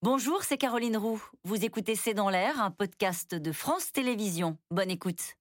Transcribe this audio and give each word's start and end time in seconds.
Bonjour, 0.00 0.44
c'est 0.44 0.58
Caroline 0.58 0.96
Roux. 0.96 1.20
Vous 1.42 1.64
écoutez 1.64 1.96
C'est 1.96 2.14
dans 2.14 2.30
l'air, 2.30 2.62
un 2.62 2.70
podcast 2.70 3.34
de 3.34 3.50
France 3.50 3.90
Télévisions. 3.90 4.56
Bonne 4.70 4.92
écoute. 4.92 5.34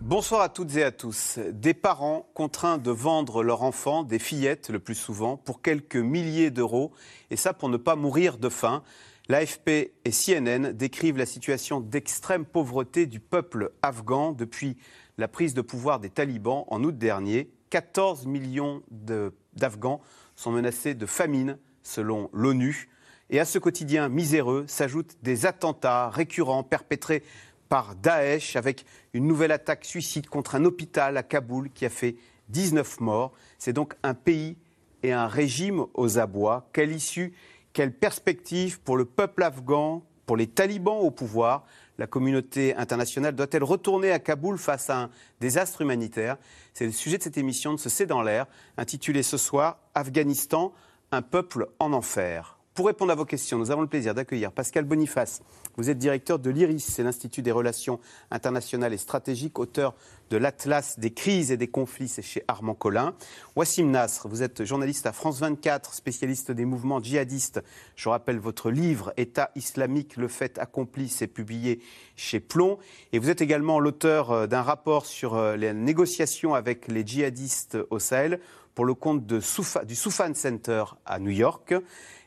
Bonsoir 0.00 0.40
à 0.40 0.48
toutes 0.48 0.74
et 0.76 0.82
à 0.82 0.92
tous. 0.92 1.38
Des 1.50 1.74
parents 1.74 2.26
contraints 2.32 2.78
de 2.78 2.90
vendre 2.90 3.42
leur 3.42 3.62
enfant, 3.62 4.02
des 4.02 4.18
fillettes 4.18 4.70
le 4.70 4.78
plus 4.78 4.94
souvent, 4.94 5.36
pour 5.36 5.60
quelques 5.60 5.96
milliers 5.96 6.50
d'euros, 6.50 6.92
et 7.30 7.36
ça 7.36 7.52
pour 7.52 7.68
ne 7.68 7.76
pas 7.76 7.96
mourir 7.96 8.38
de 8.38 8.48
faim. 8.48 8.82
L'AFP 9.28 9.68
et 10.04 10.10
CNN 10.10 10.72
décrivent 10.72 11.18
la 11.18 11.26
situation 11.26 11.80
d'extrême 11.80 12.46
pauvreté 12.46 13.04
du 13.06 13.20
peuple 13.20 13.72
afghan 13.82 14.32
depuis 14.32 14.78
la 15.18 15.28
prise 15.28 15.54
de 15.54 15.60
pouvoir 15.60 16.00
des 16.00 16.10
talibans 16.10 16.64
en 16.68 16.82
août 16.84 16.96
dernier. 16.96 17.50
14 17.70 18.26
millions 18.26 18.82
d'Afghans 18.90 20.00
sont 20.36 20.52
menacés 20.52 20.94
de 20.94 21.06
famine, 21.06 21.58
selon 21.82 22.28
l'ONU. 22.32 22.88
Et 23.30 23.40
à 23.40 23.44
ce 23.44 23.58
quotidien 23.58 24.08
miséreux 24.08 24.64
s'ajoutent 24.66 25.16
des 25.22 25.46
attentats 25.46 26.10
récurrents 26.10 26.62
perpétrés 26.62 27.22
par 27.68 27.94
Daesh, 27.94 28.56
avec 28.56 28.84
une 29.14 29.26
nouvelle 29.26 29.52
attaque 29.52 29.86
suicide 29.86 30.28
contre 30.28 30.54
un 30.54 30.64
hôpital 30.64 31.16
à 31.16 31.22
Kaboul 31.22 31.70
qui 31.70 31.86
a 31.86 31.90
fait 31.90 32.16
19 32.50 33.00
morts. 33.00 33.32
C'est 33.58 33.72
donc 33.72 33.94
un 34.02 34.12
pays 34.12 34.58
et 35.02 35.12
un 35.12 35.26
régime 35.26 35.86
aux 35.94 36.18
abois. 36.18 36.68
Quelle 36.74 36.92
issue, 36.92 37.32
quelle 37.72 37.94
perspective 37.94 38.80
pour 38.80 38.98
le 38.98 39.06
peuple 39.06 39.42
afghan, 39.42 40.04
pour 40.26 40.36
les 40.36 40.46
talibans 40.46 40.98
au 40.98 41.10
pouvoir 41.10 41.64
la 41.98 42.06
communauté 42.06 42.74
internationale 42.76 43.34
doit-elle 43.34 43.64
retourner 43.64 44.10
à 44.12 44.18
Kaboul 44.18 44.58
face 44.58 44.90
à 44.90 45.02
un 45.02 45.10
désastre 45.40 45.82
humanitaire? 45.82 46.36
C'est 46.74 46.86
le 46.86 46.92
sujet 46.92 47.18
de 47.18 47.22
cette 47.22 47.38
émission 47.38 47.74
de 47.74 47.78
ce 47.78 47.88
C'est 47.88 48.06
dans 48.06 48.22
l'air, 48.22 48.46
intitulée 48.76 49.22
ce 49.22 49.36
soir 49.36 49.78
Afghanistan, 49.94 50.72
un 51.10 51.22
peuple 51.22 51.68
en 51.78 51.92
enfer. 51.92 52.58
Pour 52.74 52.86
répondre 52.86 53.12
à 53.12 53.14
vos 53.14 53.26
questions, 53.26 53.58
nous 53.58 53.70
avons 53.70 53.82
le 53.82 53.86
plaisir 53.86 54.14
d'accueillir 54.14 54.50
Pascal 54.50 54.86
Boniface. 54.86 55.42
Vous 55.76 55.90
êtes 55.90 55.98
directeur 55.98 56.38
de 56.38 56.48
l'IRIS, 56.48 56.80
c'est 56.80 57.02
l'Institut 57.02 57.42
des 57.42 57.52
relations 57.52 58.00
internationales 58.30 58.94
et 58.94 58.98
stratégiques, 58.98 59.58
auteur 59.58 59.94
de 60.30 60.38
l'Atlas 60.38 60.98
des 60.98 61.12
crises 61.12 61.52
et 61.52 61.58
des 61.58 61.68
conflits, 61.68 62.08
c'est 62.08 62.22
chez 62.22 62.42
Armand 62.48 62.72
Collin. 62.74 63.14
Wassim 63.56 63.90
Nasr, 63.90 64.26
vous 64.26 64.42
êtes 64.42 64.64
journaliste 64.64 65.04
à 65.04 65.12
France 65.12 65.38
24, 65.40 65.92
spécialiste 65.92 66.50
des 66.50 66.64
mouvements 66.64 67.02
djihadistes. 67.02 67.62
Je 67.94 68.08
rappelle 68.08 68.38
votre 68.38 68.70
livre 68.70 69.12
État 69.18 69.50
islamique, 69.54 70.16
le 70.16 70.28
fait 70.28 70.58
accompli, 70.58 71.10
c'est 71.10 71.26
publié 71.26 71.82
chez 72.16 72.40
Plomb. 72.40 72.78
Et 73.12 73.18
vous 73.18 73.28
êtes 73.28 73.42
également 73.42 73.80
l'auteur 73.80 74.30
euh, 74.30 74.46
d'un 74.46 74.62
rapport 74.62 75.04
sur 75.04 75.34
euh, 75.34 75.56
les 75.56 75.74
négociations 75.74 76.54
avec 76.54 76.88
les 76.88 77.06
djihadistes 77.06 77.76
au 77.90 77.98
Sahel 77.98 78.40
pour 78.74 78.84
le 78.84 78.94
compte 78.94 79.26
du 79.26 79.40
Soufan 79.40 80.34
Center 80.34 80.84
à 81.04 81.18
New 81.18 81.30
York. 81.30 81.74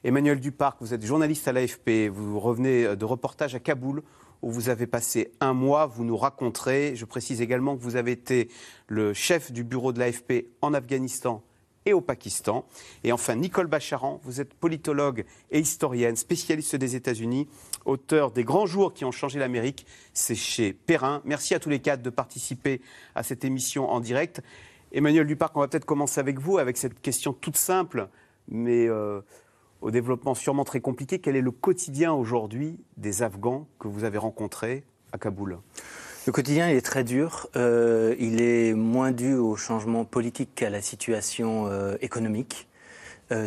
Emmanuel 0.04 0.40
Duparc, 0.40 0.78
vous 0.82 0.94
êtes 0.94 1.04
journaliste 1.04 1.48
à 1.48 1.54
l'AFP, 1.54 2.10
vous 2.12 2.40
revenez 2.40 2.86
euh, 2.86 2.96
de 2.96 3.06
reportage 3.06 3.56
à 3.56 3.60
Kaboul 3.60 4.04
où 4.42 4.52
vous 4.52 4.70
avez 4.70 4.86
passé 4.86 5.32
un 5.40 5.54
mois, 5.54 5.88
vous 5.88 6.04
nous 6.04 6.18
raconterez. 6.18 6.96
Je 6.96 7.06
précise 7.06 7.42
également 7.42 7.76
que 7.76 7.82
vous 7.82 7.96
avez 7.96 8.12
été 8.12 8.50
le 8.88 9.14
chef 9.14 9.52
du 9.52 9.64
bureau 9.64 9.92
de 9.92 10.00
l'AFP 10.00 10.48
en 10.62 10.74
Afghanistan 10.76 11.44
et 11.86 11.94
au 11.94 12.02
Pakistan. 12.02 12.66
Et 13.04 13.12
enfin, 13.12 13.36
Nicole 13.36 13.68
Bacharan, 13.68 14.20
vous 14.24 14.42
êtes 14.42 14.54
politologue 14.54 15.26
et 15.52 15.59
historienne, 15.59 16.16
spécialiste 16.16 16.76
des 16.76 16.96
États-Unis, 16.96 17.48
auteur 17.86 18.32
des 18.32 18.44
grands 18.44 18.66
jours 18.66 18.94
qui 18.94 19.06
ont 19.06 19.12
changé 19.12 19.40
l'Amérique. 19.40 19.86
C'est 20.14 20.36
chez 20.36 20.74
Perrin. 20.74 21.22
Merci 21.26 21.54
à 21.54 21.59
tous 21.59 21.70
les 21.70 21.80
quatre 21.80 22.02
de 22.02 22.09
participer 22.09 22.82
à 23.14 23.24
cette 23.24 23.46
émission 23.46 23.90
en 23.90 24.00
direct. 24.00 24.42
Emmanuel 24.96 25.28
Duparc, 25.28 25.58
on 25.58 25.60
va 25.60 25.68
peut-être 25.68 25.84
commencer 25.84 26.22
avec 26.22 26.40
vous, 26.40 26.58
avec 26.58 26.78
cette 26.78 27.02
question 27.02 27.34
toute 27.34 27.58
simple, 27.58 28.08
mais 28.48 28.88
euh, 28.88 29.20
au 29.81 29.92
développement 29.92 30.36
sûrement 30.36 30.64
très 30.64 30.80
compliqué. 30.80 31.19
Quel 31.19 31.36
est 31.36 31.42
le 31.42 31.52
quotidien 31.52 32.14
aujourd'hui 32.14 32.80
des 32.96 33.22
Afghans 33.22 33.68
que 33.78 33.90
vous 33.90 34.06
avez 34.06 34.18
rencontrés 34.18 34.86
à 35.12 35.18
Kaboul? 35.18 35.58
Le 36.25 36.31
quotidien 36.31 36.69
est 36.69 36.80
très 36.80 37.03
dur. 37.03 37.50
Euh, 37.58 38.16
il 38.19 38.42
est 38.42 38.74
moins 38.74 39.12
dû 39.12 39.34
au 39.34 39.58
changement 39.58 40.06
politique 40.06 40.56
qu'à 40.56 40.69
la 40.69 40.81
situation 40.81 41.68
euh, 41.68 41.98
économique. 42.00 42.69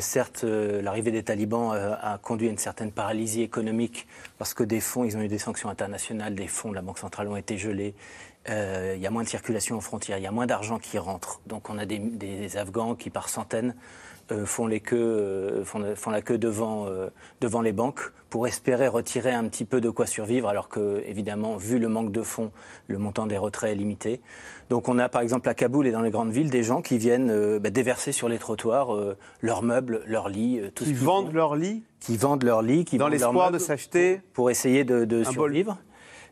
Certes, 0.01 0.43
l'arrivée 0.43 1.13
des 1.13 1.23
talibans 1.23 1.71
a 1.71 2.19
conduit 2.19 2.49
à 2.49 2.51
une 2.51 2.59
certaine 2.59 2.91
paralysie 2.91 3.43
économique 3.43 4.09
parce 4.37 4.53
que 4.53 4.65
des 4.65 4.81
fonds, 4.81 5.05
ils 5.05 5.17
ont 5.17 5.21
eu 5.21 5.29
des 5.29 5.39
sanctions 5.39 5.69
internationales, 5.69 6.35
des 6.35 6.49
fonds 6.49 6.71
de 6.71 6.75
la 6.75 6.83
Banque 6.83 6.99
centrale 6.99 7.29
ont 7.29 7.37
été 7.37 7.57
gelés. 7.57 7.95
Il 8.49 9.01
y 9.01 9.07
a 9.07 9.11
moins 9.11 9.23
de 9.23 9.29
circulation 9.29 9.77
aux 9.77 9.81
frontières, 9.81 10.19
il 10.19 10.25
y 10.25 10.27
a 10.27 10.33
moins 10.33 10.47
d'argent 10.47 10.79
qui 10.79 10.99
rentre. 10.99 11.41
Donc 11.47 11.71
on 11.71 11.79
a 11.79 11.87
des, 11.87 11.99
des 11.99 12.57
Afghans 12.57 12.95
qui, 12.95 13.11
par 13.11 13.29
centaines, 13.29 13.75
euh, 14.31 14.45
font, 14.45 14.67
les 14.67 14.81
queues, 14.81 14.97
euh, 14.99 15.65
font, 15.65 16.11
la 16.11 16.21
queue 16.21 16.37
devant, 16.37 16.87
euh, 16.87 17.09
devant 17.41 17.63
les 17.63 17.73
banques 17.73 18.13
pour 18.29 18.47
espérer 18.47 18.87
retirer 18.87 19.33
un 19.33 19.49
petit 19.49 19.65
peu 19.65 19.81
de 19.81 19.89
quoi 19.89 20.05
survivre, 20.05 20.49
alors 20.49 20.69
que, 20.69 21.03
évidemment, 21.07 21.57
vu 21.57 21.79
le 21.79 21.89
manque 21.89 22.13
de 22.13 22.21
fonds, 22.21 22.51
le 22.89 22.99
montant 22.99 23.27
des 23.27 23.39
retraits 23.39 23.73
est 23.73 23.75
limité. 23.75 24.21
Donc 24.69 24.89
on 24.89 24.99
a 24.99 25.09
par 25.09 25.23
exemple 25.23 25.49
à 25.49 25.55
Kaboul 25.55 25.87
et 25.87 25.93
dans 25.93 26.03
les 26.03 26.11
grandes 26.11 26.31
villes 26.31 26.51
des 26.51 26.63
gens 26.63 26.83
qui 26.83 26.99
viennent 26.99 27.59
bah, 27.59 27.71
déverser 27.71 28.13
sur 28.13 28.29
les 28.29 28.37
trottoirs 28.37 28.91
leurs 29.41 29.63
meubles, 29.63 30.03
leurs 30.07 30.29
lits, 30.29 30.61
tout 30.75 30.85
qui 30.85 30.93
vendent 30.93 31.33
leurs 31.33 31.57
lits 31.57 31.83
Qui 32.01 32.19
vendent 32.19 32.45
leurs 32.45 32.61
lits, 32.61 32.85
qui 32.85 32.99
dans 32.99 33.09
l'espoir 33.09 33.51
de 33.51 33.59
s'acheter 33.59 34.21
pour 34.35 34.51
essayer 34.51 34.85
de, 34.85 35.07
de 35.07 35.25
survivre. 35.25 35.79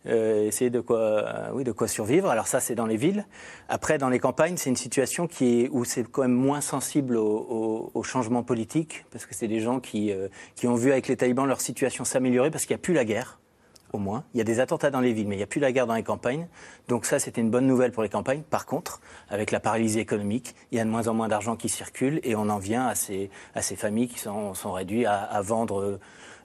Euh, 0.09 0.47
essayer 0.47 0.71
de 0.71 0.81
quoi, 0.81 0.99
euh, 0.99 1.51
oui, 1.53 1.65
de 1.65 1.73
quoi 1.73 1.89
survivre. 1.89 2.29
Alors 2.29 2.47
ça, 2.47 2.61
c'est 2.61 2.75
dans 2.75 2.87
les 2.87 2.97
villes. 2.97 3.27
Après, 3.69 3.99
dans 3.99 4.09
les 4.09 4.19
campagnes, 4.19 4.57
c'est 4.57 4.71
une 4.71 4.77
situation 4.77 5.27
qui 5.27 5.63
est, 5.63 5.69
où 5.71 5.85
c'est 5.85 6.05
quand 6.05 6.23
même 6.23 6.33
moins 6.33 6.61
sensible 6.61 7.17
au, 7.17 7.91
au, 7.93 8.03
changement 8.03 8.45
politique, 8.45 9.05
parce 9.11 9.27
que 9.27 9.35
c'est 9.35 9.49
des 9.49 9.61
gens 9.61 9.81
qui, 9.81 10.13
euh, 10.13 10.29
qui 10.55 10.69
ont 10.69 10.77
vu 10.77 10.93
avec 10.93 11.09
les 11.09 11.17
talibans 11.17 11.47
leur 11.47 11.61
situation 11.61 12.05
s'améliorer, 12.05 12.51
parce 12.51 12.67
qu'il 12.67 12.75
n'y 12.75 12.81
a 12.81 12.83
plus 12.83 12.95
la 12.95 13.05
guerre 13.05 13.41
au 13.93 13.99
moins. 13.99 14.25
Il 14.35 14.39
y 14.39 14.41
a 14.41 14.45
des 14.45 14.61
attentats 14.61 14.91
dans 14.91 15.01
les 15.01 15.13
villes, 15.13 15.27
mais 15.27 15.35
il 15.35 15.39
n'y 15.39 15.45
a 15.45 15.49
plus 15.49 15.61
la 15.61 15.73
guerre 15.73 15.87
dans 15.87 15.95
les 15.95 16.03
campagnes. 16.03 16.47
Donc 16.87 17.05
ça, 17.05 17.19
c'était 17.19 17.41
une 17.41 17.51
bonne 17.51 17.67
nouvelle 17.67 17.91
pour 17.91 18.03
les 18.03 18.09
campagnes. 18.09 18.43
Par 18.43 18.67
contre, 18.67 19.01
avec 19.29 19.51
la 19.51 19.59
paralysie 19.59 19.99
économique, 19.99 20.55
il 20.71 20.79
y 20.79 20.81
a 20.81 20.85
de 20.85 20.91
moins 20.91 21.09
en 21.09 21.15
moins 21.15 21.29
d'argent 21.29 21.57
qui 21.57 21.69
circule 21.69 22.21
et 22.23 22.37
on 22.37 22.49
en 22.49 22.59
vient 22.59 22.87
à 22.87 22.95
ces, 22.95 23.31
à 23.55 23.63
ces 23.63 23.77
familles 23.77 24.09
qui 24.09 24.19
sont, 24.19 24.53
réduites 24.73 25.07
à 25.07 25.41
vendre 25.41 25.99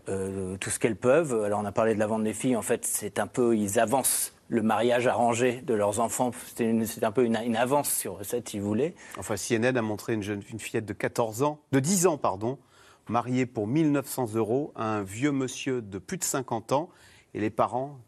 euh, 0.09 0.57
tout 0.57 0.69
ce 0.69 0.79
qu'elles 0.79 0.95
peuvent. 0.95 1.43
Alors 1.43 1.59
on 1.59 1.65
a 1.65 1.71
parlé 1.71 1.93
de 1.93 1.99
la 1.99 2.07
vente 2.07 2.23
des 2.23 2.33
filles, 2.33 2.55
en 2.55 2.61
fait 2.61 2.85
c'est 2.85 3.19
un 3.19 3.27
peu, 3.27 3.55
ils 3.55 3.79
avancent 3.79 4.33
le 4.51 4.61
mariage 4.61 5.07
arrangé 5.07 5.61
de 5.61 5.73
leurs 5.73 6.01
enfants. 6.01 6.31
C'est 6.55 7.03
un 7.03 7.11
peu 7.11 7.23
une, 7.23 7.55
avance 7.55 7.89
sur 7.89 8.19
cette, 8.23 8.49
si 8.49 8.59
vous 8.59 8.67
voulez. 8.67 8.95
Enfin, 9.17 9.35
CNN 9.35 9.77
a 9.77 9.81
montré 9.81 10.13
une, 10.13 10.21
jeune, 10.21 10.43
une 10.51 10.59
fillette 10.59 10.85
de 10.85 10.93
14 10.93 11.41
ans, 11.43 11.61
de 11.71 11.79
10 11.79 12.05
ans, 12.07 12.17
pardon, 12.17 12.59
mariée 13.07 13.45
pour 13.45 13.65
1900 13.65 14.35
euros 14.35 14.73
à 14.75 14.97
un 14.97 15.03
vieux 15.03 15.31
monsieur 15.31 15.81
de 15.81 15.97
plus 15.99 16.17
de 16.17 16.25
50 16.25 16.73
ans. 16.73 16.89
Et 17.33 17.39
les 17.39 17.49
parents, 17.49 18.01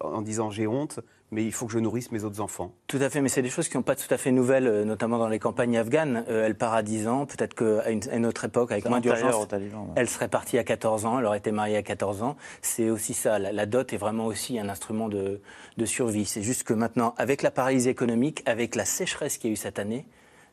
en 0.00 0.22
disant 0.22 0.50
j'ai 0.50 0.68
honte, 0.68 1.00
mais 1.34 1.44
il 1.44 1.52
faut 1.52 1.66
que 1.66 1.72
je 1.72 1.80
nourrisse 1.80 2.12
mes 2.12 2.22
autres 2.22 2.40
enfants. 2.40 2.72
Tout 2.86 2.98
à 3.00 3.10
fait, 3.10 3.20
mais 3.20 3.28
c'est 3.28 3.42
des 3.42 3.50
choses 3.50 3.68
qui 3.68 3.76
n'ont 3.76 3.82
pas 3.82 3.96
tout 3.96 4.12
à 4.14 4.16
fait 4.16 4.30
nouvelles, 4.30 4.68
euh, 4.68 4.84
notamment 4.84 5.18
dans 5.18 5.28
les 5.28 5.40
campagnes 5.40 5.76
afghanes. 5.76 6.24
Euh, 6.28 6.46
elle 6.46 6.54
part 6.54 6.74
à 6.74 6.82
10 6.82 7.08
ans, 7.08 7.26
peut-être 7.26 7.54
qu'à 7.54 7.90
une, 7.90 8.00
une, 8.12 8.24
autre 8.24 8.44
époque, 8.44 8.70
avec 8.70 8.88
moins 8.88 9.00
d'urgence, 9.00 9.48
elle 9.96 10.08
serait 10.08 10.28
partie 10.28 10.58
à 10.58 10.64
14 10.64 11.04
ans, 11.06 11.18
elle 11.18 11.26
aurait 11.26 11.38
été 11.38 11.50
mariée 11.50 11.76
à 11.76 11.82
14 11.82 12.22
ans. 12.22 12.36
C'est 12.62 12.88
aussi 12.88 13.14
ça, 13.14 13.40
la, 13.40 13.66
dot 13.66 13.92
est 13.92 13.96
vraiment 13.96 14.26
aussi 14.26 14.58
un 14.60 14.68
instrument 14.68 15.08
de, 15.08 15.40
survie. 15.84 16.24
C'est 16.24 16.42
juste 16.42 16.62
que 16.62 16.72
maintenant, 16.72 17.14
avec 17.18 17.42
la 17.42 17.50
paralysie 17.50 17.88
économique, 17.88 18.42
avec 18.46 18.76
la 18.76 18.84
sécheresse 18.84 19.36
qu'il 19.36 19.50
y 19.50 19.52
a 19.52 19.54
eu 19.54 19.56
cette 19.56 19.80
année, 19.80 20.06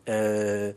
euh, 0.09 0.73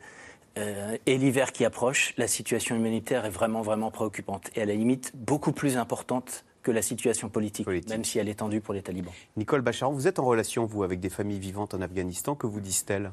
et 0.57 1.19
l'hiver 1.19 1.51
qui 1.51 1.65
approche, 1.65 2.13
la 2.19 2.29
situation 2.29 2.77
humanitaire 2.77 3.25
est 3.25 3.31
vraiment, 3.31 3.63
vraiment 3.63 3.91
préoccupante. 3.91 4.51
Et 4.55 4.63
à 4.63 4.65
la 4.67 4.75
limite, 4.75 5.13
beaucoup 5.15 5.53
plus 5.53 5.79
importante 5.79 6.45
que 6.65 6.73
la 6.73 6.83
situation 6.83 7.29
politique, 7.29 7.69
même 7.89 8.05
si 8.05 8.19
elle 8.19 8.29
est 8.29 8.41
tendue 8.41 8.61
pour 8.61 8.75
les 8.75 8.83
talibans. 8.83 9.13
Nicole 9.37 9.61
Bacharan, 9.61 9.93
vous 9.93 10.09
êtes 10.09 10.19
en 10.19 10.25
relation, 10.25 10.65
vous, 10.65 10.83
avec 10.83 10.99
des 10.99 11.11
familles 11.11 11.39
vivantes 11.39 11.75
en 11.75 11.81
Afghanistan. 11.81 12.35
Que 12.35 12.49
vous 12.49 12.61
disent-elles? 12.61 13.13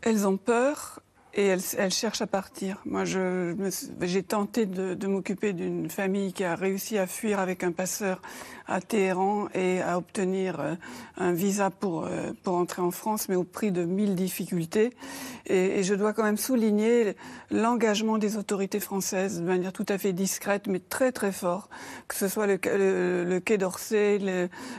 Elles 0.00 0.26
ont 0.26 0.36
peur 0.38 1.02
et 1.34 1.46
elles, 1.46 1.92
cherchent 1.92 2.22
à 2.22 2.26
partir. 2.26 2.78
Moi, 2.84 3.04
j'ai 3.04 4.22
tenté 4.22 4.66
de, 4.66 5.06
m'occuper 5.06 5.52
d'une 5.52 5.90
famille 5.90 6.32
qui 6.32 6.44
a 6.44 6.54
réussi 6.54 6.98
à 6.98 7.06
fuir 7.06 7.40
avec 7.40 7.64
un 7.64 7.72
passeur 7.72 8.20
à 8.66 8.80
Téhéran 8.80 9.48
et 9.54 9.80
à 9.80 9.98
obtenir 9.98 10.60
euh, 10.60 10.74
un 11.16 11.32
visa 11.32 11.70
pour, 11.70 12.04
euh, 12.04 12.32
pour 12.42 12.54
entrer 12.54 12.82
en 12.82 12.90
France, 12.90 13.28
mais 13.28 13.36
au 13.36 13.44
prix 13.44 13.72
de 13.72 13.84
mille 13.84 14.14
difficultés. 14.14 14.92
Et, 15.46 15.82
je 15.82 15.94
dois 15.94 16.12
quand 16.12 16.22
même 16.22 16.36
souligner 16.36 17.16
l'engagement 17.50 18.18
des 18.18 18.36
autorités 18.36 18.78
françaises 18.78 19.40
de 19.40 19.46
manière 19.46 19.72
tout 19.72 19.86
à 19.88 19.98
fait 19.98 20.12
discrète, 20.12 20.68
mais 20.68 20.78
très 20.78 21.10
très 21.10 21.32
fort. 21.32 21.68
Que 22.06 22.14
ce 22.14 22.28
soit 22.28 22.46
le, 22.46 22.58
le, 23.24 23.40
Quai 23.40 23.58
d'Orsay, 23.58 24.20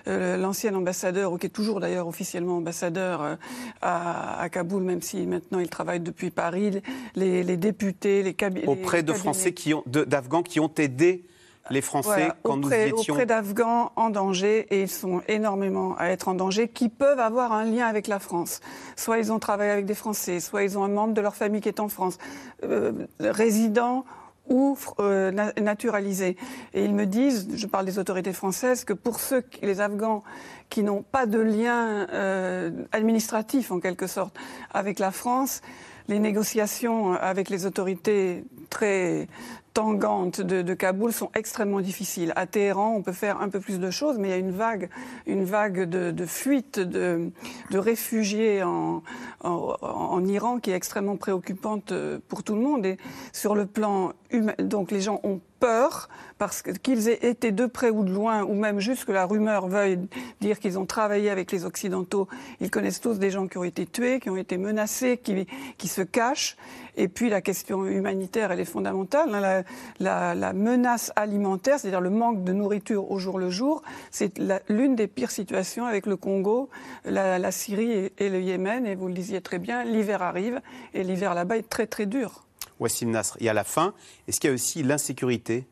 euh, 0.07 0.37
l'ancien 0.37 0.73
ambassadeur, 0.75 1.33
ou 1.33 1.37
qui 1.37 1.47
est 1.47 1.49
toujours 1.49 1.79
d'ailleurs 1.79 2.07
officiellement 2.07 2.57
ambassadeur 2.57 3.37
à, 3.81 4.41
à 4.41 4.49
Kaboul, 4.49 4.83
même 4.83 5.01
si 5.01 5.25
maintenant 5.27 5.59
il 5.59 5.69
travaille 5.69 5.99
depuis 5.99 6.31
Paris, 6.31 6.81
les, 7.15 7.57
députés, 7.57 8.23
les 8.23 8.33
cabinets. 8.33 8.67
Auprès 8.67 9.03
de 9.03 9.13
Français 9.13 9.53
qui 9.53 9.73
ont, 9.73 9.83
d'Afghans 9.85 10.43
qui 10.43 10.59
ont 10.59 10.71
aidé 10.77 11.25
les 11.69 11.81
Français 11.81 12.29
quand 12.43 12.57
nous 12.57 12.67
auprès, 12.67 12.89
étions 12.89 13.13
auprès 13.13 13.25
d'Afghans 13.25 13.91
en 13.95 14.09
danger, 14.09 14.67
et 14.69 14.81
ils 14.81 14.89
sont 14.89 15.21
énormément 15.27 15.95
à 15.97 16.07
être 16.09 16.27
en 16.27 16.33
danger, 16.33 16.67
qui 16.67 16.89
peuvent 16.89 17.19
avoir 17.19 17.53
un 17.53 17.63
lien 17.65 17.87
avec 17.87 18.07
la 18.07 18.19
France. 18.19 18.59
Soit 18.95 19.19
ils 19.19 19.31
ont 19.31 19.39
travaillé 19.39 19.71
avec 19.71 19.85
des 19.85 19.95
Français, 19.95 20.39
soit 20.39 20.63
ils 20.63 20.77
ont 20.77 20.83
un 20.83 20.89
membre 20.89 21.13
de 21.13 21.21
leur 21.21 21.35
famille 21.35 21.61
qui 21.61 21.69
est 21.69 21.79
en 21.79 21.89
France, 21.89 22.17
euh, 22.63 22.91
résident 23.19 24.03
ou 24.49 24.77
euh, 24.99 25.31
na- 25.31 25.53
naturalisés. 25.61 26.35
Et 26.73 26.83
ils 26.83 26.93
me 26.93 27.05
disent, 27.05 27.47
je 27.55 27.65
parle 27.65 27.85
des 27.85 27.97
autorités 27.97 28.33
françaises, 28.33 28.83
que 28.83 28.91
pour 28.91 29.21
ceux, 29.21 29.41
les 29.61 29.79
Afghans 29.79 30.21
qui 30.69 30.83
n'ont 30.83 31.01
pas 31.01 31.25
de 31.25 31.39
lien 31.39 32.07
euh, 32.09 32.71
administratif 32.91 33.71
en 33.71 33.79
quelque 33.79 34.07
sorte 34.07 34.35
avec 34.73 34.99
la 34.99 35.11
France, 35.11 35.61
les 36.09 36.19
négociations 36.19 37.13
avec 37.13 37.49
les 37.49 37.65
autorités 37.65 38.43
très 38.69 39.29
tangantes 39.73 40.41
de, 40.41 40.73
Kaboul 40.73 41.11
sont 41.11 41.29
extrêmement 41.35 41.81
difficiles. 41.81 42.33
À 42.35 42.45
Téhéran, 42.45 42.95
on 42.95 43.01
peut 43.01 43.11
faire 43.11 43.41
un 43.41 43.49
peu 43.49 43.59
plus 43.59 43.79
de 43.79 43.89
choses, 43.89 44.17
mais 44.17 44.29
il 44.29 44.31
y 44.31 44.35
a 44.35 44.37
une 44.37 44.51
vague, 44.51 44.89
une 45.25 45.43
vague 45.43 45.89
de, 45.89 46.11
de 46.11 46.25
fuite 46.25 46.79
de, 46.79 47.31
réfugiés 47.71 48.63
en, 48.63 49.03
en, 49.43 49.75
en 49.81 50.25
Iran 50.25 50.59
qui 50.59 50.71
est 50.71 50.75
extrêmement 50.75 51.17
préoccupante 51.17 51.91
euh, 51.91 52.19
pour 52.27 52.43
tout 52.43 52.55
le 52.55 52.61
monde. 52.61 52.85
Et 52.85 52.97
sur 53.31 53.55
le 53.55 53.65
plan 53.65 54.13
donc 54.59 54.91
les 54.91 55.01
gens 55.01 55.19
ont 55.23 55.39
peur 55.59 56.09
parce 56.37 56.61
qu'ils 56.61 57.07
aient 57.07 57.25
été 57.25 57.51
de 57.51 57.65
près 57.65 57.89
ou 57.89 58.03
de 58.03 58.11
loin, 58.11 58.43
ou 58.43 58.53
même 58.53 58.79
juste 58.79 59.05
que 59.05 59.11
la 59.11 59.25
rumeur 59.25 59.67
veuille 59.67 59.99
dire 60.41 60.59
qu'ils 60.59 60.77
ont 60.77 60.85
travaillé 60.85 61.29
avec 61.29 61.51
les 61.51 61.63
Occidentaux. 61.63 62.27
Ils 62.59 62.69
connaissent 62.69 62.99
tous 62.99 63.17
des 63.17 63.29
gens 63.29 63.47
qui 63.47 63.57
ont 63.57 63.63
été 63.63 63.85
tués, 63.85 64.19
qui 64.19 64.29
ont 64.29 64.35
été 64.35 64.57
menacés, 64.57 65.17
qui, 65.17 65.47
qui 65.77 65.87
se 65.87 66.01
cachent. 66.01 66.57
Et 66.97 67.07
puis 67.07 67.29
la 67.29 67.41
question 67.41 67.85
humanitaire, 67.85 68.51
elle 68.51 68.59
est 68.59 68.65
fondamentale. 68.65 69.33
hein. 69.33 69.63
La, 69.99 70.53
menace 70.53 71.11
alimentaire, 71.15 71.79
c'est-à-dire 71.79 72.01
le 72.01 72.09
manque 72.09 72.43
de 72.43 72.51
nourriture 72.53 73.09
au 73.09 73.17
jour 73.17 73.39
le 73.39 73.49
jour, 73.49 73.81
c'est 74.11 74.39
l'une 74.69 74.95
des 74.95 75.07
pires 75.07 75.31
situations 75.31 75.85
avec 75.85 76.05
le 76.05 76.17
Congo, 76.17 76.69
la, 77.05 77.39
la 77.39 77.51
Syrie 77.51 77.91
et, 77.91 78.13
et 78.17 78.29
le 78.29 78.41
Yémen. 78.41 78.85
Et 78.85 78.95
vous 78.95 79.07
le 79.07 79.13
disiez 79.13 79.41
très 79.41 79.59
bien, 79.59 79.83
l'hiver 79.85 80.21
arrive 80.21 80.61
et 80.93 81.03
l'hiver 81.03 81.33
là-bas 81.33 81.57
est 81.57 81.69
très 81.69 81.87
très 81.87 82.05
dur. 82.05 82.43
Wassim 82.83 83.09
Nasr, 83.11 83.35
il 83.39 83.45
y 83.45 83.49
a 83.49 83.53
la 83.53 83.63
faim. 83.63 83.93
Est-ce 84.27 84.39
qu'il 84.39 84.49
y 84.49 84.51
a 84.51 84.53
aussi 84.53 84.83
l'insécurité 84.83 85.67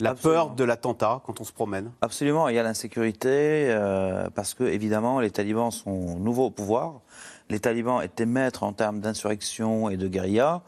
La 0.00 0.10
Absolument. 0.10 0.46
peur 0.46 0.54
de 0.54 0.64
l'attentat 0.64 1.22
quand 1.24 1.40
on 1.40 1.44
se 1.44 1.52
promène? 1.52 1.90
Absolument, 2.02 2.48
il 2.48 2.54
y 2.54 2.58
a 2.58 2.62
l'insécurité 2.62 3.66
euh, 3.70 4.28
parce 4.34 4.54
que 4.54 4.64
évidemment 4.64 5.20
les 5.20 5.30
talibans 5.30 5.70
sont 5.70 6.18
nouveaux 6.18 6.46
au 6.46 6.50
pouvoir. 6.50 7.00
Les 7.50 7.60
talibans 7.60 8.00
étaient 8.02 8.26
maîtres 8.26 8.62
en 8.62 8.72
termes 8.72 9.00
d'insurrection 9.00 9.90
et 9.90 9.96
de 9.96 10.06
guérilla, 10.08 10.62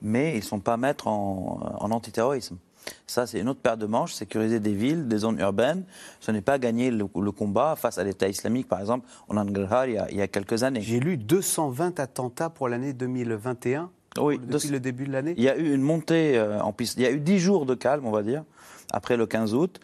mais 0.00 0.32
ils 0.32 0.38
ne 0.40 0.42
sont 0.44 0.60
pas 0.60 0.76
maîtres 0.76 1.06
en, 1.08 1.60
en 1.80 1.90
antiterrorisme. 1.90 2.58
Ça, 3.06 3.28
c'est 3.28 3.38
une 3.38 3.48
autre 3.48 3.60
paire 3.60 3.76
de 3.76 3.86
manches. 3.86 4.12
Sécuriser 4.14 4.58
des 4.58 4.72
villes, 4.74 5.06
des 5.06 5.18
zones 5.18 5.38
urbaines, 5.38 5.84
ce 6.18 6.32
n'est 6.32 6.40
pas 6.40 6.58
gagner 6.58 6.90
le, 6.90 7.06
le 7.14 7.30
combat 7.30 7.76
face 7.76 7.98
à 7.98 8.02
l'État 8.02 8.26
islamique, 8.28 8.66
par 8.66 8.80
exemple, 8.80 9.06
en 9.28 9.36
Angalhar 9.36 9.86
il 9.86 9.94
y 9.94 9.98
a, 9.98 10.10
il 10.10 10.16
y 10.16 10.20
a 10.22 10.26
quelques 10.26 10.64
années. 10.64 10.80
J'ai 10.80 10.98
lu 10.98 11.16
220 11.16 12.00
attentats 12.00 12.50
pour 12.50 12.68
l'année 12.68 12.92
2021, 12.92 13.90
Oui, 14.18 14.38
depuis 14.38 14.68
de- 14.68 14.72
le 14.74 14.80
début 14.80 15.06
de 15.06 15.12
l'année. 15.12 15.34
Il 15.36 15.42
y 15.42 15.48
a 15.48 15.56
eu 15.56 15.72
une 15.74 15.82
montée 15.82 16.36
euh, 16.38 16.60
en 16.60 16.72
puissance. 16.72 16.96
Il 16.98 17.02
y 17.02 17.06
a 17.06 17.10
eu 17.10 17.20
dix 17.20 17.38
jours 17.38 17.66
de 17.66 17.74
calme, 17.74 18.06
on 18.06 18.10
va 18.10 18.22
dire, 18.22 18.44
après 18.92 19.16
le 19.16 19.26
15 19.26 19.54
août. 19.54 19.80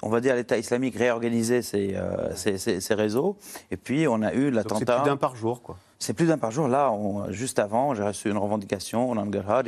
On 0.00 0.10
va 0.10 0.20
dire 0.20 0.36
l'État 0.36 0.56
islamique 0.56 0.94
réorganisait 0.96 1.60
ses, 1.60 1.96
euh, 1.96 2.32
ses- 2.36 2.56
ses- 2.56 2.80
ses 2.80 2.94
réseaux. 2.94 3.36
Et 3.72 3.76
puis, 3.76 4.06
on 4.06 4.22
a 4.22 4.32
eu 4.32 4.50
Donc 4.52 4.62
c'est 4.62 4.70
l'attentat. 4.70 4.96
plus 5.00 5.04
d'un 5.10 5.16
par 5.16 5.34
jour, 5.34 5.60
quoi. 5.60 5.76
C'est 5.98 6.12
plus 6.12 6.26
d'un 6.26 6.38
par 6.38 6.52
jour. 6.52 6.68
Là, 6.68 6.92
on- 6.92 7.32
juste 7.32 7.58
avant, 7.58 7.92
j'ai 7.96 8.04
reçu 8.04 8.30
une 8.30 8.36
revendication, 8.38 9.10
on 9.10 9.16
a, 9.18 9.24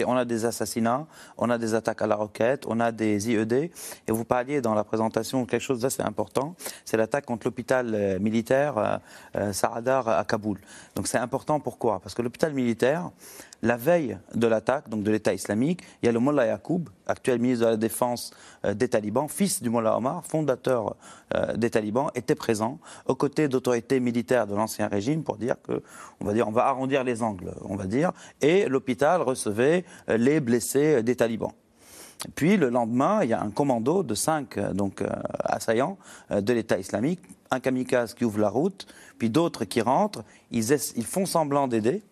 on 0.06 0.24
des 0.24 0.44
assassinats, 0.44 1.06
on 1.36 1.50
a 1.50 1.58
des 1.58 1.74
attaques 1.74 2.00
à 2.02 2.06
la 2.06 2.14
roquette, 2.14 2.64
on 2.68 2.78
a 2.78 2.92
des 2.92 3.28
IED. 3.28 3.52
Et 3.54 3.72
vous 4.12 4.24
parliez 4.24 4.60
dans 4.60 4.74
la 4.74 4.84
présentation 4.84 5.44
quelque 5.46 5.60
chose 5.62 5.80
d'assez 5.80 6.02
important, 6.02 6.54
c'est 6.84 6.96
l'attaque 6.96 7.26
contre 7.26 7.48
l'hôpital 7.48 7.92
euh, 7.92 8.18
militaire 8.20 9.00
euh, 9.34 9.52
Saradar 9.52 10.08
à 10.08 10.24
Kaboul. 10.24 10.60
Donc 10.94 11.08
c'est 11.08 11.18
important 11.18 11.58
pourquoi? 11.58 11.98
Parce 11.98 12.14
que 12.14 12.22
l'hôpital 12.22 12.52
militaire, 12.52 13.10
la 13.62 13.76
veille 13.76 14.18
de 14.34 14.46
l'attaque, 14.46 14.88
donc 14.88 15.02
de 15.02 15.10
l'État 15.10 15.34
islamique, 15.34 15.82
il 16.02 16.06
y 16.06 16.08
a 16.08 16.12
le 16.12 16.18
Mollah 16.18 16.46
Yacoub, 16.46 16.88
actuel 17.06 17.38
ministre 17.40 17.66
de 17.66 17.70
la 17.70 17.76
Défense 17.76 18.32
euh, 18.64 18.74
des 18.74 18.88
talibans, 18.88 19.28
fils 19.28 19.62
du 19.62 19.70
Mollah 19.70 19.96
Omar, 19.96 20.24
fondateur 20.24 20.96
euh, 21.34 21.54
des 21.56 21.70
talibans, 21.70 22.10
était 22.14 22.34
présent 22.34 22.78
aux 23.06 23.14
côtés 23.14 23.48
d'autorités 23.48 24.00
militaires 24.00 24.46
de 24.46 24.54
l'ancien 24.54 24.88
régime 24.88 25.22
pour 25.22 25.36
dire 25.36 25.56
que, 25.62 25.82
on 26.20 26.24
va 26.24 26.32
dire, 26.32 26.48
on 26.48 26.52
va 26.52 26.66
arrondir 26.66 27.04
les 27.04 27.22
angles, 27.22 27.52
on 27.62 27.76
va 27.76 27.86
dire, 27.86 28.12
et 28.40 28.66
l'hôpital 28.66 29.20
recevait 29.22 29.84
euh, 30.08 30.16
les 30.16 30.40
blessés 30.40 31.02
des 31.02 31.16
talibans. 31.16 31.52
Puis 32.34 32.58
le 32.58 32.68
lendemain, 32.68 33.20
il 33.22 33.30
y 33.30 33.32
a 33.32 33.40
un 33.40 33.50
commando 33.50 34.02
de 34.02 34.14
cinq 34.14 34.58
donc, 34.74 35.02
assaillants 35.42 35.96
de 36.28 36.52
l'État 36.52 36.78
islamique, 36.78 37.20
un 37.50 37.60
kamikaze 37.60 38.12
qui 38.12 38.26
ouvre 38.26 38.40
la 38.40 38.50
route, 38.50 38.86
puis 39.18 39.30
d'autres 39.30 39.64
qui 39.64 39.80
rentrent, 39.80 40.22
ils 40.50 41.06
font 41.06 41.24
semblant 41.24 41.66
d'aider, 41.66 42.02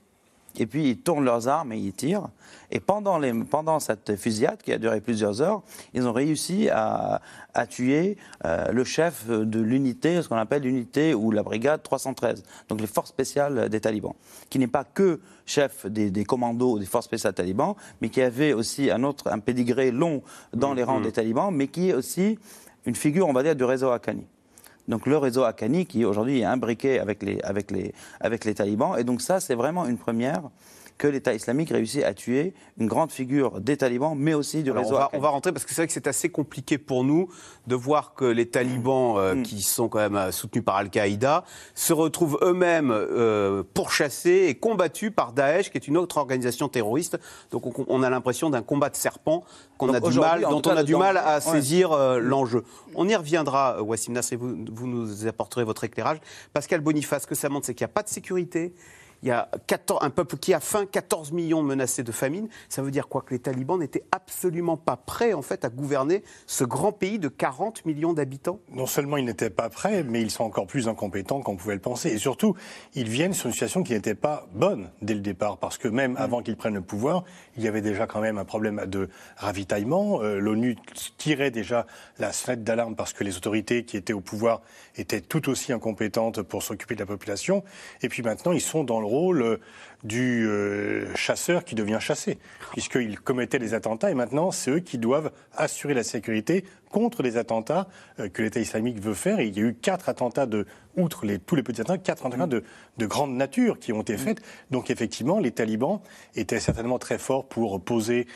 et 0.59 0.67
puis 0.67 0.91
ils 0.91 0.99
tournent 0.99 1.25
leurs 1.25 1.49
armes 1.49 1.73
et 1.73 1.79
ils 1.79 1.93
tirent. 1.93 2.29
Et 2.71 2.81
pendant, 2.81 3.19
les, 3.19 3.33
pendant 3.33 3.81
cette 3.81 4.17
fusillade 4.17 4.61
qui 4.63 4.73
a 4.73 4.79
duré 4.79 5.01
plusieurs 5.01 5.41
heures, 5.41 5.63
ils 5.95 6.07
ont 6.07 6.13
réussi 6.13 6.69
à, 6.71 7.23
à 7.55 7.67
tuer 7.67 8.19
euh, 8.45 8.71
le 8.73 8.85
chef 8.85 9.27
de 9.29 9.61
l'unité, 9.61 10.21
ce 10.21 10.29
qu'on 10.29 10.37
appelle 10.37 10.63
l'unité 10.63 11.15
ou 11.15 11.31
la 11.31 11.43
brigade 11.43 11.83
313, 11.83 12.43
donc 12.69 12.81
les 12.81 12.87
forces 12.87 13.09
spéciales 13.09 13.69
des 13.69 13.81
talibans, 13.81 14.15
qui 14.51 14.59
n'est 14.59 14.67
pas 14.67 14.85
que 14.85 15.21
chef 15.47 15.87
des, 15.87 16.11
des 16.11 16.25
commandos 16.25 16.79
des 16.79 16.87
forces 16.87 17.07
spéciales 17.07 17.35
talibans, 17.35 17.75
mais 18.01 18.11
qui 18.11 18.21
avait 18.21 18.53
aussi 18.53 18.91
un 18.91 19.03
autre, 19.03 19.31
un 19.31 19.39
pédigré 19.39 19.91
long 19.91 20.23
dans 20.53 20.75
les 20.75 20.83
rangs 20.83 21.01
des 21.01 21.13
talibans, 21.13 21.55
mais 21.55 21.69
qui 21.69 21.91
est 21.91 21.95
aussi 21.95 22.39
une 22.85 22.95
figure, 22.95 23.29
on 23.29 23.33
va 23.33 23.43
dire, 23.43 23.57
du 23.57 23.65
réseau 23.65 23.91
Haqqani. 23.91 24.27
Donc 24.88 25.06
le 25.06 25.17
réseau 25.19 25.44
Haqqani 25.44 25.87
qui 25.87 26.05
aujourd'hui 26.05 26.40
est 26.40 26.44
imbriqué 26.44 26.99
avec 26.99 27.23
les, 27.23 27.40
avec, 27.43 27.70
les, 27.70 27.94
avec 28.20 28.44
les 28.44 28.55
talibans. 28.55 28.99
Et 28.99 29.05
donc 29.05 29.20
ça, 29.20 29.38
c'est 29.38 29.55
vraiment 29.55 29.87
une 29.87 29.99
première 29.99 30.43
que 30.99 31.06
l'État 31.06 31.33
islamique 31.33 31.71
réussit 31.71 32.03
à 32.03 32.12
tuer 32.12 32.53
une 32.79 32.89
grande 32.89 33.12
figure 33.12 33.61
des 33.61 33.77
talibans, 33.77 34.15
mais 34.17 34.35
aussi 34.35 34.62
du 34.62 34.71
Alors, 34.71 34.83
réseau 34.83 34.97
on, 34.97 34.99
va, 34.99 35.11
on 35.12 35.21
va 35.21 35.29
rentrer 35.29 35.53
parce 35.53 35.65
que 35.65 35.71
c'est 35.71 35.83
vrai 35.83 35.87
que 35.87 35.93
c'est 35.93 36.06
assez 36.09 36.29
compliqué 36.29 36.77
pour 36.77 37.05
nous 37.05 37.29
de 37.67 37.75
voir 37.75 38.15
que 38.15 38.25
les 38.25 38.47
talibans, 38.47 39.17
euh, 39.17 39.35
Mm. 39.39 39.43
qui 39.43 39.62
sont 39.62 39.89
quand 39.89 39.99
même 39.99 40.17
euh, 40.17 40.33
soutenus 40.33 40.65
par 40.65 40.77
Al-Qaïda, 40.77 41.45
se 41.75 41.93
retrouvent 41.93 42.39
eux-mêmes 42.43 42.91
euh, 42.91 43.62
pourchassés 43.75 44.47
et 44.49 44.55
combattus 44.55 45.12
par 45.15 45.33
Daesh, 45.33 45.71
qui 45.71 45.79
est 45.79 45.87
une 45.87 45.97
autre 45.97 46.17
organisation 46.19 46.69
terroriste. 46.69 47.19
Donc 47.50 47.67
on, 47.67 47.85
on 47.89 48.03
a 48.03 48.11
l'impression 48.11 48.50
d'un 48.50 48.62
combat 48.62 48.91
de 48.91 48.97
serpent 48.97 49.45
qu'on 49.77 49.87
Donc 49.87 49.97
a 49.97 50.00
du 50.00 50.06
aujourd'hui, 50.06 50.43
mal, 50.43 50.47
en 50.47 50.50
dont 50.61 50.71
on 50.71 50.77
a 50.77 50.83
du 50.83 50.97
mal 50.97 51.17
à 51.17 51.41
saisir 51.41 51.97
l'enjeu. 52.19 52.65
On 52.95 53.09
y 53.09 53.15
reviendra, 53.15 53.83
Wassim 53.83 54.12
Nasr, 54.12 54.33
et 54.33 54.37
vous, 54.37 54.56
vous 54.71 54.87
nous 54.87 55.27
apporterez 55.27 55.65
votre 55.65 55.85
éclairage. 55.85 56.19
Pascal 56.53 56.81
Boniface, 56.81 57.23
ce 57.23 57.27
que 57.27 57.35
ça 57.35 57.49
montre, 57.49 57.67
c'est 57.67 57.75
qu'il 57.75 57.85
n'y 57.85 57.91
a 57.91 57.95
pas 57.95 58.03
de 58.03 58.09
sécurité. 58.09 58.75
Il 59.23 59.29
y 59.29 59.33
a 59.33 59.49
14 59.67 59.99
un 60.03 60.11
peuple 60.11 60.37
qui 60.37 60.55
a 60.55 60.61
faim, 60.61 60.87
14 60.87 61.33
millions 61.33 61.63
menacés 61.63 62.03
de 62.03 62.13
famine. 62.13 62.49
Ça 62.69 62.83
veut 62.83 62.91
dire 62.91 63.09
quoi 63.09 63.23
Que 63.23 63.35
les 63.35 63.41
talibans 63.41 63.79
n'étaient 63.79 64.05
absolument 64.13 64.77
pas 64.77 64.97
prêts, 64.97 65.33
en 65.33 65.43
fait, 65.43 65.65
à 65.65 65.71
gouverner 65.71 66.23
ce 66.47 66.65
grand 66.65 66.93
pays 66.93 67.19
de 67.19 67.29
40 67.29 67.85
millions 67.85 68.13
d'habitants? 68.13 68.61
Non 68.71 68.87
seulement 68.87 69.17
ils 69.17 69.25
n'étaient 69.25 69.51
pas 69.51 69.69
prêts, 69.69 70.05
mais 70.05 70.23
ils 70.23 70.31
sont 70.31 70.45
encore 70.45 70.67
plus 70.67 70.89
incompétents 70.89 71.41
qu'on 71.41 71.57
pouvait 71.57 71.75
le 71.75 71.81
penser. 71.81 72.11
Et 72.11 72.19
surtout, 72.19 72.55
ils 72.95 73.09
viennent 73.09 73.33
sur 73.33 73.47
une 73.47 73.53
situation 73.53 73.83
qui 73.83 73.93
n'était 73.93 74.15
pas 74.15 74.47
bonne 74.55 74.91
dès 75.03 75.15
le 75.15 75.21
départ, 75.21 75.59
parce 75.59 75.79
que 75.79 75.89
même 75.89 76.17
avant 76.17 76.43
qu'ils 76.43 76.57
prennent 76.57 76.75
le 76.75 76.81
pouvoir, 76.81 77.25
il 77.57 77.65
y 77.65 77.69
avait 77.69 77.83
déjà 77.83 78.07
quand 78.07 78.21
même 78.21 78.39
un 78.39 78.45
problème 78.45 78.85
de 78.87 79.09
ravitaillement. 79.37 80.23
Euh, 80.23 80.39
L'ONU 80.39 80.77
tirait 81.17 81.51
déjà 81.51 81.87
la 82.19 82.33
sonnette 82.33 82.63
d'alarme 82.63 82.95
parce 82.95 83.13
que 83.13 83.25
les 83.25 83.37
autorités 83.37 83.85
qui 83.85 83.97
étaient 83.97 84.13
au 84.13 84.21
pouvoir 84.21 84.63
étaient 84.97 85.21
tout 85.21 85.49
aussi 85.49 85.73
incompétentes 85.73 86.43
pour 86.43 86.63
s'occuper 86.63 86.95
de 86.95 87.01
la 87.01 87.07
population. 87.07 87.65
Et 88.03 88.09
puis 88.09 88.23
maintenant, 88.23 88.53
ils 88.53 88.61
sont 88.61 88.85
dans 88.85 89.01
le 89.01 89.08
rôle 89.09 89.43
euh, 89.43 89.57
du 90.05 90.47
euh, 90.47 91.12
chasseur 91.17 91.65
qui 91.65 91.75
devient 91.75 91.99
chassé, 92.00 92.38
puisqu'ils 92.73 93.19
commettaient 93.19 93.59
des 93.59 93.75
attentats 93.75 94.11
et 94.11 94.15
maintenant, 94.15 94.50
c'est 94.53 94.71
eux 94.71 94.79
qui 94.79 94.97
doivent 94.99 95.33
assurer 95.57 95.95
la 95.95 96.05
sécurité 96.05 96.65
contre 96.91 97.23
les 97.23 97.37
attentats 97.37 97.88
euh, 98.21 98.29
que 98.29 98.43
l'État 98.43 98.61
islamique 98.61 99.00
veut 99.00 99.15
faire. 99.15 99.41
Et 99.41 99.47
il 99.47 99.59
y 99.59 99.61
a 99.61 99.65
eu 99.65 99.75
quatre 99.75 100.09
attentats 100.09 100.47
de, 100.47 100.67
outre 100.97 101.27
les, 101.27 101.38
tous 101.38 101.57
les 101.57 101.62
petits 101.62 101.81
attentats, 101.81 101.99
quatre 101.99 102.27
attentats 102.27 102.47
de, 102.47 102.62
de 102.97 103.07
grande 103.07 103.35
nature 103.35 103.79
qui 103.79 103.93
ont 103.93 104.03
été 104.03 104.17
faits. 104.17 104.41
Donc 104.71 104.91
effectivement, 104.91 105.41
les 105.41 105.50
talibans 105.50 106.00
étaient 106.37 106.61
certainement 106.61 106.99
très 106.99 107.19
forts 107.19 107.47
pour 107.47 107.81
poser 107.81 108.27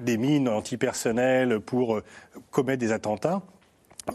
des 0.00 0.18
mines 0.18 0.48
antipersonnelles, 0.48 1.58
pour 1.60 1.96
euh, 1.96 2.04
commettre 2.50 2.80
des 2.80 2.92
attentats. 2.92 3.42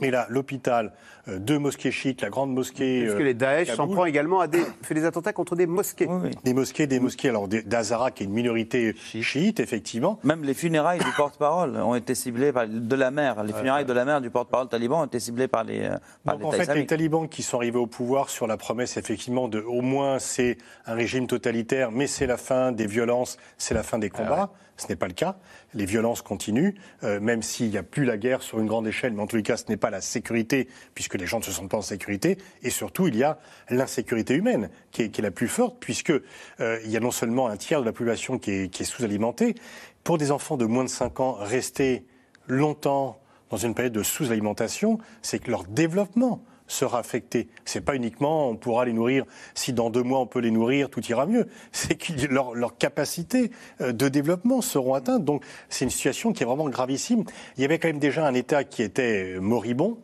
Mais 0.01 0.12
là, 0.12 0.25
l'hôpital, 0.29 0.91
euh, 1.27 1.39
deux 1.39 1.59
mosquées 1.59 1.91
chiites, 1.91 2.21
la 2.21 2.29
grande 2.29 2.53
mosquée. 2.53 3.05
Parce 3.05 3.17
que 3.17 3.23
les 3.23 3.33
Daesh 3.33 3.71
s'en 3.75 3.88
prend 3.88 4.05
également 4.05 4.39
à 4.39 4.47
des, 4.47 4.63
fait 4.81 4.93
des 4.93 5.05
attentats 5.05 5.33
contre 5.33 5.55
des 5.55 5.67
mosquées. 5.67 6.07
Oui, 6.09 6.19
oui. 6.25 6.31
Des 6.43 6.53
mosquées, 6.53 6.88
des 6.88 7.00
mosquées, 7.00 7.29
alors 7.29 7.47
des- 7.47 7.63
d'Azara, 7.63 8.12
qui 8.12 8.23
est 8.23 8.25
une 8.25 8.33
minorité 8.33 8.95
chiite, 8.97 9.59
effectivement. 9.59 10.19
Même 10.23 10.43
les 10.43 10.53
funérailles 10.53 11.00
du 11.00 11.12
porte-parole 11.15 11.77
ont 11.77 11.95
été 11.95 12.15
ciblées 12.15 12.51
par 12.51 12.67
de 12.67 12.95
la 12.95 13.12
mère. 13.12 13.43
Les 13.43 13.53
funérailles 13.53 13.85
de 13.85 13.93
la 13.93 14.05
mère 14.05 14.21
du 14.21 14.29
porte-parole 14.29 14.67
taliban 14.67 15.01
ont 15.01 15.05
été 15.05 15.19
ciblées 15.19 15.47
par 15.47 15.63
les 15.63 15.83
euh, 15.83 15.97
par 16.25 16.38
Donc, 16.38 16.47
en 16.47 16.51
fait, 16.51 16.73
les 16.73 16.85
talibans 16.85 17.27
qui 17.27 17.43
sont 17.43 17.57
arrivés 17.57 17.79
au 17.79 17.88
pouvoir 17.88 18.29
sur 18.29 18.47
la 18.47 18.57
promesse, 18.57 18.97
effectivement, 18.97 19.47
de 19.47 19.62
au 19.62 19.81
moins 19.81 20.19
c'est 20.19 20.57
un 20.85 20.93
régime 20.93 21.27
totalitaire, 21.27 21.91
mais 21.91 22.07
c'est 22.07 22.27
la 22.27 22.38
fin 22.38 22.71
des 22.71 22.88
violences, 22.88 23.38
c'est 23.57 23.73
la 23.73 23.83
fin 23.83 24.00
des 24.00 24.09
combats. 24.09 24.51
Ce 24.77 24.88
n'est 24.88 24.96
pas 24.96 25.08
le 25.08 25.13
cas. 25.13 25.38
Les 25.74 25.86
violences 25.86 26.22
continuent, 26.22 26.74
euh, 27.03 27.20
même 27.20 27.44
s'il 27.44 27.70
n'y 27.70 27.77
a 27.77 27.84
plus 27.84 28.06
la 28.06 28.18
guerre 28.18 28.42
sur 28.42 28.60
une 28.60 28.68
grande 28.68 28.88
échelle, 28.88 29.13
mais 29.13 29.22
en 29.22 29.27
tous 29.27 29.36
les 29.36 29.44
cas, 29.44 29.58
ce 29.58 29.65
n'est 29.70 29.77
pas 29.77 29.89
la 29.89 30.01
sécurité, 30.01 30.68
puisque 30.96 31.15
les 31.15 31.27
gens 31.27 31.39
ne 31.39 31.44
se 31.44 31.51
sentent 31.51 31.70
pas 31.70 31.77
en 31.77 31.84
sécurité. 31.84 32.38
Et 32.63 32.70
surtout, 32.70 33.08
il 33.08 33.15
y 33.15 33.24
a 33.24 33.39
l'insécurité 33.70 34.34
humaine, 34.34 34.70
qui 34.92 35.03
est, 35.03 35.20
la 35.20 35.32
plus 35.32 35.48
forte, 35.48 35.77
puisque 35.80 36.12
euh, 36.12 36.80
il 36.86 36.92
y 36.92 36.98
a 36.98 37.00
non 37.00 37.12
seulement 37.12 37.48
un 37.48 37.58
tiers 37.58 37.82
de 37.82 37.86
la 37.86 37.92
population 37.92 38.39
qui 38.39 38.51
est, 38.51 38.70
qui 38.70 38.84
est 38.84 38.86
sous-alimentée. 38.86 39.56
Pour 40.03 40.18
des 40.18 40.32
enfants 40.32 40.58
de 40.58 40.65
moins 40.65 40.84
de 40.84 40.89
5 40.89 41.20
ans, 41.20 41.34
rester 41.34 42.06
longtemps 42.48 43.20
dans 43.50 43.58
une 43.58 43.75
période 43.75 43.94
de 43.94 44.03
sous-alimentation, 44.03 44.98
c'est 45.22 45.39
que 45.39 45.51
leur 45.51 45.63
développement 45.65 46.44
sera 46.74 47.00
affecté. 47.00 47.48
C'est 47.65 47.82
pas 47.82 47.96
uniquement 47.96 48.50
on 48.50 48.56
pourra 48.56 48.86
les 48.86 48.94
nourrir 48.94 49.25
si 49.53 49.72
dans 49.74 49.89
deux 49.89 50.03
mois 50.03 50.20
on 50.20 50.25
peut 50.27 50.39
les 50.39 50.51
nourrir, 50.51 50.89
tout 50.89 51.01
ira 51.06 51.25
mieux. 51.25 51.48
C'est 51.72 51.96
que 51.96 52.27
leur- 52.27 52.56
leurs 52.56 52.77
capacités 52.77 53.51
euh, 53.82 53.92
de 53.94 54.10
développement 54.10 54.62
seront 54.62 54.94
atteintes. 54.94 55.24
Donc 55.24 55.44
c'est 55.70 55.86
une 55.86 55.92
situation 55.92 56.34
qui 56.34 56.44
est 56.44 56.46
vraiment 56.46 56.68
gravissime. 56.70 57.24
Il 57.58 57.62
y 57.62 57.65
avait 57.65 57.80
quand 57.80 57.88
même 57.88 58.00
déjà 58.00 58.25
un 58.27 58.34
État 58.34 58.63
qui 58.63 58.84
était 58.84 59.38
moribond 59.39 59.98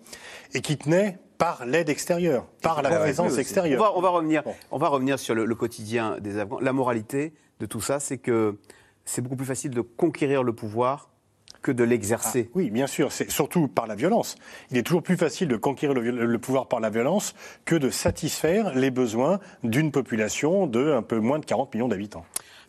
et 0.53 0.61
qui 0.61 0.77
tenait 0.77 1.17
par 1.37 1.65
l'aide 1.65 1.89
extérieure, 1.89 2.45
par 2.61 2.81
la 2.81 2.89
présence 2.99 3.33
On 3.33 3.37
extérieure. 3.39 3.81
va, 3.81 3.93
on 3.97 4.01
va 4.01 4.09
revenir, 4.09 4.43
Bon. 4.43 4.53
on 4.71 4.77
va 4.77 4.89
revenir 4.89 5.17
sur 5.19 5.35
le, 5.35 5.45
le 5.45 5.55
quotidien 5.55 6.17
des 6.19 6.37
Afghans. 6.37 6.59
La 6.59 6.73
moralité 6.73 7.33
de 7.61 7.65
tout 7.65 7.79
ça, 7.81 7.99
c'est 8.01 8.17
que 8.17 8.57
c'est 9.05 9.21
beaucoup 9.21 9.37
plus 9.37 9.45
facile 9.45 9.71
de 9.71 9.81
conquérir 9.81 10.43
le 10.43 10.51
pouvoir 10.53 11.09
que 11.61 11.71
de 11.71 11.83
l'exercer. 11.83 12.49
Oui, 12.55 12.69
bien 12.69 12.87
sûr, 12.87 13.11
c'est 13.11 13.29
surtout 13.29 13.67
par 13.67 13.87
la 13.87 13.95
violence. 13.95 14.35
Il 14.71 14.77
est 14.77 14.83
toujours 14.83 15.03
plus 15.03 15.17
facile 15.17 15.47
de 15.47 15.57
conquérir 15.57 15.93
le, 15.93 16.25
le 16.25 16.39
pouvoir 16.39 16.67
par 16.67 16.79
la 16.79 16.89
violence 16.89 17.35
que 17.65 17.75
de 17.75 17.89
satisfaire 17.89 18.73
les 18.75 18.91
besoins 18.91 19.39
d'une 19.63 19.91
population 19.91 20.67
de 20.67 20.91
un 20.91 21.01
peu 21.01 21.19
moins 21.19 21.39
de 21.39 21.45
40 21.45 21.73
millions 21.73 21.87
d'habitants. 21.87 22.25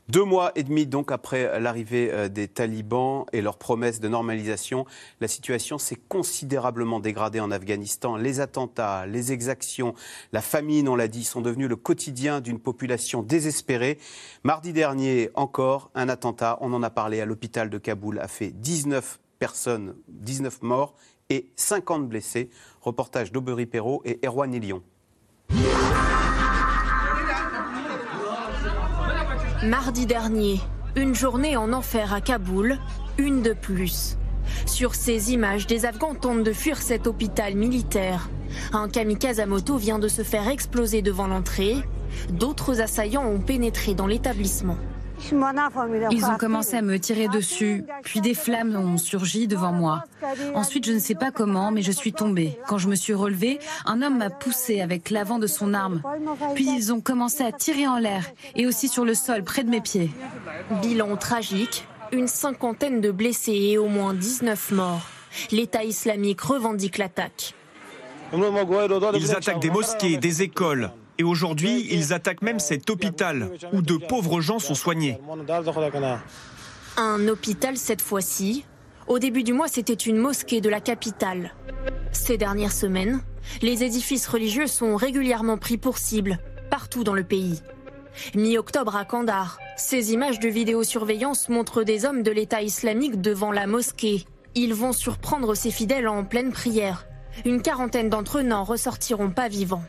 Deux 0.08 0.24
mois 0.24 0.50
et 0.56 0.64
demi 0.64 0.86
donc 0.86 1.12
après 1.12 1.60
l'arrivée 1.60 2.10
euh, 2.10 2.28
des 2.28 2.48
talibans 2.48 3.24
et 3.32 3.42
leurs 3.42 3.58
promesses 3.58 4.00
de 4.00 4.08
normalisation, 4.08 4.84
la 5.20 5.28
situation 5.28 5.78
s'est 5.78 5.98
considérablement 6.08 6.98
dégradée 6.98 7.38
en 7.38 7.50
Afghanistan. 7.50 8.16
Les 8.16 8.40
attentats, 8.40 9.06
les 9.06 9.32
exactions, 9.32 9.94
la 10.32 10.42
famine, 10.42 10.88
on 10.88 10.96
l'a 10.96 11.06
dit, 11.06 11.24
sont 11.24 11.40
devenus 11.40 11.68
le 11.68 11.76
quotidien 11.76 12.40
d'une 12.40 12.58
population 12.58 13.22
désespérée. 13.22 13.98
Mardi 14.42 14.72
dernier, 14.72 15.30
encore, 15.34 15.90
un 15.94 16.08
attentat, 16.08 16.58
on 16.60 16.72
en 16.72 16.82
a 16.82 16.90
parlé 16.90 17.20
à 17.20 17.24
l'hôpital 17.24 17.70
de 17.70 17.78
Kaboul, 17.78 18.18
a 18.18 18.28
fait 18.28 18.50
19 18.50 19.20
personnes, 19.38 19.94
19 20.08 20.62
morts 20.62 20.94
et 21.28 21.50
50 21.56 22.08
blessés. 22.08 22.50
Reportage 22.80 23.32
d'Aubery 23.32 23.66
Perrault 23.66 24.02
et 24.04 24.18
Erwan 24.24 24.52
Elion. 24.54 24.82
Mardi 29.62 30.06
dernier, 30.06 30.58
une 30.96 31.14
journée 31.14 31.54
en 31.54 31.74
enfer 31.74 32.14
à 32.14 32.22
Kaboul, 32.22 32.78
une 33.18 33.42
de 33.42 33.52
plus. 33.52 34.16
Sur 34.64 34.94
ces 34.94 35.34
images, 35.34 35.66
des 35.66 35.84
Afghans 35.84 36.14
tentent 36.14 36.44
de 36.44 36.52
fuir 36.54 36.78
cet 36.78 37.06
hôpital 37.06 37.54
militaire. 37.56 38.30
Un 38.72 38.88
kamikaze 38.88 39.38
à 39.38 39.44
moto 39.44 39.76
vient 39.76 39.98
de 39.98 40.08
se 40.08 40.22
faire 40.22 40.48
exploser 40.48 41.02
devant 41.02 41.26
l'entrée. 41.26 41.76
D'autres 42.30 42.80
assaillants 42.80 43.26
ont 43.26 43.40
pénétré 43.40 43.92
dans 43.92 44.06
l'établissement. 44.06 44.78
Ils 46.10 46.24
ont 46.24 46.36
commencé 46.36 46.76
à 46.76 46.82
me 46.82 46.98
tirer 46.98 47.28
dessus, 47.28 47.84
puis 48.02 48.20
des 48.20 48.34
flammes 48.34 48.74
ont 48.74 48.96
surgi 48.96 49.46
devant 49.46 49.72
moi. 49.72 50.04
Ensuite, 50.54 50.86
je 50.86 50.92
ne 50.92 50.98
sais 50.98 51.14
pas 51.14 51.30
comment, 51.30 51.70
mais 51.70 51.82
je 51.82 51.92
suis 51.92 52.12
tombée. 52.12 52.58
Quand 52.66 52.78
je 52.78 52.88
me 52.88 52.94
suis 52.94 53.14
relevée, 53.14 53.58
un 53.86 54.02
homme 54.02 54.18
m'a 54.18 54.30
poussée 54.30 54.80
avec 54.80 55.10
l'avant 55.10 55.38
de 55.38 55.46
son 55.46 55.74
arme. 55.74 56.02
Puis 56.54 56.68
ils 56.68 56.92
ont 56.92 57.00
commencé 57.00 57.42
à 57.44 57.52
tirer 57.52 57.86
en 57.86 57.98
l'air 57.98 58.24
et 58.56 58.66
aussi 58.66 58.88
sur 58.88 59.04
le 59.04 59.14
sol 59.14 59.42
près 59.44 59.64
de 59.64 59.70
mes 59.70 59.80
pieds. 59.80 60.10
Bilan 60.82 61.16
tragique, 61.16 61.86
une 62.12 62.26
cinquantaine 62.28 63.00
de 63.00 63.10
blessés 63.10 63.52
et 63.52 63.78
au 63.78 63.86
moins 63.86 64.14
19 64.14 64.72
morts. 64.72 65.02
L'État 65.52 65.84
islamique 65.84 66.40
revendique 66.40 66.98
l'attaque. 66.98 67.54
Ils 68.32 69.30
attaquent 69.32 69.60
des 69.60 69.70
mosquées, 69.70 70.16
des 70.16 70.42
écoles. 70.42 70.90
Et 71.20 71.22
aujourd'hui, 71.22 71.86
ils 71.90 72.14
attaquent 72.14 72.40
même 72.40 72.58
cet 72.58 72.88
hôpital 72.88 73.50
où 73.74 73.82
de 73.82 73.98
pauvres 73.98 74.40
gens 74.40 74.58
sont 74.58 74.74
soignés. 74.74 75.18
Un 76.96 77.28
hôpital 77.28 77.76
cette 77.76 78.00
fois-ci. 78.00 78.64
Au 79.06 79.18
début 79.18 79.42
du 79.42 79.52
mois, 79.52 79.68
c'était 79.68 79.92
une 79.92 80.16
mosquée 80.16 80.62
de 80.62 80.70
la 80.70 80.80
capitale. 80.80 81.52
Ces 82.10 82.38
dernières 82.38 82.72
semaines, 82.72 83.20
les 83.60 83.84
édifices 83.84 84.26
religieux 84.28 84.66
sont 84.66 84.96
régulièrement 84.96 85.58
pris 85.58 85.76
pour 85.76 85.98
cible, 85.98 86.38
partout 86.70 87.04
dans 87.04 87.12
le 87.12 87.24
pays. 87.24 87.60
Mi-octobre 88.34 88.96
à 88.96 89.04
Kandahar, 89.04 89.58
ces 89.76 90.14
images 90.14 90.40
de 90.40 90.48
vidéosurveillance 90.48 91.50
montrent 91.50 91.82
des 91.82 92.06
hommes 92.06 92.22
de 92.22 92.30
l'État 92.30 92.62
islamique 92.62 93.20
devant 93.20 93.52
la 93.52 93.66
mosquée. 93.66 94.24
Ils 94.54 94.72
vont 94.72 94.94
surprendre 94.94 95.54
ses 95.54 95.70
fidèles 95.70 96.08
en 96.08 96.24
pleine 96.24 96.50
prière. 96.50 97.06
Une 97.44 97.60
quarantaine 97.60 98.08
d'entre 98.08 98.38
eux 98.38 98.42
n'en 98.42 98.64
ressortiront 98.64 99.28
pas 99.28 99.48
vivants. 99.48 99.84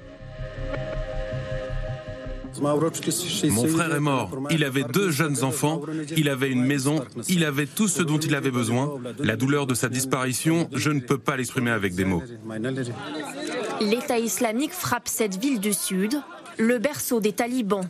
Mon 2.61 3.67
frère 3.67 3.95
est 3.95 3.99
mort. 3.99 4.29
Il 4.51 4.63
avait 4.63 4.83
deux 4.83 5.09
jeunes 5.09 5.43
enfants, 5.43 5.81
il 6.15 6.29
avait 6.29 6.49
une 6.49 6.63
maison, 6.63 7.03
il 7.27 7.43
avait 7.43 7.65
tout 7.65 7.87
ce 7.87 8.03
dont 8.03 8.19
il 8.19 8.35
avait 8.35 8.51
besoin. 8.51 8.99
La 9.19 9.35
douleur 9.35 9.65
de 9.65 9.73
sa 9.73 9.89
disparition, 9.89 10.69
je 10.73 10.91
ne 10.91 10.99
peux 10.99 11.17
pas 11.17 11.35
l'exprimer 11.37 11.71
avec 11.71 11.95
des 11.95 12.05
mots. 12.05 12.23
L'État 13.81 14.19
islamique 14.19 14.73
frappe 14.73 15.07
cette 15.07 15.37
ville 15.37 15.59
du 15.59 15.73
sud, 15.73 16.21
le 16.57 16.77
berceau 16.77 17.19
des 17.19 17.33
talibans. 17.33 17.89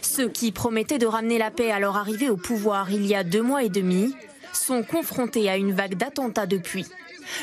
Ceux 0.00 0.28
qui 0.28 0.52
promettaient 0.52 0.98
de 0.98 1.06
ramener 1.06 1.38
la 1.38 1.50
paix 1.50 1.70
à 1.70 1.80
leur 1.80 1.96
arrivée 1.96 2.30
au 2.30 2.36
pouvoir 2.36 2.90
il 2.90 3.04
y 3.06 3.14
a 3.14 3.24
deux 3.24 3.42
mois 3.42 3.64
et 3.64 3.68
demi 3.68 4.14
sont 4.52 4.82
confrontés 4.82 5.50
à 5.50 5.56
une 5.56 5.72
vague 5.72 5.96
d'attentats 5.96 6.46
depuis. 6.46 6.86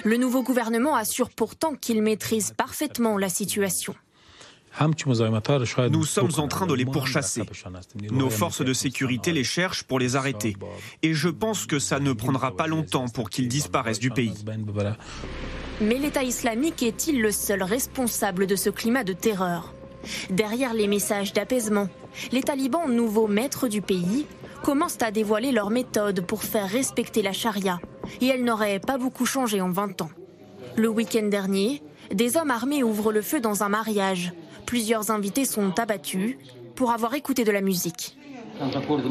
Le 0.05 0.17
nouveau 0.17 0.43
gouvernement 0.43 0.95
assure 0.95 1.29
pourtant 1.29 1.75
qu'il 1.75 2.01
maîtrise 2.01 2.53
parfaitement 2.55 3.17
la 3.17 3.29
situation. 3.29 3.95
Nous 4.79 6.05
sommes 6.05 6.31
en 6.37 6.47
train 6.47 6.65
de 6.65 6.73
les 6.73 6.85
pourchasser. 6.85 7.43
Nos 8.11 8.29
forces 8.29 8.63
de 8.63 8.73
sécurité 8.73 9.33
les 9.33 9.43
cherchent 9.43 9.83
pour 9.83 9.99
les 9.99 10.15
arrêter. 10.15 10.55
Et 11.01 11.13
je 11.13 11.29
pense 11.29 11.65
que 11.65 11.79
ça 11.79 11.99
ne 11.99 12.13
prendra 12.13 12.55
pas 12.55 12.67
longtemps 12.67 13.07
pour 13.07 13.29
qu'ils 13.29 13.47
disparaissent 13.47 13.99
du 13.99 14.11
pays. 14.11 14.43
Mais 15.81 15.97
l'État 15.97 16.23
islamique 16.23 16.83
est-il 16.83 17.21
le 17.21 17.31
seul 17.31 17.63
responsable 17.63 18.47
de 18.47 18.55
ce 18.55 18.69
climat 18.69 19.03
de 19.03 19.13
terreur? 19.13 19.73
Derrière 20.29 20.73
les 20.73 20.87
messages 20.87 21.33
d'apaisement, 21.33 21.87
les 22.31 22.41
talibans, 22.41 22.91
nouveaux 22.91 23.27
maîtres 23.27 23.67
du 23.67 23.81
pays, 23.81 24.25
commencent 24.63 25.01
à 25.01 25.11
dévoiler 25.11 25.51
leurs 25.51 25.69
méthodes 25.69 26.21
pour 26.21 26.43
faire 26.43 26.69
respecter 26.69 27.21
la 27.21 27.33
charia. 27.33 27.79
Et 28.19 28.27
elle 28.27 28.43
n'aurait 28.43 28.79
pas 28.79 28.97
beaucoup 28.97 29.25
changé 29.25 29.59
en 29.61 29.69
20 29.69 30.01
ans. 30.01 30.11
Le 30.75 30.87
week-end 30.87 31.27
dernier, 31.27 31.81
des 32.13 32.37
hommes 32.37 32.51
armés 32.51 32.83
ouvrent 32.83 33.11
le 33.11 33.21
feu 33.21 33.39
dans 33.39 33.63
un 33.63 33.69
mariage. 33.69 34.33
Plusieurs 34.65 35.11
invités 35.11 35.45
sont 35.45 35.77
abattus 35.79 36.37
pour 36.75 36.91
avoir 36.91 37.13
écouté 37.13 37.43
de 37.43 37.51
la 37.51 37.61
musique. 37.61 38.17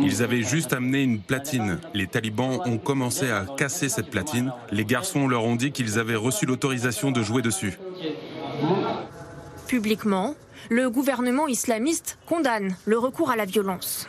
Ils 0.01 0.23
avaient 0.23 0.43
juste 0.43 0.73
amené 0.73 1.03
une 1.03 1.21
platine. 1.21 1.81
Les 1.95 2.07
talibans 2.07 2.61
ont 2.65 2.79
commencé 2.79 3.31
à 3.31 3.47
casser 3.57 3.89
cette 3.89 4.11
platine. 4.11 4.53
Les 4.71 4.85
garçons 4.85 5.27
leur 5.27 5.45
ont 5.45 5.57
dit 5.57 5.73
qu'ils 5.73 5.99
avaient 5.99 6.17
reçu 6.17 6.47
l'autorisation 6.47 7.11
de 7.11 7.23
jouer 7.23 7.43
dessus. 7.43 7.79
Publiquement, 9.67 10.35
le 10.69 10.91
gouvernement 10.91 11.49
islamiste 11.49 12.19
condamne 12.27 12.77
le 12.85 12.99
recours 12.99 13.31
à 13.31 13.37
la 13.37 13.45
violence. 13.45 14.07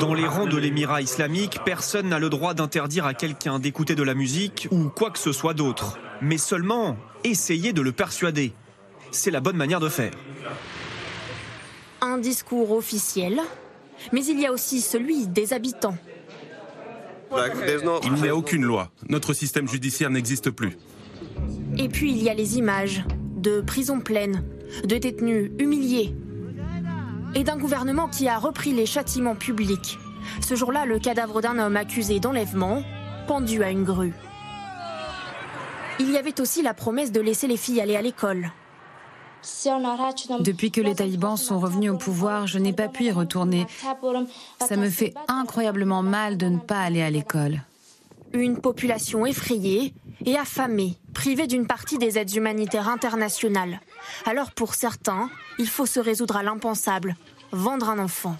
Dans 0.00 0.14
les 0.14 0.26
rangs 0.26 0.46
de 0.46 0.56
l'émirat 0.56 1.02
islamique, 1.02 1.58
personne 1.64 2.08
n'a 2.08 2.18
le 2.18 2.30
droit 2.30 2.54
d'interdire 2.54 3.06
à 3.06 3.14
quelqu'un 3.14 3.58
d'écouter 3.58 3.94
de 3.94 4.02
la 4.02 4.14
musique 4.14 4.68
ou 4.70 4.88
quoi 4.88 5.10
que 5.10 5.18
ce 5.18 5.32
soit 5.32 5.54
d'autre. 5.54 5.98
Mais 6.22 6.38
seulement 6.38 6.96
essayer 7.24 7.72
de 7.72 7.82
le 7.82 7.92
persuader. 7.92 8.52
C'est 9.16 9.30
la 9.30 9.40
bonne 9.40 9.56
manière 9.56 9.80
de 9.80 9.88
faire. 9.88 10.12
Un 12.02 12.18
discours 12.18 12.72
officiel, 12.72 13.40
mais 14.12 14.24
il 14.24 14.38
y 14.38 14.46
a 14.46 14.52
aussi 14.52 14.82
celui 14.82 15.26
des 15.26 15.54
habitants. 15.54 15.96
Il 17.32 18.12
n'y 18.12 18.28
a 18.28 18.36
aucune 18.36 18.62
loi. 18.62 18.90
Notre 19.08 19.32
système 19.32 19.68
judiciaire 19.68 20.10
n'existe 20.10 20.50
plus. 20.50 20.76
Et 21.78 21.88
puis 21.88 22.12
il 22.12 22.22
y 22.22 22.28
a 22.28 22.34
les 22.34 22.58
images 22.58 23.04
de 23.36 23.62
prisons 23.62 24.00
pleines, 24.00 24.44
de 24.84 24.98
détenus 24.98 25.50
humiliés 25.58 26.14
et 27.34 27.42
d'un 27.42 27.56
gouvernement 27.56 28.08
qui 28.08 28.28
a 28.28 28.38
repris 28.38 28.72
les 28.72 28.86
châtiments 28.86 29.34
publics. 29.34 29.98
Ce 30.46 30.54
jour-là, 30.54 30.84
le 30.84 30.98
cadavre 30.98 31.40
d'un 31.40 31.58
homme 31.58 31.76
accusé 31.76 32.20
d'enlèvement, 32.20 32.82
pendu 33.26 33.62
à 33.62 33.70
une 33.70 33.84
grue. 33.84 34.12
Il 36.00 36.10
y 36.10 36.18
avait 36.18 36.38
aussi 36.40 36.60
la 36.60 36.74
promesse 36.74 37.12
de 37.12 37.20
laisser 37.20 37.46
les 37.46 37.56
filles 37.56 37.80
aller 37.80 37.96
à 37.96 38.02
l'école. 38.02 38.52
Depuis 40.40 40.70
que 40.70 40.80
les 40.80 40.94
talibans 40.94 41.36
sont 41.36 41.58
revenus 41.58 41.90
au 41.90 41.96
pouvoir, 41.96 42.46
je 42.46 42.58
n'ai 42.58 42.72
pas 42.72 42.88
pu 42.88 43.04
y 43.04 43.12
retourner. 43.12 43.66
Ça 44.60 44.76
me 44.76 44.88
fait 44.88 45.14
incroyablement 45.28 46.02
mal 46.02 46.36
de 46.36 46.46
ne 46.46 46.58
pas 46.58 46.80
aller 46.80 47.02
à 47.02 47.10
l'école. 47.10 47.62
Une 48.32 48.58
population 48.58 49.24
effrayée 49.24 49.94
et 50.24 50.36
affamée, 50.36 50.98
privée 51.14 51.46
d'une 51.46 51.66
partie 51.66 51.98
des 51.98 52.18
aides 52.18 52.34
humanitaires 52.34 52.88
internationales. 52.88 53.80
Alors 54.24 54.50
pour 54.50 54.74
certains, 54.74 55.30
il 55.58 55.68
faut 55.68 55.86
se 55.86 56.00
résoudre 56.00 56.36
à 56.36 56.42
l'impensable, 56.42 57.16
vendre 57.52 57.88
un 57.88 57.98
enfant. 57.98 58.36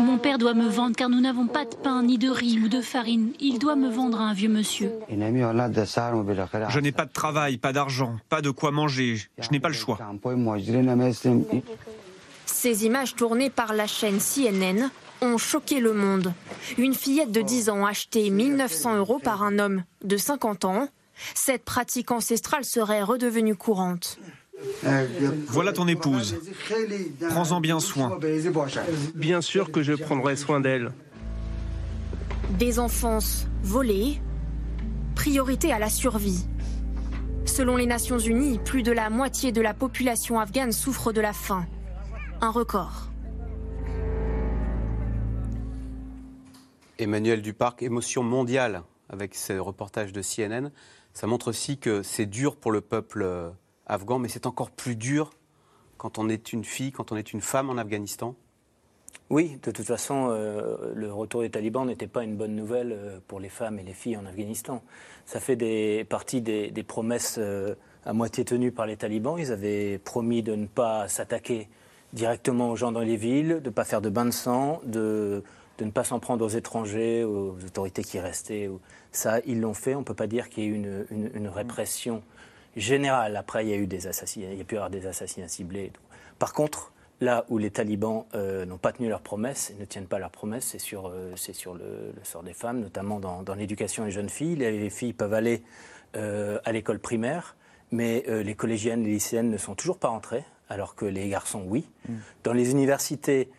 Mon 0.00 0.18
père 0.18 0.38
doit 0.38 0.54
me 0.54 0.68
vendre 0.68 0.96
car 0.96 1.08
nous 1.08 1.20
n'avons 1.20 1.46
pas 1.46 1.64
de 1.64 1.74
pain, 1.74 2.02
ni 2.02 2.18
de 2.18 2.28
riz 2.28 2.58
ou 2.58 2.68
de 2.68 2.80
farine. 2.80 3.32
Il 3.40 3.58
doit 3.58 3.76
me 3.76 3.88
vendre 3.88 4.20
à 4.20 4.24
un 4.24 4.34
vieux 4.34 4.48
monsieur. 4.48 4.92
Je 5.08 6.80
n'ai 6.80 6.92
pas 6.92 7.06
de 7.06 7.12
travail, 7.12 7.56
pas 7.58 7.72
d'argent, 7.72 8.16
pas 8.28 8.42
de 8.42 8.50
quoi 8.50 8.70
manger. 8.70 9.16
Je 9.38 9.50
n'ai 9.50 9.60
pas 9.60 9.68
le 9.68 9.74
choix. 9.74 9.98
Ces 12.46 12.84
images 12.84 13.14
tournées 13.14 13.50
par 13.50 13.72
la 13.72 13.86
chaîne 13.86 14.18
CNN 14.18 14.90
ont 15.22 15.38
choqué 15.38 15.80
le 15.80 15.92
monde. 15.92 16.32
Une 16.78 16.94
fillette 16.94 17.32
de 17.32 17.42
10 17.42 17.70
ans 17.70 17.86
achetée 17.86 18.30
1900 18.30 18.96
euros 18.96 19.18
par 19.18 19.42
un 19.42 19.58
homme 19.58 19.84
de 20.04 20.16
50 20.16 20.64
ans. 20.64 20.88
Cette 21.34 21.64
pratique 21.64 22.10
ancestrale 22.10 22.64
serait 22.64 23.02
redevenue 23.02 23.54
courante. 23.54 24.18
Voilà 25.48 25.72
ton 25.72 25.88
épouse. 25.88 26.36
Prends-en 27.28 27.60
bien 27.60 27.80
soin. 27.80 28.18
Bien 29.14 29.40
sûr 29.40 29.70
que 29.70 29.82
je 29.82 29.92
prendrai 29.92 30.36
soin 30.36 30.60
d'elle. 30.60 30.92
Des 32.58 32.78
enfances 32.78 33.46
volées, 33.62 34.20
priorité 35.14 35.72
à 35.72 35.78
la 35.78 35.88
survie. 35.88 36.46
Selon 37.44 37.76
les 37.76 37.86
Nations 37.86 38.18
Unies, 38.18 38.58
plus 38.58 38.82
de 38.82 38.92
la 38.92 39.10
moitié 39.10 39.52
de 39.52 39.60
la 39.60 39.74
population 39.74 40.38
afghane 40.38 40.72
souffre 40.72 41.12
de 41.12 41.20
la 41.20 41.32
faim. 41.32 41.66
Un 42.40 42.50
record. 42.50 43.10
Emmanuel 46.98 47.40
Duparc, 47.40 47.82
émotion 47.82 48.22
mondiale 48.22 48.82
avec 49.08 49.34
ce 49.34 49.54
reportage 49.54 50.12
de 50.12 50.22
CNN. 50.22 50.70
Ça 51.12 51.26
montre 51.26 51.48
aussi 51.48 51.78
que 51.78 52.02
c'est 52.02 52.26
dur 52.26 52.56
pour 52.56 52.72
le 52.72 52.80
peuple 52.80 53.22
euh, 53.22 53.50
afghan, 53.90 54.18
mais 54.18 54.28
c'est 54.28 54.46
encore 54.46 54.70
plus 54.70 54.96
dur 54.96 55.32
quand 55.98 56.18
on 56.18 56.28
est 56.28 56.52
une 56.52 56.64
fille, 56.64 56.92
quand 56.92 57.12
on 57.12 57.16
est 57.16 57.32
une 57.32 57.40
femme 57.40 57.68
en 57.68 57.76
Afghanistan 57.76 58.34
Oui, 59.28 59.58
de 59.62 59.70
toute 59.70 59.86
façon, 59.86 60.28
euh, 60.30 60.92
le 60.94 61.12
retour 61.12 61.42
des 61.42 61.50
talibans 61.50 61.86
n'était 61.86 62.06
pas 62.06 62.24
une 62.24 62.36
bonne 62.36 62.54
nouvelle 62.54 62.92
euh, 62.92 63.18
pour 63.26 63.40
les 63.40 63.50
femmes 63.50 63.78
et 63.78 63.82
les 63.82 63.92
filles 63.92 64.16
en 64.16 64.24
Afghanistan. 64.24 64.82
Ça 65.26 65.40
fait 65.40 66.06
partie 66.08 66.40
des, 66.40 66.84
promesses 66.86 67.36
euh, 67.38 67.74
à 68.06 68.12
moitié 68.12 68.44
tenues 68.44 68.72
par 68.72 68.86
les 68.86 68.96
talibans. 68.96 69.36
Ils 69.38 69.52
avaient 69.52 69.98
promis 69.98 70.42
de 70.42 70.54
ne 70.54 70.66
pas 70.66 71.06
s'attaquer 71.08 71.68
directement 72.12 72.70
aux 72.70 72.76
gens 72.76 72.92
dans 72.92 73.00
les 73.00 73.16
villes, 73.16 73.60
de 73.62 73.68
ne 73.68 73.74
pas 73.74 73.84
faire 73.84 74.00
de 74.00 74.08
bain 74.08 74.24
de 74.24 74.30
sang, 74.30 74.80
de, 74.86 75.42
ne 75.80 75.90
pas 75.90 76.04
s'en 76.04 76.18
prendre 76.18 76.44
aux 76.44 76.48
étrangers, 76.48 77.24
aux 77.24 77.56
autorités 77.66 78.02
qui 78.02 78.18
restaient. 78.18 78.70
Ça, 79.12 79.40
ils 79.46 79.60
l'ont 79.60 79.74
fait. 79.74 79.94
On 79.94 80.00
ne 80.00 80.04
peut 80.04 80.14
pas 80.14 80.26
dire 80.26 80.48
qu'il 80.48 80.64
y 80.64 80.66
ait 80.66 80.70
eu 80.70 81.06
une 81.10 81.48
répression 81.48 82.22
général. 82.76 83.36
Après, 83.36 83.64
il 83.64 83.70
y 83.70 83.72
a 83.72 83.76
eu 83.76 83.86
des 83.86 84.06
assassinats, 84.06 84.52
il 84.52 84.58
y 84.58 84.60
a 84.60 84.64
pu 84.64 84.74
y 84.74 84.78
avoir 84.78 84.90
des 84.90 85.06
assassinats 85.06 85.48
ciblés. 85.48 85.92
Par 86.38 86.52
contre, 86.52 86.92
là 87.20 87.44
où 87.48 87.58
les 87.58 87.70
talibans 87.70 88.24
euh, 88.34 88.64
n'ont 88.64 88.78
pas 88.78 88.92
tenu 88.92 89.08
leurs 89.08 89.20
promesses 89.20 89.70
et 89.70 89.80
ne 89.80 89.84
tiennent 89.84 90.06
pas 90.06 90.18
leurs 90.18 90.30
promesses, 90.30 90.64
c'est 90.64 90.78
sur, 90.78 91.08
euh, 91.08 91.32
c'est 91.36 91.52
sur 91.52 91.74
le, 91.74 92.12
sort 92.22 92.42
des 92.42 92.54
femmes, 92.54 92.80
notamment 92.80 93.20
dans, 93.20 93.54
l'éducation 93.54 94.04
des 94.04 94.10
jeunes 94.10 94.28
filles. 94.28 94.56
Les 94.56 94.90
filles 94.90 95.12
peuvent 95.12 95.34
aller 95.34 95.62
euh, 96.16 96.58
à 96.64 96.72
l'école 96.72 96.98
primaire, 96.98 97.56
mais 97.90 98.24
les 98.28 98.54
collégiennes, 98.54 99.02
les 99.02 99.10
lycéennes 99.10 99.50
ne 99.50 99.58
sont 99.58 99.74
toujours 99.74 99.98
pas 99.98 100.10
entrées, 100.10 100.44
alors 100.68 100.94
que 100.94 101.04
les 101.04 101.28
garçons, 101.28 101.64
oui. 101.66 101.88
Mm. 102.08 102.14
Dans 102.44 102.52
les 102.52 102.70
universités 102.70 103.50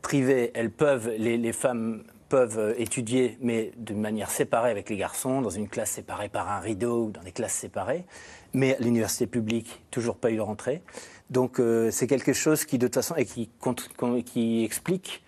privées, 0.00 0.50
elles 0.54 0.70
peuvent, 0.70 1.10
les, 1.18 1.36
les 1.36 1.52
femmes 1.52 2.02
peuvent 2.30 2.58
euh, 2.58 2.74
étudier, 2.78 3.36
mais 3.42 3.72
de 3.76 3.92
manière 3.92 4.30
séparée 4.30 4.70
avec 4.70 4.88
les 4.88 4.96
garçons, 4.96 5.42
dans 5.42 5.50
une 5.50 5.68
classe 5.68 5.90
séparée 5.90 6.30
par 6.30 6.50
un 6.50 6.60
rideau 6.60 7.06
ou 7.06 7.10
dans 7.10 7.22
des 7.22 7.32
classes 7.32 7.52
séparées. 7.52 8.06
Mais 8.54 8.78
l'université 8.80 9.26
publique, 9.26 9.82
toujours 9.90 10.16
pas 10.16 10.30
eu 10.30 10.36
de 10.36 10.40
rentrée. 10.40 10.80
Donc 11.28 11.60
euh, 11.60 11.90
c'est 11.90 12.06
quelque 12.06 12.32
chose 12.32 12.64
qui, 12.64 12.78
de 12.78 12.86
toute 12.86 12.94
façon, 12.94 13.16
et 13.16 13.26
qui, 13.26 14.64
explique 14.64 15.22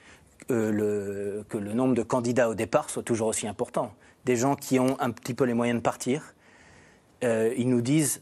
euh, 0.50 1.42
que 1.48 1.58
le 1.58 1.74
nombre 1.74 1.94
de 1.94 2.02
candidats 2.02 2.48
au 2.48 2.54
départ 2.54 2.88
soit 2.88 3.02
toujours 3.02 3.28
aussi 3.28 3.46
important. 3.46 3.92
Des 4.24 4.36
gens 4.36 4.54
qui 4.54 4.78
ont 4.78 4.96
un 5.00 5.10
petit 5.10 5.34
peu 5.34 5.44
les 5.44 5.54
moyens 5.54 5.78
de 5.78 5.82
partir, 5.82 6.34
ils 7.22 7.68
nous 7.68 7.82
disent, 7.82 8.20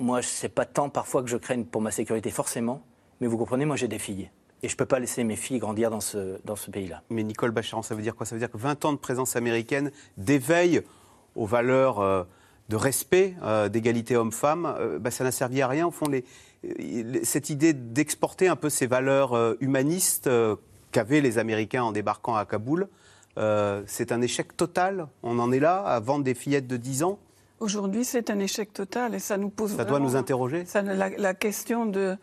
moi, 0.00 0.20
c'est 0.20 0.48
pas 0.48 0.64
tant 0.64 0.88
parfois 0.88 1.22
que 1.22 1.28
je 1.28 1.36
craigne 1.36 1.64
pour 1.64 1.80
ma 1.80 1.92
sécurité, 1.92 2.30
forcément, 2.30 2.82
mais 3.20 3.28
vous 3.28 3.38
comprenez, 3.38 3.64
moi 3.64 3.76
j'ai 3.76 3.86
des 3.86 4.00
filles. 4.00 4.30
Et 4.62 4.68
je 4.68 4.74
ne 4.74 4.76
peux 4.76 4.86
pas 4.86 5.00
laisser 5.00 5.24
mes 5.24 5.34
filles 5.34 5.58
grandir 5.58 5.90
dans 5.90 6.00
ce, 6.00 6.38
dans 6.44 6.54
ce 6.54 6.70
pays-là. 6.70 7.02
Mais 7.10 7.24
Nicole 7.24 7.50
Bacharan, 7.50 7.82
ça 7.82 7.96
veut 7.96 8.02
dire 8.02 8.14
quoi? 8.14 8.26
Ça 8.26 8.36
veut 8.36 8.38
dire 8.38 8.50
que 8.50 8.58
20 8.58 8.84
ans 8.84 8.92
de 8.92 8.98
présence 8.98 9.34
américaine, 9.34 9.90
d'éveil 10.16 10.82
aux 11.34 11.46
valeurs 11.46 11.98
euh, 11.98 12.22
de 12.68 12.76
respect, 12.76 13.34
euh, 13.42 13.68
d'égalité 13.68 14.16
homme-femme, 14.16 14.72
euh, 14.78 14.98
bah, 15.00 15.10
ça 15.10 15.24
n'a 15.24 15.32
servi 15.32 15.62
à 15.62 15.68
rien. 15.68 15.88
Au 15.88 15.90
fond, 15.90 16.06
les, 16.06 16.24
cette 17.24 17.50
idée 17.50 17.72
d'exporter 17.72 18.46
un 18.46 18.54
peu 18.54 18.70
ces 18.70 18.86
valeurs 18.86 19.56
humanistes 19.60 20.30
qu'avaient 20.92 21.20
les 21.20 21.38
Américains 21.38 21.82
en 21.82 21.90
débarquant 21.90 22.36
à 22.36 22.46
Kaboul, 22.46 22.86
c'est 23.36 24.12
un 24.12 24.22
échec 24.22 24.56
total? 24.56 25.08
On 25.24 25.40
en 25.40 25.50
est 25.50 25.58
là 25.58 25.82
à 25.82 25.98
vendre 25.98 26.22
des 26.22 26.34
fillettes 26.34 26.68
de 26.68 26.76
10 26.76 27.02
ans? 27.02 27.18
Aujourd'hui, 27.58 28.04
c'est 28.04 28.30
un 28.30 28.38
échec 28.38 28.72
total 28.72 29.16
et 29.16 29.18
ça 29.18 29.38
nous 29.38 29.48
pose. 29.48 29.74
Ça 29.74 29.84
doit 29.84 29.98
nous 29.98 30.14
interroger? 30.14 30.64
Ça, 30.66 30.82
la 30.82 31.34
question 31.34 31.84
de 31.84 32.16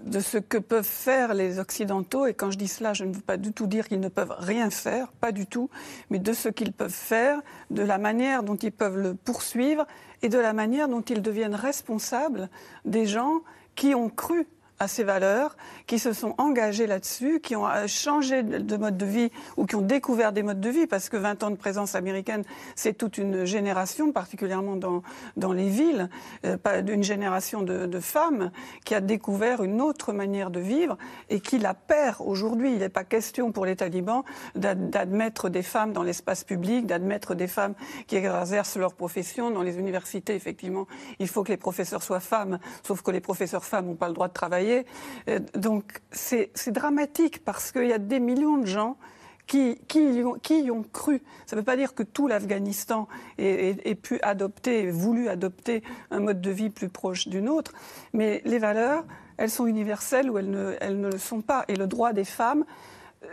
de 0.00 0.20
ce 0.20 0.38
que 0.38 0.58
peuvent 0.58 0.84
faire 0.84 1.34
les 1.34 1.58
Occidentaux. 1.58 2.26
Et 2.26 2.34
quand 2.34 2.50
je 2.50 2.58
dis 2.58 2.68
cela, 2.68 2.92
je 2.92 3.04
ne 3.04 3.14
veux 3.14 3.20
pas 3.20 3.36
du 3.36 3.52
tout 3.52 3.66
dire 3.66 3.88
qu'ils 3.88 4.00
ne 4.00 4.08
peuvent 4.08 4.34
rien 4.38 4.70
faire, 4.70 5.12
pas 5.12 5.32
du 5.32 5.46
tout, 5.46 5.70
mais 6.10 6.18
de 6.18 6.32
ce 6.32 6.48
qu'ils 6.48 6.72
peuvent 6.72 6.90
faire, 6.90 7.40
de 7.70 7.82
la 7.82 7.98
manière 7.98 8.42
dont 8.42 8.56
ils 8.56 8.72
peuvent 8.72 8.98
le 8.98 9.14
poursuivre 9.14 9.86
et 10.22 10.28
de 10.28 10.38
la 10.38 10.52
manière 10.52 10.88
dont 10.88 11.02
ils 11.02 11.22
deviennent 11.22 11.54
responsables 11.54 12.48
des 12.84 13.06
gens 13.06 13.40
qui 13.74 13.94
ont 13.94 14.08
cru 14.08 14.46
à 14.82 14.88
ces 14.88 15.04
valeurs, 15.04 15.56
qui 15.86 16.00
se 16.00 16.12
sont 16.12 16.34
engagés 16.38 16.88
là-dessus, 16.88 17.38
qui 17.38 17.54
ont 17.54 17.68
euh, 17.68 17.86
changé 17.86 18.42
de 18.42 18.76
mode 18.76 18.96
de 18.96 19.06
vie 19.06 19.30
ou 19.56 19.64
qui 19.64 19.76
ont 19.76 19.80
découvert 19.80 20.32
des 20.32 20.42
modes 20.42 20.60
de 20.60 20.68
vie, 20.70 20.88
parce 20.88 21.08
que 21.08 21.16
20 21.16 21.44
ans 21.44 21.50
de 21.50 21.56
présence 21.56 21.94
américaine, 21.94 22.42
c'est 22.74 22.94
toute 22.94 23.16
une 23.16 23.44
génération, 23.44 24.10
particulièrement 24.10 24.74
dans, 24.74 25.02
dans 25.36 25.52
les 25.52 25.68
villes, 25.68 26.10
euh, 26.44 26.56
une 26.88 27.04
génération 27.04 27.62
de, 27.62 27.86
de, 27.86 28.00
femmes 28.00 28.50
qui 28.84 28.96
a 28.96 29.00
découvert 29.00 29.62
une 29.62 29.80
autre 29.80 30.12
manière 30.12 30.50
de 30.50 30.58
vivre 30.58 30.98
et 31.30 31.38
qui 31.38 31.58
la 31.58 31.74
perd 31.74 32.16
aujourd'hui. 32.18 32.72
Il 32.72 32.80
n'est 32.80 32.88
pas 32.88 33.04
question 33.04 33.52
pour 33.52 33.64
les 33.64 33.76
talibans 33.76 34.24
d'admettre 34.56 35.48
des 35.48 35.62
femmes 35.62 35.92
dans 35.92 36.02
l'espace 36.02 36.42
public, 36.42 36.86
d'admettre 36.86 37.36
des 37.36 37.46
femmes 37.46 37.74
qui 38.08 38.16
exercent 38.16 38.76
leur 38.76 38.94
profession 38.94 39.52
dans 39.52 39.62
les 39.62 39.78
universités. 39.78 40.34
Effectivement, 40.34 40.88
il 41.20 41.28
faut 41.28 41.44
que 41.44 41.52
les 41.52 41.56
professeurs 41.56 42.02
soient 42.02 42.18
femmes, 42.18 42.58
sauf 42.82 43.02
que 43.02 43.12
les 43.12 43.20
professeurs 43.20 43.64
femmes 43.64 43.86
n'ont 43.86 43.94
pas 43.94 44.08
le 44.08 44.14
droit 44.14 44.26
de 44.26 44.32
travailler 44.32 44.71
euh, 45.28 45.38
donc 45.54 46.00
c'est 46.10 46.50
dramatique 46.68 47.44
parce 47.44 47.72
qu'il 47.72 47.86
y 47.86 47.92
a 47.92 47.98
des 47.98 48.20
millions 48.20 48.58
de 48.58 48.66
gens 48.66 48.96
qui, 49.46 49.78
y 49.94 50.70
ont, 50.70 50.82
cru. 50.82 51.22
Ça 51.46 51.56
ne 51.56 51.60
veut 51.60 51.64
pas 51.64 51.76
dire 51.76 51.94
que 51.94 52.02
tout 52.02 52.26
l'Afghanistan 52.26 53.08
ait, 53.38 53.94
pu 53.94 54.18
adopter, 54.22 54.90
voulu 54.90 55.28
adopter 55.28 55.82
un 56.10 56.20
mode 56.20 56.40
de 56.40 56.50
vie 56.50 56.70
plus 56.70 56.88
proche 56.88 57.28
d'une 57.28 57.48
autre, 57.48 57.72
mais 58.12 58.40
les 58.44 58.58
valeurs, 58.58 59.04
elles 59.36 59.50
sont 59.50 59.66
universelles 59.66 60.30
ou 60.30 60.38
elles 60.38 60.50
ne, 60.50 61.10
le 61.10 61.18
sont 61.18 61.42
pas. 61.42 61.64
Et 61.68 61.76
le 61.76 61.86
droit 61.86 62.12
des 62.12 62.24
femmes, 62.24 62.64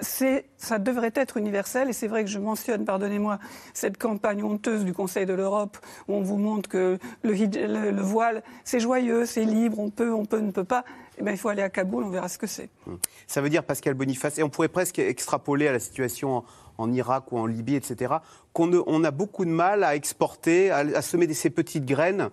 ça 0.01 0.79
devrait 0.79 1.11
être 1.15 1.37
universel. 1.37 1.89
Et 1.89 1.93
c'est 1.93 2.07
vrai 2.07 2.23
que 2.23 2.29
je 2.29 2.39
mentionne, 2.39 2.85
pardonnez-moi, 2.85 3.39
cette 3.73 3.97
campagne 3.97 4.43
honteuse 4.43 4.85
du 4.85 4.93
Conseil 4.93 5.25
de 5.25 5.33
l'Europe 5.33 5.77
où 6.07 6.15
on 6.15 6.21
vous 6.21 6.37
montre 6.37 6.69
que 6.69 6.97
le, 7.23 8.01
voile, 8.01 8.43
c'est 8.63 8.79
joyeux, 8.79 9.25
c'est 9.25 9.45
libre, 9.45 9.79
on 9.79 9.89
peut, 9.89 10.13
on 10.13 10.25
peut, 10.25 10.39
ne 10.39 10.51
peut 10.51 10.63
pas. 10.63 10.83
Eh 11.19 11.23
bien, 11.23 11.33
il 11.33 11.37
faut 11.37 11.49
aller 11.49 11.61
à 11.61 11.69
Kaboul, 11.69 12.03
on 12.05 12.09
verra 12.09 12.29
ce 12.29 12.37
que 12.37 12.47
c'est. 12.47 12.69
Hum. 12.87 12.97
Ça 13.27 13.41
veut 13.41 13.49
dire, 13.49 13.63
Pascal 13.63 13.93
Boniface, 13.93 14.37
et 14.39 14.43
on 14.43 14.49
pourrait 14.49 14.69
presque 14.69 14.99
extrapoler 14.99 15.67
à 15.67 15.73
la 15.73 15.79
situation 15.79 16.43
en, 16.77 16.91
Irak 16.93 17.31
ou 17.31 17.37
en 17.37 17.45
Libye, 17.45 17.75
etc., 17.75 18.15
qu'on 18.53 18.71
on 18.87 19.03
a 19.03 19.11
beaucoup 19.11 19.45
de 19.45 19.51
mal 19.51 19.83
à 19.83 19.95
exporter, 19.95 20.71
à, 20.71 21.01
semer 21.01 21.31
ces 21.33 21.49
petites 21.49 21.85
graines 21.85 22.29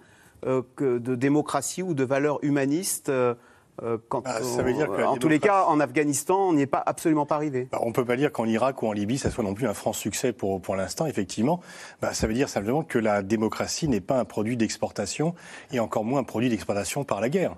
euh, 0.47 0.63
de 0.79 1.15
démocratie 1.15 1.83
ou 1.83 1.95
de 1.95 2.05
valeurs 2.05 2.39
humanistes. 2.43 3.11
Euh, 3.83 3.99
quand 4.09 4.23
bah, 4.23 4.43
ça 4.43 4.63
veut 4.63 4.73
dire 4.73 4.89
que 4.89 5.03
en 5.03 5.17
tous 5.17 5.29
les 5.29 5.39
cas, 5.39 5.65
en 5.65 5.81
Afghanistan, 5.81 6.49
on 6.49 6.55
n'y 6.55 6.63
est 6.63 6.67
pas 6.67 6.83
absolument 6.87 7.27
pas 7.27 7.35
arrivé. 7.35 7.69
Bah, 7.71 7.79
on 7.83 7.89
ne 7.89 7.93
peut 7.93 8.05
pas 8.05 8.17
dire 8.17 8.33
qu'en 8.33 8.47
Irak 8.47 8.83
ou 8.83 8.87
en 8.87 8.93
Libye, 8.93 9.19
ça 9.19 9.31
soit 9.31 9.45
non 9.45 9.53
plus 9.53 9.67
un 9.67 9.75
franc 9.75 9.93
succès 9.93 10.33
pour, 10.33 10.63
pour 10.63 10.77
l'instant, 10.77 11.07
effectivement. 11.07 11.61
Bah, 12.01 12.15
ça 12.15 12.27
veut 12.27 12.35
dire 12.35 12.49
simplement 12.49 12.83
que 12.83 12.99
la 12.99 13.23
démocratie 13.23 13.89
n'est 13.89 14.01
pas 14.01 14.19
un 14.19 14.25
produit 14.25 14.57
d'exportation 14.57 15.35
et 15.73 15.81
encore 15.81 16.05
moins 16.05 16.21
un 16.21 16.25
produit 16.25 16.49
d'exportation 16.49 17.05
par 17.05 17.21
la 17.21 17.29
guerre 17.29 17.57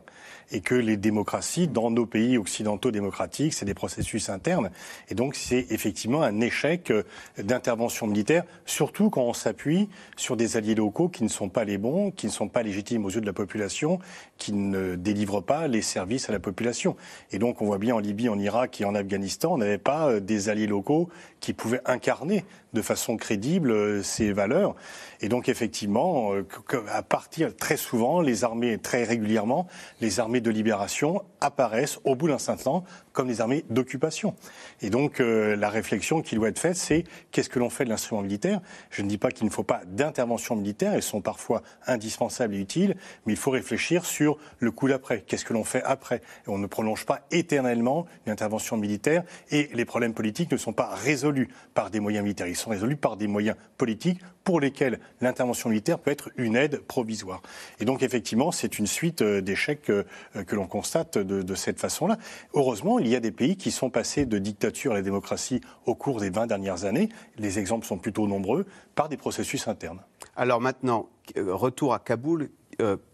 et 0.51 0.61
que 0.61 0.75
les 0.75 0.97
démocraties, 0.97 1.69
dans 1.69 1.91
nos 1.91 2.07
pays 2.07 2.39
occidentaux 2.39 2.91
démocratiques, 2.91 3.55
c'est 3.55 3.65
des 3.65 3.75
processus 3.75 4.29
internes. 4.29 4.71
Et 5.09 5.15
donc, 5.15 5.35
c'est 5.35 5.67
effectivement 5.71 6.23
un 6.23 6.41
échec 6.41 6.91
euh, 6.91 7.03
d'intervention 7.39 8.07
militaire, 8.07 8.45
surtout 8.67 9.11
quand 9.11 9.23
on 9.23 9.33
s'appuie 9.33 9.89
sur 10.17 10.37
des 10.37 10.57
alliés 10.57 10.75
locaux 10.75 11.09
qui 11.09 11.25
ne 11.25 11.29
sont 11.29 11.49
pas 11.49 11.65
les 11.65 11.79
bons, 11.79 12.11
qui 12.11 12.27
ne 12.27 12.33
sont 12.33 12.49
pas 12.49 12.63
légitimes 12.63 13.05
aux 13.05 13.11
yeux 13.11 13.21
de 13.21 13.27
la 13.27 13.33
population, 13.33 13.99
qui 14.37 14.53
ne 14.53 14.95
délivrent 14.95 15.43
pas 15.43 15.69
les 15.69 15.83
services 15.83 16.29
à 16.29 16.33
la 16.33 16.41
population. 16.41 16.97
Et 17.33 17.39
donc, 17.39 17.61
on 17.63 17.67
voit 17.67 17.79
bien 17.79 17.95
en 17.95 17.99
Libye, 17.99 18.29
en 18.29 18.39
Irak 18.39 18.81
et 18.81 18.85
en 18.85 18.95
Afghanistan, 18.95 19.55
on 19.55 19.59
n'avait 19.59 19.79
pas 19.79 20.09
euh, 20.09 20.21
des 20.21 20.49
alliés 20.49 20.67
locaux 20.67 21.09
qui 21.41 21.53
pouvaient 21.53 21.83
incarner 21.85 22.45
de 22.73 22.83
façon 22.83 23.17
crédible 23.17 23.71
euh, 23.71 24.03
ces 24.03 24.33
valeurs. 24.33 24.75
Et 25.21 25.29
donc 25.29 25.49
effectivement, 25.49 26.35
euh, 26.35 26.47
à 26.93 27.03
partir 27.03 27.55
très 27.57 27.77
souvent, 27.77 28.21
les 28.21 28.45
armées, 28.45 28.79
très 28.79 29.05
régulièrement, 29.05 29.67
les 30.01 30.21
armées 30.21 30.41
de 30.41 30.51
libération 30.51 31.23
apparaissent 31.41 31.99
au 32.05 32.15
bout 32.15 32.29
d'un 32.29 32.39
certain 32.39 32.65
temps 32.65 32.85
comme 33.13 33.29
des 33.29 33.41
armées 33.41 33.65
d'occupation. 33.71 34.35
Et 34.81 34.91
donc 34.91 35.21
euh, 35.21 35.57
la 35.57 35.69
réflexion 35.69 36.23
qui 36.23 36.35
doit 36.37 36.49
être 36.49 36.59
faite, 36.59 36.77
c'est 36.77 37.05
qu'est-ce 37.31 37.49
que 37.49 37.59
l'on 37.59 37.71
fait 37.71 37.85
de 37.85 37.91
l'instrument 37.91 38.23
militaire? 38.23 38.61
Je 38.91 39.03
ne 39.03 39.09
dis 39.09 39.19
pas 39.19 39.31
qu'il 39.31 39.47
ne 39.47 39.51
faut 39.51 39.65
pas 39.65 39.83
d'intervention 39.87 40.57
militaire, 40.57 40.95
elles 40.95 41.03
sont 41.03 41.21
parfois 41.21 41.63
indispensables 41.87 42.55
et 42.55 42.61
utiles, 42.61 42.97
mais 43.27 43.33
il 43.33 43.39
faut 43.39 43.51
réfléchir 43.51 44.05
sur 44.05 44.39
le 44.59 44.71
coup 44.71 44.89
d'après. 44.89 45.23
Qu'est-ce 45.23 45.45
que 45.45 45.53
l'on 45.53 45.65
fait 45.65 45.83
après? 45.83 46.23
On 46.47 46.59
ne 46.59 46.67
prolonge 46.67 47.07
pas 47.07 47.23
éternellement 47.31 48.07
une 48.27 48.33
intervention 48.33 48.77
militaire 48.77 49.25
et 49.51 49.69
les 49.73 49.85
problèmes 49.85 50.15
politiques 50.15 50.53
ne 50.53 50.57
sont 50.57 50.73
pas 50.73 50.95
résolus 50.95 51.49
par 51.75 51.91
des 51.91 52.01
moyens 52.01 52.25
militaires, 52.25 52.47
ils 52.47 52.57
sont 52.57 52.71
résolus 52.71 52.97
par 52.97 53.17
des 53.17 53.27
moyens 53.27 53.57
politiques 53.77 54.21
pour 54.49 54.61
lesquels 54.61 54.99
l'intervention 55.21 55.69
militaire 55.69 55.99
peut 55.99 56.11
être 56.11 56.31
une 56.39 56.57
aide 56.57 56.79
provisoire. 56.79 57.43
Et 57.81 57.85
donc 57.85 58.03
effectivement, 58.03 58.51
c'est 58.51 58.79
une 58.79 58.87
suite 58.87 59.21
euh, 59.21 59.43
d'échecs 59.43 59.91
euh, 59.91 60.05
que 60.47 60.57
l'on 60.57 60.67
constate 60.67 61.19
de, 61.19 61.55
cette 61.55 61.79
façon-là. 61.79 62.17
Heureusement, 62.55 62.99
il 62.99 63.09
y 63.09 63.15
a 63.15 63.21
des 63.21 63.31
pays 63.31 63.59
qui 63.59 63.71
sont 63.71 63.91
passés 63.91 64.25
de 64.25 64.39
dictature 64.39 64.93
à 64.93 64.95
la 64.95 65.03
démocratie 65.03 65.61
au 65.85 65.95
cours 65.95 66.19
des 66.19 66.31
20 66.31 66.47
dernières 66.47 66.87
années. 66.87 67.11
Les 67.37 67.59
exemples 67.59 67.85
sont 67.87 67.99
plutôt 67.99 68.27
nombreux 68.27 68.65
par 68.95 69.11
des 69.11 69.19
processus 69.19 69.69
internes. 69.69 70.01
Alors 70.35 70.63
maintenant, 70.63 71.11
euh, 71.37 71.55
retour 71.55 71.93
à 71.93 71.99
Kaboul. 71.99 72.49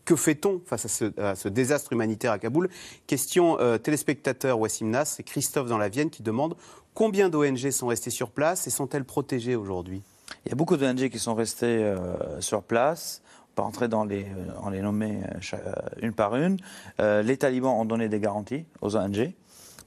que 0.05 0.15
fait-on 0.15 0.63
face 0.65 0.85
à 0.85 1.35
ce, 1.35 1.49
désastre 1.49 1.95
humanitaire 1.95 2.31
à 2.31 2.39
Kaboul? 2.39 2.69
Question 3.09 3.59
téléspectateur 3.83 4.61
Wassim 4.61 4.89
Nas, 4.91 5.07
c'est 5.07 5.25
Christophe 5.25 5.67
dans 5.67 5.79
la 5.79 5.89
Vienne 5.89 6.11
qui 6.11 6.23
demande 6.23 6.55
combien 6.93 7.29
d'ONG 7.29 7.71
sont 7.71 7.89
restées 7.89 8.11
sur 8.11 8.31
place 8.31 8.69
et 8.69 8.71
sont-elles 8.71 9.05
protégées 9.05 9.57
aujourd'hui? 9.57 10.05
Il 10.45 10.51
y 10.51 10.53
a 10.53 10.57
beaucoup 10.57 10.77
d'ONG 10.77 11.09
qui 11.09 11.19
sont 11.19 11.35
restées 11.35 11.85
euh, 11.85 12.41
sur 12.41 12.63
place. 12.63 13.23
On 13.57 13.63
va 13.63 13.67
rentrer 13.67 13.89
dans 13.89 14.05
les, 14.05 14.25
euh, 14.25 14.71
les 14.71 14.81
nommer 14.81 15.21
euh, 15.55 15.73
une 16.03 16.13
par 16.13 16.37
une. 16.37 16.59
les 16.99 17.37
talibans 17.37 17.73
ont 17.73 17.85
donné 17.85 18.09
des 18.09 18.21
garanties 18.21 18.65
aux 18.81 18.97
ONG 18.97 19.33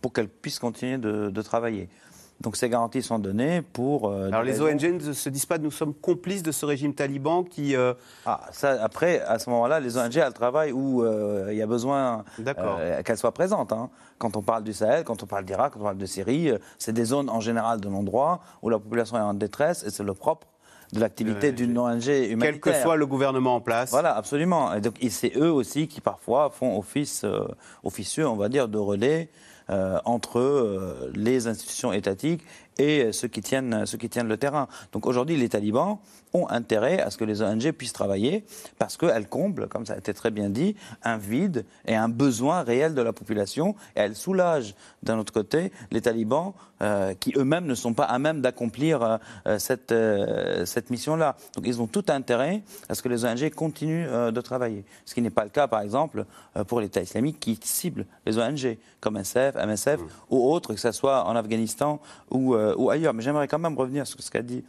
pour 0.01 0.13
qu'elles 0.13 0.29
puissent 0.29 0.59
continuer 0.59 0.97
de 0.97 1.41
travailler. 1.41 1.89
Donc 2.41 2.55
ces 2.55 2.69
garanties 2.69 3.01
sont 3.01 3.17
données 3.17 3.61
pour. 3.61 4.09
Euh, 4.09 4.27
Alors 4.27 4.43
les 4.43 4.61
ONG 4.61 4.83
ne 4.83 5.13
se 5.13 5.29
disent 5.29 5.47
pas 5.47 5.57
nous 5.57 5.71
sommes 5.71 5.93
complices 5.93 6.43
de 6.43 6.51
ce 6.51 6.65
régime 6.65 6.93
taliban 6.93 7.43
qui. 7.43 7.75
Euh, 7.75 7.93
ah, 8.25 8.41
ça, 8.51 8.77
après, 8.83 9.21
à 9.21 9.39
ce 9.39 9.49
moment-là, 9.49 9.79
les 9.79 9.97
ONG 9.97 10.17
elles 10.17 10.33
travaillent 10.33 10.71
où 10.71 11.03
euh, 11.03 11.47
il 11.51 11.57
y 11.57 11.61
a 11.63 11.67
besoin 11.67 12.23
qu'elles 13.03 13.17
soient 13.17 13.33
présentes. 13.33 13.71
Hein. 13.71 13.89
Quand 14.19 14.37
on 14.37 14.41
parle 14.41 14.63
du 14.63 14.73
Sahel, 14.73 15.03
quand 15.03 15.23
on 15.23 15.25
parle 15.25 15.45
d'Irak, 15.45 15.73
quand 15.73 15.79
on 15.79 15.83
parle 15.83 15.97
de 15.97 16.05
Syrie, 16.05 16.51
c'est 16.77 16.93
des 16.93 17.05
zones 17.05 17.29
en 17.29 17.39
général 17.39 17.81
de 17.81 17.89
non-droit 17.89 18.41
où 18.61 18.69
la 18.69 18.77
population 18.77 19.17
est 19.17 19.21
en 19.21 19.33
détresse 19.33 19.83
et 19.83 19.89
c'est 19.89 20.03
le 20.03 20.13
propre 20.13 20.47
de 20.93 20.99
l'activité 20.99 21.51
d'une 21.51 21.77
ONG 21.77 22.07
humanitaire. 22.07 22.37
Quel 22.39 22.59
que 22.59 22.73
soit 22.73 22.95
le 22.95 23.05
gouvernement 23.05 23.55
en 23.55 23.61
place. 23.61 23.89
Voilà, 23.89 24.15
absolument. 24.15 24.73
Et 24.73 24.79
donc, 24.79 24.95
c'est 25.09 25.35
eux 25.35 25.51
aussi 25.51 25.87
qui 25.87 26.01
parfois 26.01 26.49
font 26.49 26.77
office 26.77 27.25
officieux, 27.83 28.27
on 28.27 28.35
va 28.35 28.47
dire, 28.47 28.67
de 28.67 28.77
relais 28.77 29.29
euh, 29.69 29.99
entre 30.05 30.39
euh, 30.39 31.11
les 31.13 31.47
institutions 31.47 31.91
étatiques 31.91 32.43
et 32.77 33.11
ceux 33.11 33.27
qui 33.27 33.41
tiennent, 33.41 33.85
ceux 33.85 33.97
qui 33.97 34.07
tiennent 34.07 34.27
le 34.27 34.37
terrain. 34.37 34.67
Donc 34.91 35.07
aujourd'hui, 35.07 35.35
les 35.35 35.49
talibans 35.49 35.99
ont 36.37 36.49
intérêt 36.49 36.99
à 36.99 37.09
ce 37.09 37.17
que 37.17 37.25
les 37.25 37.41
ONG 37.41 37.71
puissent 37.71 37.93
travailler 37.93 38.45
parce 38.77 38.97
qu'elles 38.97 39.27
comblent, 39.27 39.67
comme 39.67 39.85
ça 39.85 39.93
a 39.93 39.97
été 39.97 40.13
très 40.13 40.31
bien 40.31 40.49
dit, 40.49 40.75
un 41.03 41.17
vide 41.17 41.65
et 41.85 41.95
un 41.95 42.09
besoin 42.09 42.63
réel 42.63 42.93
de 42.93 43.01
la 43.01 43.13
population 43.13 43.75
et 43.95 44.01
elles 44.01 44.15
soulagent 44.15 44.75
d'un 45.03 45.17
autre 45.17 45.33
côté 45.33 45.71
les 45.91 46.01
talibans 46.01 46.53
euh, 46.83 47.15
qui 47.15 47.33
eux-mêmes 47.35 47.65
ne 47.65 47.73
sont 47.73 47.95
pas 47.95 48.03
à 48.03 48.19
même 48.19 48.41
d'accomplir 48.41 49.01
euh, 49.01 49.17
euh, 49.47 49.57
cette, 49.57 49.93
cette 50.67 50.91
mission-là. 50.91 51.35
Donc 51.55 51.65
ils 51.65 51.81
ont 51.81 51.87
tout 51.87 52.05
intérêt 52.09 52.61
à 52.87 52.93
ce 52.93 53.01
que 53.01 53.09
les 53.09 53.25
ONG 53.25 53.49
continuent 53.49 54.31
de 54.31 54.41
travailler. 54.41 54.85
Ce 55.05 55.15
qui 55.15 55.21
n'est 55.21 55.31
pas 55.31 55.43
le 55.43 55.49
cas, 55.49 55.67
par 55.67 55.81
exemple, 55.81 56.25
pour 56.67 56.79
l'État 56.79 57.01
islamique 57.01 57.39
qui 57.39 57.57
cible 57.63 58.05
les 58.25 58.37
ONG 58.37 58.77
comme 58.99 59.17
SF, 59.17 59.55
MSF 59.55 59.99
mmh. 59.99 60.07
ou 60.29 60.51
autres, 60.51 60.73
que 60.73 60.79
ce 60.79 60.91
soit 60.91 61.25
en 61.25 61.35
Afghanistan 61.35 61.99
ou, 62.29 62.55
ou 62.55 62.89
ailleurs. 62.89 63.13
Mais 63.13 63.23
j'aimerais 63.23 63.47
quand 63.47 63.59
même 63.59 63.77
revenir 63.77 64.05
sur 64.05 64.21
ce 64.21 64.29
qu'a 64.29 64.41
dit 64.41 64.63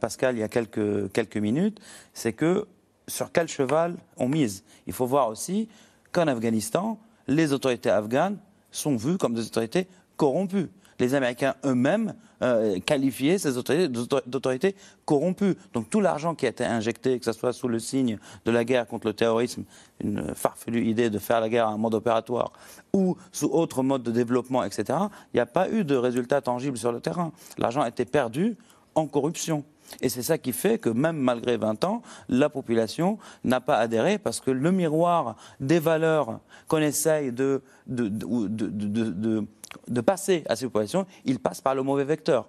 Pascal, 0.00 0.36
il 0.36 0.40
y 0.40 0.42
a 0.42 0.48
quelques, 0.48 0.99
quelques 1.08 1.36
minutes, 1.36 1.80
c'est 2.14 2.32
que 2.32 2.66
sur 3.08 3.32
quel 3.32 3.48
cheval 3.48 3.96
on 4.16 4.28
mise. 4.28 4.64
Il 4.86 4.92
faut 4.92 5.06
voir 5.06 5.28
aussi 5.28 5.68
qu'en 6.12 6.26
Afghanistan, 6.26 6.98
les 7.26 7.52
autorités 7.52 7.90
afghanes 7.90 8.38
sont 8.70 8.96
vues 8.96 9.18
comme 9.18 9.34
des 9.34 9.46
autorités 9.46 9.88
corrompues. 10.16 10.68
Les 10.98 11.14
Américains 11.14 11.54
eux-mêmes 11.64 12.14
euh, 12.42 12.78
qualifiaient 12.80 13.38
ces 13.38 13.56
autorités 13.56 13.88
d'autorités 13.88 14.76
corrompues. 15.06 15.56
Donc 15.72 15.88
tout 15.88 16.00
l'argent 16.00 16.34
qui 16.34 16.44
a 16.44 16.50
été 16.50 16.64
injecté, 16.64 17.18
que 17.18 17.24
ce 17.24 17.32
soit 17.32 17.54
sous 17.54 17.68
le 17.68 17.78
signe 17.78 18.18
de 18.44 18.50
la 18.50 18.64
guerre 18.64 18.86
contre 18.86 19.06
le 19.06 19.14
terrorisme, 19.14 19.64
une 20.02 20.34
farfelue 20.34 20.84
idée 20.86 21.08
de 21.08 21.18
faire 21.18 21.40
la 21.40 21.48
guerre 21.48 21.68
à 21.68 21.70
un 21.70 21.78
mode 21.78 21.94
opératoire, 21.94 22.52
ou 22.92 23.16
sous 23.32 23.48
autre 23.48 23.82
mode 23.82 24.02
de 24.02 24.10
développement, 24.10 24.62
etc., 24.62 24.98
il 25.32 25.36
n'y 25.36 25.40
a 25.40 25.46
pas 25.46 25.70
eu 25.70 25.84
de 25.84 25.96
résultats 25.96 26.42
tangibles 26.42 26.76
sur 26.76 26.92
le 26.92 27.00
terrain. 27.00 27.32
L'argent 27.56 27.80
a 27.80 27.88
été 27.88 28.04
perdu 28.04 28.58
en 28.94 29.06
corruption. 29.06 29.64
Et 30.00 30.08
c'est 30.08 30.22
ça 30.22 30.38
qui 30.38 30.52
fait 30.52 30.78
que 30.78 30.88
même 30.88 31.16
malgré 31.16 31.56
20 31.56 31.84
ans, 31.84 32.02
la 32.28 32.48
population 32.48 33.18
n'a 33.44 33.60
pas 33.60 33.78
adhéré 33.78 34.18
parce 34.18 34.40
que 34.40 34.50
le 34.50 34.72
miroir 34.72 35.36
des 35.60 35.78
valeurs 35.78 36.40
qu'on 36.68 36.78
essaye 36.78 37.32
de, 37.32 37.62
de, 37.86 38.08
de, 38.08 39.46
de, 39.88 40.00
passer 40.00 40.44
à 40.48 40.56
ces 40.56 40.66
populations, 40.66 41.06
il 41.24 41.38
passe 41.38 41.60
par 41.60 41.74
le 41.74 41.82
mauvais 41.82 42.04
vecteur. 42.04 42.48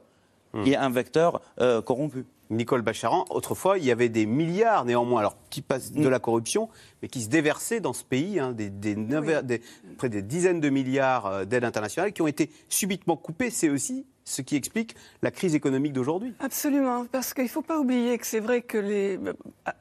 Hmm. 0.54 0.62
Il 0.66 0.70
y 0.70 0.76
a 0.76 0.84
un 0.84 0.90
vecteur 0.90 1.42
euh, 1.60 1.82
corrompu. 1.82 2.26
Nicole 2.50 2.82
Bacharan, 2.82 3.24
autrefois, 3.30 3.78
il 3.78 3.86
y 3.86 3.92
avait 3.92 4.10
des 4.10 4.26
milliards 4.26 4.84
néanmoins, 4.84 5.22
alors 5.22 5.38
qui 5.50 5.62
passent 5.62 5.94
de 5.94 6.06
hmm. 6.06 6.10
la 6.10 6.20
corruption, 6.20 6.68
mais 7.02 7.08
qui 7.08 7.22
se 7.22 7.30
déversaient 7.30 7.80
dans 7.80 7.94
ce 7.94 8.04
pays, 8.04 8.40
hein, 8.40 8.52
des, 8.52 8.70
près 9.98 10.10
des 10.10 10.22
dizaines 10.22 10.60
de 10.60 10.70
milliards 10.70 11.26
euh, 11.28 11.46
d'aides 11.46 11.64
internationales 11.64 12.12
qui 12.12 12.22
ont 12.22 12.28
été 12.28 12.52
subitement 12.68 13.16
coupées. 13.16 13.50
C'est 13.50 13.70
aussi 13.70 14.06
ce 14.24 14.42
qui 14.42 14.56
explique 14.56 14.96
la 15.22 15.32
crise 15.32 15.56
économique 15.56 15.94
d'aujourd'hui. 15.94 16.34
Absolument, 16.40 17.06
parce 17.12 17.34
qu'il 17.34 17.46
ne 17.46 17.50
faut 17.50 17.62
pas 17.62 17.80
oublier 17.80 18.18
que 18.18 18.26
c'est 18.26 18.40
vrai 18.40 18.62
que 18.62 18.78
les, 18.78 19.20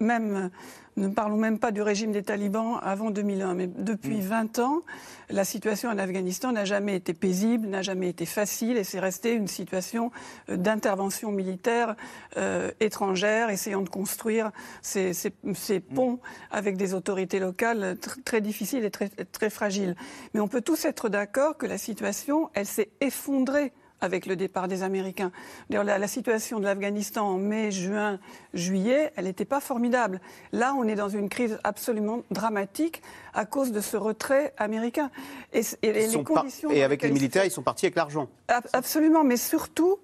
même, 0.01 0.51
ne 0.97 1.09
parlons 1.09 1.37
même 1.37 1.59
pas 1.59 1.73
du 1.73 1.83
régime 1.83 2.13
des 2.13 2.23
talibans 2.23 2.79
avant 2.83 3.11
2001, 3.11 3.55
mais 3.55 3.67
depuis 3.67 4.21
20 4.21 4.59
mm. 4.59 4.63
ans, 4.63 4.81
la 5.29 5.45
situation 5.45 5.89
en 5.91 5.99
Afghanistan 5.99 6.53
n'a 6.53 6.65
jamais 6.65 6.97
été 6.97 7.15
paisible, 7.15 7.69
n'a 7.69 7.83
jamais 7.83 8.09
été 8.09 8.27
facile, 8.27 8.77
et 8.77 8.85
c'est 8.85 9.01
resté 9.01 9.33
une 9.33 9.49
situation 9.49 10.11
euh, 10.49 10.57
d'intervention 10.57 11.31
militaire 11.33 11.95
euh, 12.37 12.71
étrangère, 12.81 13.51
essayant 13.51 13.83
de 13.83 13.89
construire 13.89 14.51
ces, 14.83 15.13
mm. 15.45 15.81
ponts 15.95 16.19
avec 16.51 16.77
des 16.77 16.95
autorités 16.95 17.39
locales 17.39 17.97
très 18.25 18.41
difficiles 18.41 18.85
et 18.85 18.91
très, 18.91 19.09
très 19.09 19.51
fragiles. 19.51 19.97
Mais 20.35 20.41
on 20.41 20.49
peut 20.49 20.63
tous 20.63 20.85
être 20.85 21.09
d'accord 21.09 21.57
que 21.57 21.67
la 21.67 21.79
situation, 21.79 22.51
elle 22.55 22.67
s'est 22.67 22.91
effondrée 23.01 23.73
avec 24.01 24.27
le 24.27 24.37
départ 24.37 24.69
des 24.69 24.83
Américains. 24.83 25.33
La, 25.69 26.09
situation 26.09 26.59
de 26.59 26.65
l'Afghanistan 26.65 27.29
en 27.29 27.39
mai, 27.39 27.71
juin, 27.71 28.19
juillet, 28.55 29.13
elle 29.17 29.25
n'était 29.25 29.45
pas 29.45 29.61
formidable. 29.61 30.21
Là, 30.53 30.75
on 30.77 30.85
est 30.85 30.95
dans 30.95 31.09
une 31.09 31.29
crise 31.29 31.59
absolument 31.65 32.23
dramatique 32.31 33.03
à 33.35 33.45
cause 33.45 33.73
de 33.73 33.81
ce 33.81 33.97
retrait 33.97 34.53
américain. 34.57 35.11
Et, 35.53 35.63
les 35.83 36.23
conditions 36.23 36.71
et 36.71 36.83
avec 36.83 37.03
les 37.03 37.11
militaires, 37.11 37.45
ils 37.45 37.51
sont 37.51 37.63
partis 37.63 37.87
avec 37.87 37.97
l'argent. 37.97 38.29
Absolument, 38.73 39.25
mais 39.25 39.37
surtout. 39.37 39.99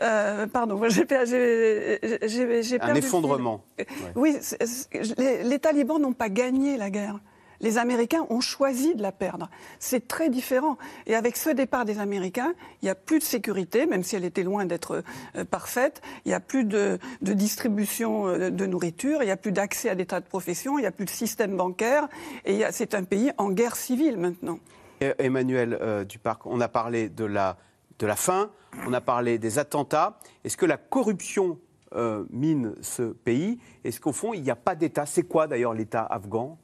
Euh, 0.00 0.46
pardon, 0.46 0.80
j'ai 0.88 1.04
perdu. 1.04 1.36
Un 2.80 2.94
effondrement. 2.94 3.64
Oui, 4.14 4.36
les 5.18 5.58
talibans 5.58 6.00
n'ont 6.00 6.12
pas 6.12 6.28
gagné 6.28 6.76
la 6.76 6.90
guerre. 6.90 7.20
Les 7.62 7.78
Américains 7.78 8.26
ont 8.28 8.40
choisi 8.40 8.96
de 8.96 9.02
la 9.02 9.12
perdre. 9.12 9.48
C'est 9.78 10.08
très 10.08 10.28
différent. 10.28 10.76
Et 11.06 11.14
avec 11.14 11.36
ce 11.36 11.48
départ 11.48 11.84
des 11.84 12.00
Américains, 12.00 12.54
il 12.82 12.86
n'y 12.86 12.90
a 12.90 12.96
plus 12.96 13.20
de 13.20 13.24
sécurité, 13.24 13.86
même 13.86 14.02
si 14.02 14.16
elle 14.16 14.24
était 14.24 14.42
loin 14.42 14.66
d'être 14.66 15.04
euh, 15.36 15.44
parfaite. 15.44 16.02
Il 16.24 16.28
n'y 16.28 16.34
a 16.34 16.40
plus 16.40 16.64
de, 16.64 16.98
distribution 17.20 18.26
euh, 18.26 18.50
de 18.50 18.66
nourriture. 18.66 19.22
Il 19.22 19.26
n'y 19.26 19.32
a 19.32 19.36
plus 19.36 19.52
d'accès 19.52 19.88
à 19.88 19.94
des 19.94 20.06
tas 20.06 20.20
de 20.20 20.26
professions. 20.26 20.76
Il 20.76 20.82
n'y 20.82 20.88
a 20.88 20.92
plus 20.92 21.04
de 21.04 21.10
système 21.10 21.56
bancaire. 21.56 22.08
Et 22.44 22.62
c'est 22.72 22.94
un 22.94 23.04
pays 23.04 23.30
en 23.38 23.50
guerre 23.50 23.76
civile 23.76 24.18
maintenant. 24.18 24.58
Emmanuel 25.18 25.78
euh, 25.80 26.04
Duparc, 26.04 26.46
on 26.46 26.60
a 26.60 26.68
parlé 26.68 27.08
de 27.08 27.24
la, 27.24 27.56
faim, 28.16 28.50
on 28.86 28.92
a 28.92 29.00
parlé 29.00 29.38
des 29.38 29.60
attentats. 29.60 30.18
Est-ce 30.44 30.56
que 30.56 30.66
la 30.66 30.76
corruption 30.76 31.58
mine 32.30 32.74
ce 32.80 33.02
pays? 33.02 33.58
Est-ce 33.84 34.00
qu'au 34.00 34.12
fond, 34.12 34.32
il 34.32 34.42
n'y 34.42 34.50
a 34.50 34.56
pas 34.56 34.74
d'État? 34.74 35.04
C'est 35.04 35.24
quoi 35.24 35.46
d'ailleurs 35.46 35.74
l'État 35.74 36.02
afghan? 36.02 36.58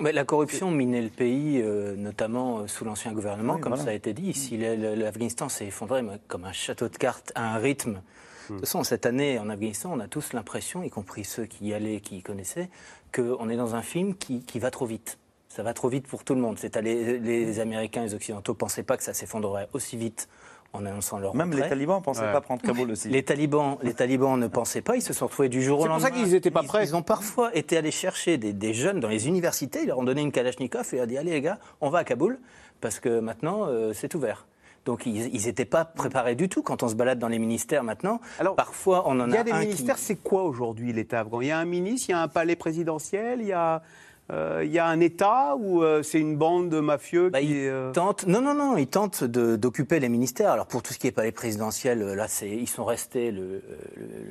La 0.00 0.24
corruption 0.24 0.70
minait 0.70 1.02
le 1.02 1.08
pays, 1.08 1.60
euh, 1.62 1.94
notamment 1.96 2.66
sous 2.66 2.84
l'ancien 2.84 3.12
gouvernement, 3.12 3.58
comme 3.58 3.76
ça 3.76 3.90
a 3.90 3.92
été 3.92 4.12
dit. 4.12 4.32
Si 4.32 4.56
l'Afghanistan 4.56 5.48
s'est 5.48 5.66
effondré 5.66 6.02
comme 6.28 6.44
un 6.44 6.52
château 6.52 6.88
de 6.88 6.96
cartes 6.96 7.32
à 7.34 7.54
un 7.54 7.58
rythme. 7.58 8.02
De 8.50 8.56
toute 8.56 8.60
façon, 8.60 8.84
cette 8.84 9.06
année 9.06 9.38
en 9.38 9.48
Afghanistan, 9.48 9.92
on 9.94 10.00
a 10.00 10.08
tous 10.08 10.34
l'impression, 10.34 10.82
y 10.82 10.90
compris 10.90 11.24
ceux 11.24 11.46
qui 11.46 11.68
y 11.68 11.74
allaient, 11.74 12.00
qui 12.00 12.18
y 12.18 12.22
connaissaient, 12.22 12.68
qu'on 13.14 13.48
est 13.48 13.56
dans 13.56 13.74
un 13.74 13.82
film 13.82 14.14
qui, 14.14 14.42
qui 14.42 14.58
va 14.58 14.70
trop 14.70 14.86
vite 14.86 15.18
ça 15.54 15.62
va 15.62 15.72
trop 15.72 15.88
vite 15.88 16.08
pour 16.08 16.24
tout 16.24 16.34
le 16.34 16.40
monde. 16.40 16.58
Les, 16.82 17.20
les 17.20 17.60
Américains 17.60 18.02
les 18.02 18.14
Occidentaux 18.14 18.54
ne 18.54 18.56
pensaient 18.56 18.82
pas 18.82 18.96
que 18.96 19.04
ça 19.04 19.14
s'effondrerait 19.14 19.68
aussi 19.72 19.96
vite 19.96 20.28
en 20.74 20.84
annonçant 20.84 21.18
leur 21.18 21.34
Même 21.34 21.52
les 21.52 21.68
talibans 21.68 21.98
ne 21.98 22.04
pensaient 22.04 22.32
pas 22.32 22.40
prendre 22.40 22.60
Kaboul 22.60 22.90
aussi. 22.90 23.08
Les 23.08 23.22
talibans, 23.22 23.78
les 23.82 23.94
talibans 23.94 24.38
ne 24.38 24.48
pensaient 24.48 24.82
pas, 24.82 24.96
ils 24.96 25.02
se 25.02 25.12
sont 25.12 25.26
retrouvés 25.26 25.48
du 25.48 25.62
jour 25.62 25.80
au 25.80 25.86
lendemain. 25.86 26.04
C'est 26.04 26.10
pour 26.10 26.18
ça 26.18 26.24
qu'ils 26.24 26.32
n'étaient 26.32 26.50
pas 26.50 26.62
prêts. 26.62 26.84
Ils, 26.84 26.96
ont 26.96 27.02
parfois 27.02 27.54
été 27.54 27.76
allés 27.76 27.90
chercher 27.90 28.36
des, 28.36 28.74
jeunes 28.74 29.00
dans 29.00 29.08
les 29.08 29.28
universités, 29.28 29.82
ils 29.82 29.88
leur 29.88 29.98
ont 29.98 30.04
donné 30.04 30.20
une 30.20 30.32
Kalachnikov 30.32 30.92
et 30.92 30.96
ils 30.96 31.02
ont 31.02 31.06
dit 31.06 31.16
Allez 31.16 31.30
les 31.30 31.40
gars, 31.40 31.58
on 31.80 31.90
va 31.90 32.00
à 32.00 32.04
Kaboul, 32.04 32.38
parce 32.80 32.98
que 32.98 33.20
maintenant 33.20 33.66
euh, 33.68 33.92
c'est 33.94 34.14
ouvert. 34.14 34.46
Donc 34.84 35.06
ils 35.06 35.46
n'étaient 35.46 35.64
pas 35.64 35.84
préparés 35.84 36.34
du 36.34 36.48
tout 36.48 36.62
quand 36.62 36.82
on 36.82 36.88
se 36.88 36.94
balade 36.94 37.18
dans 37.18 37.28
les 37.28 37.38
ministères 37.38 37.84
maintenant. 37.84 38.20
Alors, 38.38 38.54
parfois 38.54 39.04
on 39.06 39.18
en 39.20 39.20
a. 39.20 39.26
Il 39.28 39.34
y 39.34 39.38
a, 39.38 39.44
des 39.44 39.52
ministères, 39.52 39.96
c'est 39.96 40.16
quoi 40.16 40.42
aujourd'hui 40.42 40.92
l'État? 40.92 41.20
Afghan 41.20 41.40
Il 41.40 41.46
y 41.46 41.50
a 41.50 41.58
un 41.58 41.64
ministre, 41.64 42.10
il 42.10 42.12
y 42.12 42.14
a 42.14 42.20
un 42.20 42.28
palais 42.28 42.56
présidentiel, 42.56 43.40
il 43.40 43.46
y 43.46 43.52
a 43.52 43.82
il 44.30 44.34
euh, 44.36 44.64
y 44.64 44.78
a 44.78 44.86
un 44.86 45.00
État 45.00 45.54
ou 45.54 45.82
euh, 45.82 46.02
c'est 46.02 46.18
une 46.18 46.36
bande 46.36 46.70
de 46.70 46.80
mafieux 46.80 47.28
bah, 47.28 47.42
qui 47.42 47.68
euh, 47.68 47.92
Non, 48.26 48.40
non, 48.40 48.54
non, 48.54 48.76
ils 48.78 48.86
tentent 48.86 49.22
d'occuper 49.22 50.00
les 50.00 50.08
ministères. 50.08 50.50
Alors 50.50 50.66
pour 50.66 50.82
tout 50.82 50.94
ce 50.94 50.98
qui 50.98 51.06
est 51.06 51.12
palais 51.12 51.30
présidentiel, 51.30 52.00
là, 52.00 52.26
ils 52.42 52.68
sont 52.68 52.86
restés, 52.86 53.30
le, 53.30 53.62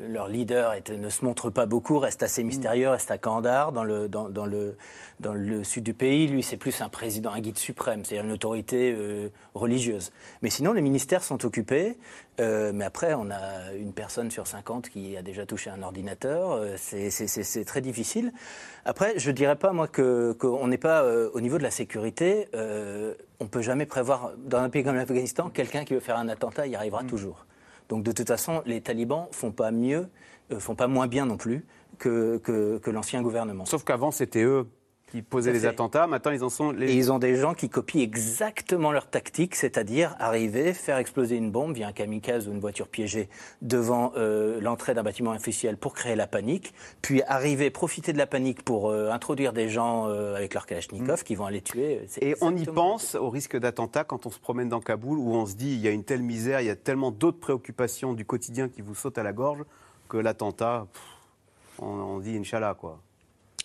leur 0.09 0.29
leader 0.29 0.73
ne 0.97 1.09
se 1.09 1.23
montre 1.23 1.51
pas 1.51 1.67
beaucoup, 1.67 1.99
reste 1.99 2.23
assez 2.23 2.43
mystérieux, 2.43 2.89
reste 2.89 3.11
à 3.11 3.19
Kandahar, 3.19 3.71
dans 3.71 3.83
le, 3.83 4.07
dans, 4.07 4.29
dans 4.29 4.47
le, 4.47 4.77
dans 5.23 5.33
le 5.33 5.63
sud 5.63 5.83
du 5.83 5.93
pays. 5.93 6.27
Lui, 6.27 6.43
c'est 6.43 6.57
plus 6.57 6.81
un 6.81 6.89
président, 6.89 7.31
un 7.31 7.39
guide 7.39 7.57
suprême, 7.57 8.05
c'est-à-dire 8.05 8.25
une 8.25 8.33
autorité 8.33 8.95
religieuse. 9.55 10.11
Mais 10.41 10.49
sinon, 10.49 10.73
les 10.73 10.81
ministères 10.81 11.23
sont 11.23 11.45
occupés. 11.45 11.97
mais 12.39 12.83
après, 12.83 13.13
on 13.13 13.31
a 13.31 13.73
une 13.73 13.93
personne 13.93 14.29
sur 14.29 14.47
50 14.47 14.89
qui 14.89 15.17
a 15.17 15.21
déjà 15.21 15.45
touché 15.45 15.69
un 15.69 15.81
ordinateur. 15.81 16.59
c'est 16.77 17.65
très 17.65 17.81
difficile. 17.81 18.31
Après, 18.85 19.17
je 19.17 19.31
dirais 19.31 19.55
pas, 19.55 19.71
moi, 19.71 19.87
qu'on 19.87 20.67
n'est 20.67 20.77
pas 20.77 21.03
euh, 21.03 21.29
au 21.33 21.41
niveau 21.41 21.57
de 21.57 21.63
la 21.63 21.71
sécurité. 21.71 22.49
Euh, 22.53 23.13
on 23.39 23.45
ne 23.45 23.49
peut 23.49 23.61
jamais 23.61 23.85
prévoir, 23.85 24.33
dans 24.37 24.59
un 24.59 24.69
pays 24.69 24.83
comme 24.83 24.95
l'Afghanistan, 24.95 25.49
quelqu'un 25.49 25.85
qui 25.85 25.93
veut 25.93 25.99
faire 25.99 26.17
un 26.17 26.27
attentat, 26.27 26.67
il 26.67 26.73
y 26.73 26.75
arrivera 26.75 27.03
mm. 27.03 27.07
toujours. 27.07 27.45
Donc 27.89 28.03
de 28.03 28.11
toute 28.11 28.27
façon, 28.27 28.61
les 28.65 28.81
talibans 28.81 29.27
font 29.31 29.51
pas 29.51 29.71
mieux, 29.71 30.09
euh, 30.51 30.59
font 30.59 30.75
pas 30.75 30.87
moins 30.87 31.07
bien 31.07 31.25
non 31.25 31.37
plus 31.37 31.65
que, 31.97 32.37
que 32.37 32.89
l'ancien 32.89 33.21
gouvernement. 33.21 33.65
Sauf 33.65 33.85
qu'avant, 33.85 34.11
c'était 34.11 34.43
eux 34.43 34.67
qui 35.13 35.21
posaient 35.21 35.53
les 35.53 35.67
attentats. 35.67 36.07
Maintenant, 36.07 36.31
ils 36.31 36.43
en 36.43 36.49
sont 36.49 36.71
les... 36.71 36.91
Et 36.91 36.95
ils 36.95 37.11
ont 37.11 37.19
des 37.19 37.35
gens 37.35 37.53
qui 37.53 37.69
copient 37.69 38.01
exactement 38.01 38.91
leur 38.91 39.07
tactique, 39.07 39.53
c'est-à-dire 39.53 40.15
arriver, 40.17 40.73
faire 40.73 40.97
exploser 40.97 41.35
une 41.35 41.51
bombe 41.51 41.75
via 41.75 41.87
un 41.87 41.91
kamikaze 41.91 42.47
ou 42.47 42.51
une 42.51 42.59
voiture 42.59 42.87
piégée 42.87 43.29
devant 43.61 44.11
euh, 44.17 44.59
l'entrée 44.59 44.95
d'un 44.95 45.03
bâtiment 45.03 45.29
officiel 45.29 45.77
pour 45.77 45.93
créer 45.93 46.15
la 46.15 46.25
panique, 46.25 46.73
puis 47.03 47.21
arriver, 47.27 47.69
profiter 47.69 48.11
de 48.11 48.17
la 48.17 48.25
panique 48.25 48.63
pour 48.63 48.89
euh, 48.89 49.11
introduire 49.11 49.53
des 49.53 49.69
gens 49.69 50.07
euh, 50.07 50.35
avec 50.35 50.55
leur 50.55 50.65
kalachnikov 50.65 51.19
mm. 51.19 51.23
qui 51.23 51.35
vont 51.35 51.45
aller 51.45 51.61
tuer. 51.61 52.07
Et 52.19 52.35
on 52.41 52.55
y 52.55 52.65
pense 52.65 53.13
au 53.13 53.29
risque 53.29 53.55
d'attentat 53.55 54.05
quand 54.05 54.25
on 54.25 54.31
se 54.31 54.39
promène 54.39 54.69
dans 54.69 54.79
Kaboul, 54.79 55.19
où 55.19 55.35
on 55.35 55.45
se 55.45 55.53
dit 55.53 55.73
il 55.73 55.79
y 55.79 55.87
a 55.87 55.91
une 55.91 56.03
telle 56.03 56.23
misère, 56.23 56.59
il 56.61 56.65
y 56.65 56.71
a 56.71 56.75
tellement 56.75 57.11
d'autres 57.11 57.39
préoccupations 57.39 58.13
du 58.13 58.25
quotidien 58.25 58.67
qui 58.67 58.81
vous 58.81 58.95
sautent 58.95 59.19
à 59.19 59.23
la 59.23 59.31
gorge 59.31 59.63
que 60.09 60.17
l'attentat, 60.17 60.87
on, 61.77 61.85
on 61.85 62.19
dit 62.19 62.35
Inch'Allah, 62.35 62.73
quoi. 62.73 62.99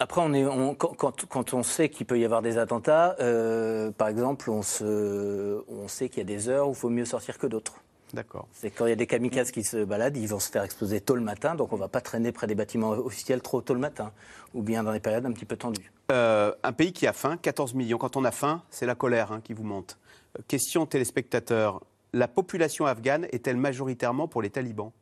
Après, 0.01 0.21
on 0.21 0.33
est, 0.33 0.47
quand, 0.77 1.55
on 1.55 1.63
sait 1.65 1.89
qu'il 1.89 2.07
peut 2.07 2.19
y 2.19 2.25
avoir 2.25 2.41
des 2.41 2.57
attentats, 2.57 3.17
euh, 3.19 3.91
par 3.91 4.07
exemple, 4.09 4.49
on, 4.49 4.63
se, 4.63 5.65
on 5.69 5.89
sait 5.89 6.09
qu'il 6.09 6.19
y 6.19 6.21
a 6.21 6.25
des 6.25 6.49
heures 6.49 6.69
où 6.69 6.73
il 6.73 6.77
faut 6.77 6.89
mieux 6.89 7.05
sortir 7.05 7.37
que 7.37 7.49
d'autres. 7.49 7.83
D'accord. 8.15 8.47
C'est 8.53 8.71
quand 8.71 8.87
il 8.87 8.91
y 8.91 8.93
a 8.93 8.97
des 8.97 9.09
kamikazes 9.09 9.51
qui 9.51 9.65
se 9.65 9.85
baladent, 9.85 10.17
ils 10.17 10.29
vont 10.29 10.39
se 10.39 10.51
faire 10.51 10.63
exploser 10.63 11.01
tôt 11.01 11.17
le 11.17 11.21
matin, 11.21 11.57
donc 11.57 11.73
on 11.73 11.77
ne 11.77 11.81
va 11.81 11.89
pas 11.89 12.01
traîner 12.01 12.31
près 12.31 12.47
des 12.47 12.55
bâtiments 12.55 12.91
officiels 12.91 13.43
trop 13.43 13.61
tôt 13.61 13.75
le 13.75 13.81
matin, 13.81 14.13
ou 14.55 14.63
bien 14.63 14.85
dans 14.85 14.93
des 14.93 15.01
périodes 15.01 15.27
un 15.27 15.33
petit 15.33 15.45
peu 15.45 15.57
tendues. 15.57 15.93
Euh, 16.13 16.55
un 16.63 16.73
pays 16.73 16.93
qui 16.93 17.07
a 17.09 17.13
faim, 17.13 17.37
14 17.37 17.75
millions. 17.75 17.99
Quand 17.99 18.17
on 18.17 18.25
a 18.25 18.31
faim, 18.31 18.63
c'est 18.71 18.87
la 18.87 18.95
colère 18.95 19.33
hein, 19.33 19.41
qui 19.43 19.53
vous 19.53 19.65
monte. 19.65 19.99
Euh, 20.39 20.43
question 20.47 20.87
téléspectateur, 20.87 21.83
la 22.13 22.29
population 22.29 22.87
afghane 22.87 23.27
est-elle 23.33 23.57
majoritairement 23.57 24.29
pour 24.29 24.43
les 24.43 24.51
talibans? 24.51 24.93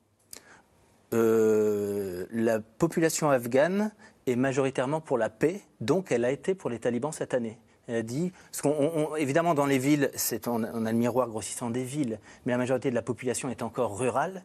La 1.12 2.58
population 2.78 3.30
afghane 3.30 3.92
est 4.26 4.36
majoritairement 4.36 5.00
pour 5.00 5.18
la 5.18 5.30
paix, 5.30 5.60
donc 5.80 6.10
elle 6.12 6.24
a 6.24 6.30
été 6.30 6.54
pour 6.54 6.70
les 6.70 6.78
talibans 6.78 7.12
cette 7.12 7.34
année. 7.34 7.58
Elle 7.88 7.96
a 7.96 8.02
dit, 8.02 8.32
parce 8.50 8.62
qu'on, 8.62 9.14
évidemment, 9.16 9.54
dans 9.54 9.66
les 9.66 9.78
villes, 9.78 10.10
on, 10.46 10.64
on, 10.64 10.86
a 10.86 10.92
le 10.92 10.98
miroir 10.98 11.28
grossissant 11.28 11.70
des 11.70 11.84
villes, 11.84 12.18
mais 12.44 12.52
la 12.52 12.58
majorité 12.58 12.90
de 12.90 12.96
la 12.96 13.02
population 13.02 13.48
est 13.48 13.62
encore 13.62 13.96
rurale. 13.96 14.42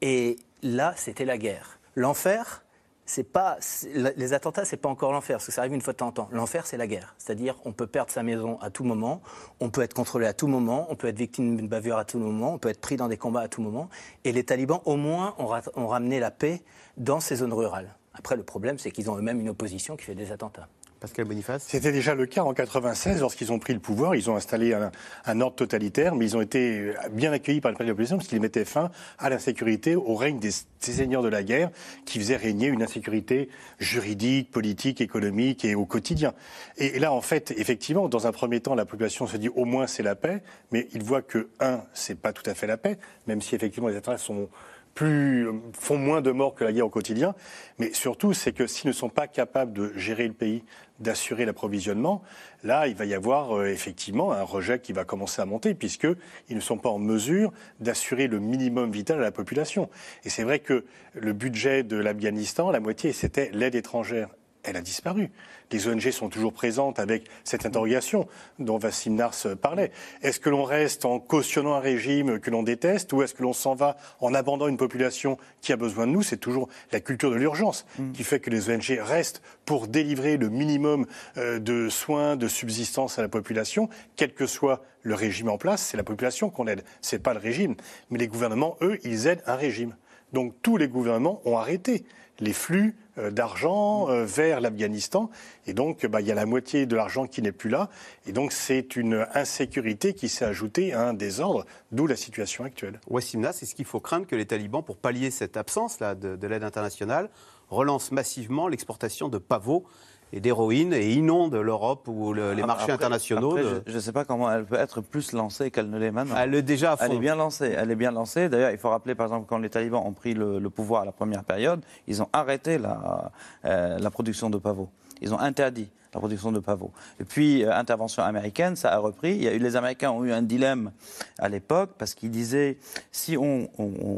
Et 0.00 0.36
là, 0.62 0.94
c'était 0.96 1.26
la 1.26 1.36
guerre. 1.36 1.78
L'enfer, 1.96 2.64
c'est 3.04 3.24
pas 3.24 3.58
les 3.92 4.32
attentats, 4.32 4.64
c'est 4.64 4.78
pas 4.78 4.88
encore 4.88 5.12
l'enfer, 5.12 5.36
parce 5.36 5.46
que 5.46 5.52
ça 5.52 5.60
arrive 5.60 5.74
une 5.74 5.82
fois 5.82 5.92
de 5.92 5.98
temps 5.98 6.06
en 6.06 6.12
temps. 6.12 6.28
L'enfer, 6.32 6.66
c'est 6.66 6.78
la 6.78 6.86
guerre, 6.86 7.14
c'est-à-dire 7.18 7.56
on 7.66 7.72
peut 7.72 7.86
perdre 7.86 8.10
sa 8.10 8.22
maison 8.22 8.58
à 8.60 8.70
tout 8.70 8.84
moment, 8.84 9.20
on 9.60 9.68
peut 9.68 9.82
être 9.82 9.92
contrôlé 9.92 10.26
à 10.26 10.32
tout 10.32 10.46
moment, 10.46 10.86
on 10.88 10.94
peut 10.94 11.08
être 11.08 11.18
victime 11.18 11.56
d'une 11.56 11.68
bavure 11.68 11.98
à 11.98 12.06
tout 12.06 12.18
moment, 12.18 12.54
on 12.54 12.58
peut 12.58 12.70
être 12.70 12.80
pris 12.80 12.96
dans 12.96 13.08
des 13.08 13.18
combats 13.18 13.42
à 13.42 13.48
tout 13.48 13.60
moment. 13.60 13.90
Et 14.24 14.32
les 14.32 14.44
talibans, 14.44 14.80
au 14.86 14.96
moins, 14.96 15.34
ont 15.38 15.86
ramené 15.88 16.20
la 16.20 16.30
paix 16.30 16.62
dans 16.96 17.20
ces 17.20 17.36
zones 17.36 17.52
rurales. 17.52 17.94
Après, 18.14 18.36
le 18.36 18.42
problème, 18.42 18.78
c'est 18.78 18.90
qu'ils 18.90 19.10
ont 19.10 19.16
eux-mêmes 19.16 19.40
une 19.40 19.48
opposition 19.48 19.96
qui 19.96 20.04
fait 20.04 20.14
des 20.14 20.32
attentats. 20.32 20.68
Pascal 21.02 21.24
Boniface 21.24 21.64
C'était 21.66 21.90
déjà 21.90 22.14
le 22.14 22.26
cas 22.26 22.44
en 22.44 22.54
96, 22.54 23.20
lorsqu'ils 23.20 23.50
ont 23.50 23.58
pris 23.58 23.72
le 23.72 23.80
pouvoir. 23.80 24.14
Ils 24.14 24.30
ont 24.30 24.36
installé 24.36 24.72
un, 24.72 25.40
ordre 25.40 25.56
totalitaire, 25.56 26.14
mais 26.14 26.26
ils 26.26 26.36
ont 26.36 26.40
été 26.40 26.94
bien 27.10 27.32
accueillis 27.32 27.60
par 27.60 27.72
le 27.72 27.76
de 27.76 27.84
l'opposition 27.84 28.18
parce 28.18 28.28
qu'ils 28.28 28.40
mettaient 28.40 28.64
fin 28.64 28.92
à 29.18 29.28
l'insécurité, 29.28 29.96
au 29.96 30.14
règne 30.14 30.38
des, 30.38 30.52
seigneurs 30.78 31.22
de 31.22 31.28
la 31.28 31.42
guerre, 31.42 31.70
qui 32.06 32.20
faisaient 32.20 32.36
régner 32.36 32.68
une 32.68 32.84
insécurité 32.84 33.48
juridique, 33.80 34.52
politique, 34.52 35.00
économique 35.00 35.64
et 35.64 35.74
au 35.74 35.86
quotidien. 35.86 36.34
Et, 36.78 37.00
là, 37.00 37.12
en 37.12 37.20
fait, 37.20 37.52
effectivement, 37.56 38.08
dans 38.08 38.28
un 38.28 38.32
premier 38.32 38.60
temps, 38.60 38.76
la 38.76 38.86
population 38.86 39.26
se 39.26 39.36
dit 39.36 39.48
au 39.48 39.64
moins 39.64 39.88
c'est 39.88 40.04
la 40.04 40.14
paix, 40.14 40.40
mais 40.70 40.86
ils 40.94 41.02
voient 41.02 41.22
que, 41.22 41.48
un, 41.58 41.82
c'est 41.94 42.20
pas 42.20 42.32
tout 42.32 42.48
à 42.48 42.54
fait 42.54 42.68
la 42.68 42.76
paix, 42.76 42.96
même 43.26 43.42
si 43.42 43.56
effectivement 43.56 43.88
les 43.88 43.96
attentats 43.96 44.18
sont 44.18 44.48
plus, 44.94 45.48
font 45.72 45.96
moins 45.96 46.20
de 46.20 46.30
morts 46.30 46.54
que 46.54 46.64
la 46.64 46.72
guerre 46.72 46.86
au 46.86 46.90
quotidien. 46.90 47.34
Mais 47.78 47.92
surtout, 47.92 48.32
c'est 48.32 48.52
que 48.52 48.66
s'ils 48.66 48.88
ne 48.88 48.92
sont 48.92 49.08
pas 49.08 49.26
capables 49.26 49.72
de 49.72 49.92
gérer 49.96 50.26
le 50.26 50.34
pays, 50.34 50.64
d'assurer 51.00 51.44
l'approvisionnement, 51.44 52.22
là, 52.62 52.86
il 52.86 52.94
va 52.94 53.04
y 53.04 53.14
avoir 53.14 53.56
euh, 53.56 53.66
effectivement 53.66 54.32
un 54.32 54.42
rejet 54.42 54.78
qui 54.78 54.92
va 54.92 55.04
commencer 55.04 55.42
à 55.42 55.46
monter, 55.46 55.74
puisqu'ils 55.74 56.16
ne 56.50 56.60
sont 56.60 56.78
pas 56.78 56.90
en 56.90 56.98
mesure 56.98 57.52
d'assurer 57.80 58.28
le 58.28 58.38
minimum 58.38 58.90
vital 58.90 59.18
à 59.18 59.22
la 59.22 59.32
population. 59.32 59.88
Et 60.24 60.30
c'est 60.30 60.44
vrai 60.44 60.58
que 60.60 60.84
le 61.14 61.32
budget 61.32 61.82
de 61.82 61.96
l'Afghanistan, 61.96 62.70
la 62.70 62.80
moitié, 62.80 63.12
c'était 63.12 63.50
l'aide 63.52 63.74
étrangère. 63.74 64.28
Elle 64.62 64.76
a 64.76 64.80
disparu 64.80 65.30
les 65.72 65.88
ONG 65.88 66.10
sont 66.10 66.28
toujours 66.28 66.52
présentes 66.52 66.98
avec 66.98 67.24
cette 67.44 67.66
interrogation 67.66 68.28
dont 68.58 68.78
Vassim 68.78 69.14
Nars 69.14 69.34
parlait. 69.60 69.90
Est-ce 70.22 70.38
que 70.38 70.50
l'on 70.50 70.64
reste 70.64 71.04
en 71.04 71.18
cautionnant 71.18 71.74
un 71.74 71.80
régime 71.80 72.38
que 72.38 72.50
l'on 72.50 72.62
déteste 72.62 73.12
ou 73.12 73.22
est-ce 73.22 73.34
que 73.34 73.42
l'on 73.42 73.52
s'en 73.52 73.74
va 73.74 73.96
en 74.20 74.34
abandonnant 74.34 74.68
une 74.68 74.76
population 74.76 75.38
qui 75.60 75.72
a 75.72 75.76
besoin 75.76 76.06
de 76.06 76.12
nous? 76.12 76.22
C'est 76.22 76.36
toujours 76.36 76.68
la 76.92 77.00
culture 77.00 77.30
de 77.30 77.36
l'urgence 77.36 77.86
mm. 77.98 78.12
qui 78.12 78.24
fait 78.24 78.40
que 78.40 78.50
les 78.50 78.70
ONG 78.70 78.98
restent 79.00 79.42
pour 79.64 79.88
délivrer 79.88 80.36
le 80.36 80.48
minimum 80.48 81.06
euh, 81.36 81.58
de 81.58 81.88
soins, 81.88 82.36
de 82.36 82.48
subsistance 82.48 83.18
à 83.18 83.22
la 83.22 83.28
population, 83.28 83.88
quel 84.16 84.34
que 84.34 84.46
soit 84.46 84.82
le 85.02 85.14
régime 85.14 85.48
en 85.48 85.58
place. 85.58 85.82
C'est 85.82 85.96
la 85.96 86.04
population 86.04 86.50
qu'on 86.50 86.66
aide, 86.66 86.84
c'est 87.00 87.22
pas 87.22 87.34
le 87.34 87.40
régime. 87.40 87.74
Mais 88.10 88.18
les 88.18 88.28
gouvernements, 88.28 88.76
eux, 88.82 88.98
ils 89.04 89.26
aident 89.26 89.42
un 89.46 89.56
régime. 89.56 89.94
Donc 90.32 90.54
tous 90.62 90.76
les 90.76 90.88
gouvernements 90.88 91.40
ont 91.44 91.58
arrêté 91.58 92.04
les 92.40 92.52
flux 92.52 92.96
euh, 93.18 93.30
d'argent 93.30 94.08
euh, 94.08 94.24
vers 94.24 94.60
l'Afghanistan. 94.60 95.30
Et 95.66 95.74
donc, 95.74 96.06
bah, 96.06 96.20
il 96.20 96.26
y 96.26 96.32
a 96.32 96.34
la 96.34 96.46
moitié 96.46 96.86
de 96.86 96.96
l'argent 96.96 97.26
qui 97.26 97.42
n'est 97.42 97.52
plus 97.52 97.70
là. 97.70 97.88
Et 98.26 98.32
donc, 98.32 98.52
c'est 98.52 98.96
une 98.96 99.26
insécurité 99.34 100.14
qui 100.14 100.28
s'est 100.28 100.44
ajoutée 100.44 100.92
à 100.92 101.08
un 101.08 101.14
désordre, 101.14 101.66
d'où 101.92 102.06
la 102.06 102.16
situation 102.16 102.64
actuelle. 102.64 103.00
Wassimna, 103.08 103.52
c'est 103.52 103.66
ce 103.66 103.74
qu'il 103.74 103.84
faut 103.84 104.00
craindre 104.00 104.26
que 104.26 104.36
les 104.36 104.46
talibans, 104.46 104.82
pour 104.82 104.96
pallier 104.96 105.30
cette 105.30 105.56
absence 105.56 106.00
là, 106.00 106.14
de 106.14 106.46
l'aide 106.46 106.64
internationale, 106.64 107.28
relancent 107.68 108.12
massivement 108.12 108.68
l'exportation 108.68 109.28
de 109.28 109.38
pavots 109.38 109.84
et 110.32 110.40
d'héroïne 110.40 110.92
et 110.92 111.12
inonde 111.12 111.54
l'Europe 111.54 112.08
ou 112.08 112.32
les 112.32 112.62
marchés 112.62 112.92
internationaux. 112.92 113.56
Je 113.86 113.94
ne 113.94 114.00
sais 114.00 114.12
pas 114.12 114.24
comment 114.24 114.50
elle 114.50 114.64
peut 114.64 114.76
être 114.76 115.00
plus 115.00 115.32
lancée 115.32 115.70
qu'elle 115.70 115.90
ne 115.90 115.98
l'est 115.98 116.10
maintenant. 116.10 116.36
Elle 116.38 116.54
est 116.54 116.62
déjà 116.62 116.92
à 116.92 116.96
Elle 117.04 117.14
est 117.14 117.18
bien 117.18 117.36
lancée. 117.36 117.74
Elle 117.76 117.90
est 117.90 117.96
bien 117.96 118.10
lancée. 118.10 118.48
D'ailleurs, 118.48 118.70
il 118.70 118.78
faut 118.78 118.90
rappeler, 118.90 119.14
par 119.14 119.26
exemple, 119.26 119.46
quand 119.48 119.58
les 119.58 119.70
talibans 119.70 120.02
ont 120.04 120.12
pris 120.12 120.34
le, 120.34 120.60
pouvoir 120.70 121.02
à 121.02 121.04
la 121.04 121.12
première 121.12 121.44
période, 121.44 121.84
ils 122.06 122.22
ont 122.22 122.28
arrêté 122.32 122.78
la, 122.78 123.30
euh, 123.66 123.98
la 123.98 124.10
production 124.10 124.48
de 124.48 124.56
pavots. 124.58 124.88
Ils 125.22 125.32
ont 125.32 125.38
interdit 125.38 125.88
la 126.12 126.20
production 126.20 126.52
de 126.52 126.58
pavots. 126.58 126.90
Et 127.20 127.24
puis, 127.24 127.64
euh, 127.64 127.74
intervention 127.74 128.22
américaine, 128.22 128.76
ça 128.76 128.92
a 128.92 128.98
repris. 128.98 129.38
Les 129.58 129.76
Américains 129.76 130.10
ont 130.10 130.24
eu 130.24 130.32
un 130.32 130.42
dilemme 130.42 130.92
à 131.38 131.48
l'époque 131.48 131.92
parce 131.96 132.14
qu'ils 132.14 132.30
disaient 132.30 132.78
si 133.10 133.36
on, 133.38 133.68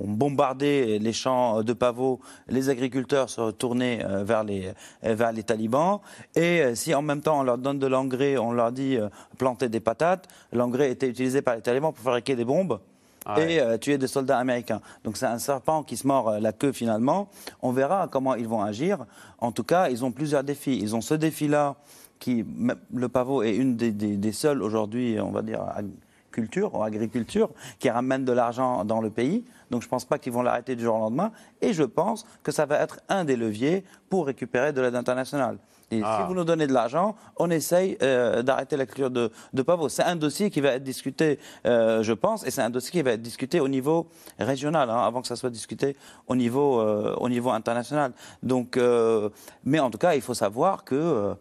bombardait 0.04 0.98
les 0.98 1.12
champs 1.12 1.62
de 1.62 1.72
pavots, 1.72 2.20
les 2.48 2.68
agriculteurs 2.68 3.30
se 3.30 3.40
retournaient 3.40 4.04
euh, 4.04 4.24
euh, 4.24 5.14
vers 5.14 5.32
les 5.32 5.42
talibans. 5.42 6.00
Et 6.34 6.74
si 6.74 6.94
en 6.94 7.02
même 7.02 7.20
temps 7.20 7.40
on 7.40 7.42
leur 7.42 7.58
donne 7.58 7.78
de 7.78 7.86
l'engrais, 7.86 8.36
on 8.38 8.52
leur 8.52 8.72
dit 8.72 8.98
planter 9.38 9.68
des 9.68 9.80
patates, 9.80 10.28
l'engrais 10.52 10.90
était 10.90 11.08
utilisé 11.08 11.42
par 11.42 11.56
les 11.56 11.62
talibans 11.62 11.92
pour 11.92 12.02
fabriquer 12.02 12.34
des 12.34 12.44
bombes. 12.44 12.80
Ah 13.26 13.40
et 13.40 13.78
tuer 13.78 13.98
des 13.98 14.06
soldats 14.06 14.38
américains. 14.38 14.80
Donc 15.04 15.16
c'est 15.16 15.26
un 15.26 15.38
serpent 15.38 15.82
qui 15.82 15.96
se 15.96 16.06
mord 16.06 16.38
la 16.40 16.52
queue 16.52 16.72
finalement. 16.72 17.28
On 17.62 17.72
verra 17.72 18.08
comment 18.10 18.34
ils 18.34 18.48
vont 18.48 18.62
agir. 18.62 19.06
En 19.38 19.52
tout 19.52 19.64
cas, 19.64 19.88
ils 19.88 20.04
ont 20.04 20.12
plusieurs 20.12 20.44
défis. 20.44 20.78
Ils 20.80 20.94
ont 20.94 21.00
ce 21.00 21.14
défi-là, 21.14 21.76
qui 22.18 22.44
le 22.94 23.08
pavot 23.08 23.42
est 23.42 23.54
une 23.54 23.76
des, 23.76 24.32
seules 24.32 24.62
aujourd'hui, 24.62 25.18
on 25.20 25.30
va 25.30 25.42
dire, 25.42 25.60
culture, 26.30 26.82
agriculture, 26.82 27.50
qui 27.78 27.90
ramène 27.90 28.24
de 28.24 28.32
l'argent 28.32 28.84
dans 28.84 29.00
le 29.00 29.10
pays. 29.10 29.44
Donc 29.70 29.82
je 29.82 29.86
ne 29.86 29.90
pense 29.90 30.04
pas 30.04 30.18
qu'ils 30.18 30.32
vont 30.32 30.42
l'arrêter 30.42 30.74
du 30.76 30.84
jour 30.84 30.96
au 30.96 30.98
lendemain. 30.98 31.32
Et 31.60 31.72
je 31.72 31.82
pense 31.82 32.26
que 32.42 32.52
ça 32.52 32.66
va 32.66 32.80
être 32.80 33.00
un 33.08 33.24
des 33.24 33.36
leviers 33.36 33.84
pour 34.08 34.26
récupérer 34.26 34.72
de 34.72 34.80
l'aide 34.80 34.96
internationale. 34.96 35.58
Et 35.94 36.00
si 36.00 36.04
ah. 36.04 36.24
vous 36.28 36.34
nous 36.34 36.44
donnez 36.44 36.66
de 36.66 36.72
l'argent, 36.72 37.16
on 37.36 37.50
essaye 37.50 37.96
euh, 38.02 38.42
d'arrêter 38.42 38.76
la 38.76 38.86
culture 38.86 39.10
de, 39.10 39.30
de 39.52 39.62
pavot. 39.62 39.88
C'est 39.88 40.02
un 40.02 40.16
dossier 40.16 40.50
qui 40.50 40.60
va 40.60 40.70
être 40.70 40.82
discuté, 40.82 41.38
euh, 41.66 42.02
je 42.02 42.12
pense, 42.12 42.46
et 42.46 42.50
c'est 42.50 42.62
un 42.62 42.70
dossier 42.70 42.90
qui 42.90 43.02
va 43.02 43.12
être 43.12 43.22
discuté 43.22 43.60
au 43.60 43.68
niveau 43.68 44.08
régional, 44.38 44.90
hein, 44.90 44.98
avant 44.98 45.22
que 45.22 45.28
ça 45.28 45.36
soit 45.36 45.50
discuté 45.50 45.96
au 46.26 46.36
niveau, 46.36 46.80
euh, 46.80 47.14
au 47.16 47.28
niveau 47.28 47.50
international. 47.50 48.12
Donc, 48.42 48.78
mais 49.64 49.80
en 49.80 49.90
tout 49.90 49.98
cas, 49.98 50.14
il 50.14 50.20
faut 50.20 50.34
savoir 50.34 50.84
que, 50.84 51.34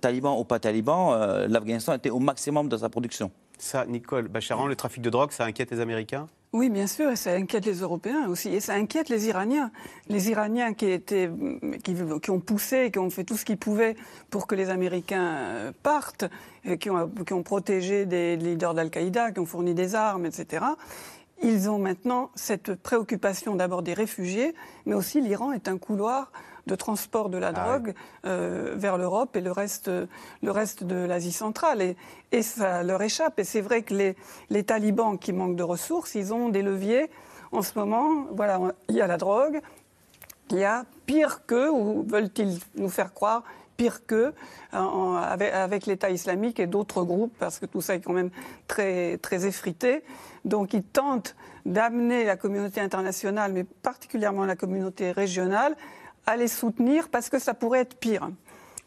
taliban 0.00 0.38
ou 0.38 0.44
pas 0.44 0.58
taliban, 0.58 1.14
l'Afghanistan 1.48 1.94
était 1.94 2.10
au 2.10 2.18
maximum 2.18 2.68
de 2.68 2.76
sa 2.76 2.88
production. 2.88 3.30
Ça, 3.58 3.86
Nicole 3.86 4.28
Bacharan, 4.28 4.66
le 4.66 4.76
trafic 4.76 5.02
de 5.02 5.10
drogue, 5.10 5.30
ça 5.32 5.44
inquiète 5.44 5.70
les 5.70 5.80
Américains? 5.80 6.26
Oui, 6.52 6.68
bien 6.68 6.86
sûr, 6.86 7.10
et 7.10 7.16
ça 7.16 7.32
inquiète 7.32 7.64
les 7.64 7.80
Européens 7.80 8.28
aussi, 8.28 8.50
et 8.50 8.60
ça 8.60 8.74
inquiète 8.74 9.08
les 9.08 9.26
Iraniens. 9.26 9.70
Les 10.08 10.28
Iraniens 10.28 10.74
qui, 10.74 11.00
ont 12.28 12.40
poussé, 12.40 12.90
qui 12.90 12.98
ont 12.98 13.08
fait 13.08 13.24
tout 13.24 13.38
ce 13.38 13.46
qu'ils 13.46 13.56
pouvaient 13.56 13.96
pour 14.28 14.46
que 14.46 14.54
les 14.54 14.68
Américains 14.68 15.32
euh, 15.32 15.72
partent, 15.82 16.26
qui 16.78 16.90
ont, 16.90 17.08
qui 17.26 17.32
ont 17.32 17.42
protégé 17.42 18.04
des 18.04 18.36
leaders 18.36 18.74
d'Al-Qaïda, 18.74 19.32
qui 19.32 19.40
ont 19.40 19.46
fourni 19.46 19.72
des 19.72 19.94
armes, 19.94 20.26
etc. 20.26 20.66
Ils 21.42 21.70
ont 21.70 21.78
maintenant 21.78 22.30
cette 22.34 22.74
préoccupation 22.74 23.56
d'abord 23.56 23.82
des 23.82 23.94
réfugiés, 23.94 24.54
mais 24.84 24.94
aussi 24.94 25.22
l'Iran 25.22 25.52
est 25.52 25.68
un 25.68 25.78
couloir 25.78 26.32
de 26.66 26.74
transport 26.74 27.28
de 27.28 27.38
la 27.38 27.48
ah 27.48 27.52
drogue 27.52 27.94
euh, 28.24 28.74
vers 28.76 28.96
l'Europe 28.96 29.36
et 29.36 29.40
le 29.40 29.52
reste, 29.52 29.90
le 30.42 30.50
reste 30.50 30.84
de 30.84 30.96
l'Asie 30.96 31.32
centrale. 31.32 31.82
Et, 31.82 31.96
et, 32.30 32.42
ça 32.42 32.82
leur 32.82 33.02
échappe. 33.02 33.38
Et 33.38 33.44
c'est 33.44 33.60
vrai 33.60 33.82
que 33.82 33.94
les, 33.94 34.16
les 34.50 34.64
talibans 34.64 35.18
qui 35.18 35.32
manquent 35.32 35.56
de 35.56 35.62
ressources, 35.62 36.14
ils 36.14 36.32
ont 36.32 36.48
des 36.48 36.62
leviers. 36.62 37.10
En 37.50 37.62
ce 37.62 37.78
moment, 37.78 38.26
voilà, 38.30 38.58
il 38.88 38.96
y 38.96 39.00
a 39.00 39.06
la 39.06 39.16
drogue, 39.16 39.60
il 40.50 40.58
y 40.58 40.64
a 40.64 40.84
pire 41.06 41.44
que, 41.46 41.68
ou 41.68 42.04
veulent-ils 42.06 42.58
nous 42.76 42.88
faire 42.88 43.12
croire, 43.12 43.42
pire 43.76 44.06
que 44.06 44.32
avec, 44.72 45.52
avec 45.52 45.86
l'État 45.86 46.10
islamique 46.10 46.60
et 46.60 46.66
d'autres 46.66 47.04
groupes, 47.04 47.34
parce 47.38 47.58
que 47.58 47.66
tout 47.66 47.80
ça 47.80 47.94
est 47.94 48.00
quand 48.00 48.12
même 48.12 48.30
très, 48.68 49.18
très 49.18 49.46
effrité. 49.46 50.02
Donc 50.44 50.72
ils 50.72 50.82
tentent 50.82 51.36
d'amener 51.66 52.24
la 52.24 52.36
communauté 52.36 52.80
internationale, 52.80 53.52
mais 53.52 53.64
particulièrement 53.64 54.44
la 54.44 54.56
communauté 54.56 55.12
régionale, 55.12 55.76
à 56.26 56.36
les 56.36 56.48
soutenir 56.48 57.08
parce 57.08 57.28
que 57.28 57.38
ça 57.38 57.54
pourrait 57.54 57.80
être 57.80 57.96
pire. 57.96 58.28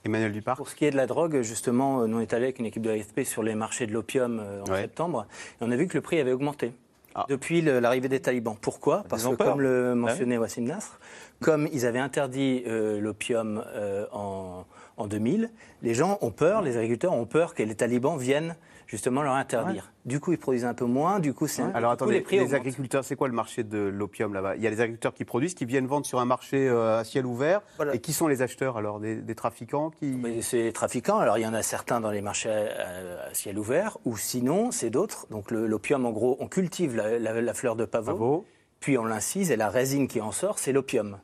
Emmanuel 0.06 0.32
Dupart. 0.32 0.56
Pour 0.56 0.69
ce 0.69 0.76
qui 0.76 0.86
est 0.86 0.91
de 0.91 0.95
la 0.95 1.08
drogue, 1.08 1.41
justement, 1.41 2.02
euh, 2.02 2.08
nous 2.08 2.17
on 2.17 2.21
est 2.21 2.34
allé 2.34 2.45
avec 2.45 2.60
une 2.60 2.65
équipe 2.65 2.84
de 2.84 2.91
l'AFP 2.91 3.24
sur 3.24 3.43
les 3.43 3.56
marchés 3.56 3.88
de 3.88 3.93
l'opium 3.93 4.39
euh, 4.39 4.62
en 4.62 4.76
septembre 4.76 5.26
et 5.60 5.63
on 5.63 5.71
a 5.71 5.76
vu 5.76 5.88
que 5.88 5.95
le 5.95 6.02
prix 6.02 6.19
avait 6.19 6.32
augmenté. 6.32 6.74
Ah. 7.15 7.26
Depuis 7.30 7.62
l'arrivée 7.62 8.10
des 8.10 8.19
talibans. 8.19 8.58
Pourquoi? 8.60 9.06
Parce 9.08 9.26
que, 9.26 9.36
comme 9.36 9.62
le 9.62 9.95
mentionnait 9.95 10.38
Wassim 10.38 10.65
Nasr, 10.65 11.00
comme 11.39 11.67
ils 11.71 11.86
avaient 11.86 12.00
interdit 12.00 12.63
euh, 12.67 13.00
l'opium 13.00 13.63
en, 14.12 14.65
en 14.98 15.08
2000, 15.08 15.50
les 15.82 15.93
gens 15.93 16.17
ont 16.19 16.32
peur, 16.32 16.62
les 16.62 16.76
agriculteurs 16.76 17.13
ont 17.13 17.26
peur 17.26 17.54
que 17.54 17.63
les 17.63 17.76
talibans 17.76 18.17
viennent 18.17 18.58
justement 18.88 19.21
leur 19.21 19.34
interdire. 19.34 19.91
Du 20.06 20.19
coup, 20.19 20.32
ils 20.32 20.38
produisent 20.38 20.65
un 20.65 20.74
peu 20.74 20.86
moins, 20.86 21.19
du 21.19 21.34
coup, 21.34 21.48
c'est 21.48 21.63
Alors 21.74 21.91
attendez, 21.91 22.24
les, 22.30 22.54
agriculteurs, 22.54 23.04
c'est 23.04 23.15
quoi 23.15 23.28
le 23.28 23.34
marché 23.34 23.63
de 23.63 23.80
l'opium 23.80 24.34
là-bas? 24.34 24.56
Il 24.56 24.62
y 24.62 24.67
a 24.67 24.69
les 24.69 24.82
agriculteurs 24.82 25.13
qui 25.13 25.26
produisent, 25.26 25.56
qui 25.56 25.65
viennent 25.65 25.88
vendre 25.88 26.06
sur 26.06 26.19
un 26.19 26.26
marché 26.26 26.67
euh, 26.67 27.00
à 27.00 27.04
ciel 27.04 27.26
ouvert. 27.26 27.62
Et 27.93 28.00
qui 28.00 28.13
sont 28.13 28.28
les 28.28 28.41
acheteurs 28.41 28.78
alors? 28.78 29.00
Des, 29.00 29.36
trafiquants 29.36 29.89
qui... 29.91 30.15
C'est 30.41 30.63
les 30.63 30.74
trafiquants. 30.74 31.17
Alors 31.17 31.38
il 31.38 31.41
y 31.41 31.48
en 31.48 31.54
a 31.54 31.63
certains 31.63 32.00
dans 32.00 32.12
les 32.12 32.21
marchés 32.21 32.50
à, 32.50 33.34
ciel 33.34 33.58
ouvert, 33.58 33.98
ou 34.06 34.17
sinon, 34.17 34.71
c'est 34.71 34.89
d'autres. 34.89 35.28
Donc 35.30 35.52
l'opium, 35.52 36.06
en 36.06 36.12
gros, 36.12 36.38
on 36.39 36.48
cultive 36.48 36.95
la, 36.95 37.54
fleur 37.54 37.76
de 37.76 37.86
pavot, 37.86 38.45
puis 38.80 38.98
on 38.98 39.06
l'incise, 39.06 39.52
et 39.52 39.56
la 39.56 39.69
résine 39.69 40.08
qui 40.08 40.21
en 40.21 40.32
sort, 40.32 40.60
c'est 40.60 40.71
l'opium. 40.71 41.17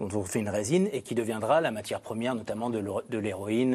Donc 0.00 0.14
on 0.14 0.24
fait 0.24 0.40
une 0.40 0.48
résine 0.48 0.88
et 0.92 1.02
qui 1.02 1.14
deviendra 1.14 1.60
la 1.60 1.70
matière 1.70 2.00
première, 2.00 2.34
notamment 2.34 2.70
de 2.70 3.18
l'héroïne. 3.18 3.74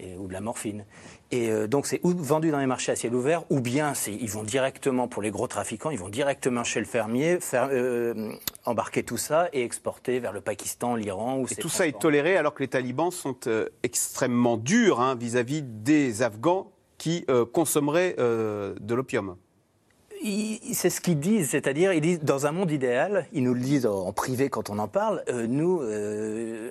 Euh, 0.00 0.16
ou 0.16 0.26
de 0.26 0.32
la 0.32 0.40
morphine. 0.40 0.86
Et 1.32 1.50
euh, 1.50 1.66
donc 1.66 1.86
c'est 1.86 2.00
vendu 2.04 2.50
dans 2.50 2.58
les 2.58 2.66
marchés 2.66 2.92
à 2.92 2.96
ciel 2.96 3.14
ouvert, 3.14 3.44
ou 3.50 3.60
bien 3.60 3.94
ils 4.06 4.30
vont 4.30 4.42
directement, 4.42 5.08
pour 5.08 5.22
les 5.22 5.30
gros 5.30 5.46
trafiquants, 5.46 5.90
ils 5.90 5.98
vont 5.98 6.10
directement 6.10 6.62
chez 6.62 6.78
le 6.78 6.84
fermier, 6.84 7.40
faire, 7.40 7.70
euh, 7.72 8.32
embarquer 8.66 9.02
tout 9.02 9.16
ça 9.16 9.48
et 9.54 9.64
exporter 9.64 10.20
vers 10.20 10.32
le 10.32 10.42
Pakistan, 10.42 10.94
l'Iran. 10.94 11.42
Et 11.50 11.54
tout 11.56 11.70
ça 11.70 11.86
est 11.86 11.98
toléré 11.98 12.36
alors 12.36 12.52
que 12.52 12.62
les 12.62 12.68
talibans 12.68 13.10
sont 13.10 13.36
euh, 13.46 13.70
extrêmement 13.82 14.58
durs 14.58 15.00
hein, 15.00 15.14
vis-à-vis 15.14 15.62
des 15.62 16.22
Afghans 16.22 16.70
qui 16.98 17.26
consommeraient 17.52 18.14
de 18.16 18.94
l'opium. 18.94 19.34
C'est 20.72 20.90
ce 20.90 21.00
qu'ils 21.00 21.18
disent, 21.18 21.50
c'est-à-dire, 21.50 21.92
ils 21.92 22.00
disent, 22.00 22.20
dans 22.20 22.46
un 22.46 22.52
monde 22.52 22.70
idéal, 22.70 23.26
ils 23.32 23.42
nous 23.42 23.54
le 23.54 23.60
disent 23.60 23.86
en 23.86 24.12
privé 24.12 24.48
quand 24.48 24.70
on 24.70 24.78
en 24.78 24.86
parle, 24.86 25.24
nous, 25.48 25.80
euh, 25.82 26.70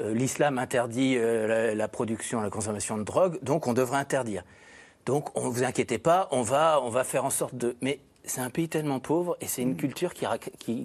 l'islam 0.00 0.58
interdit 0.58 1.16
euh, 1.16 1.74
la, 1.74 1.88
production 1.88 2.40
et 2.40 2.44
la 2.44 2.50
consommation 2.50 2.96
de 2.96 3.02
drogue, 3.02 3.38
donc 3.42 3.66
on 3.66 3.72
devrait 3.72 3.98
interdire. 3.98 4.42
Donc, 5.06 5.34
ne 5.36 5.42
vous 5.42 5.64
inquiétez 5.64 5.98
pas, 5.98 6.28
on 6.30 6.42
va, 6.42 6.80
on 6.82 6.88
va 6.88 7.04
faire 7.04 7.24
en 7.24 7.30
sorte 7.30 7.54
de. 7.54 7.76
Mais 7.82 8.00
c'est 8.24 8.40
un 8.40 8.50
pays 8.50 8.68
tellement 8.68 9.00
pauvre 9.00 9.36
et 9.40 9.46
c'est 9.46 9.62
une 9.62 9.76
culture 9.76 10.14
qui, 10.14 10.26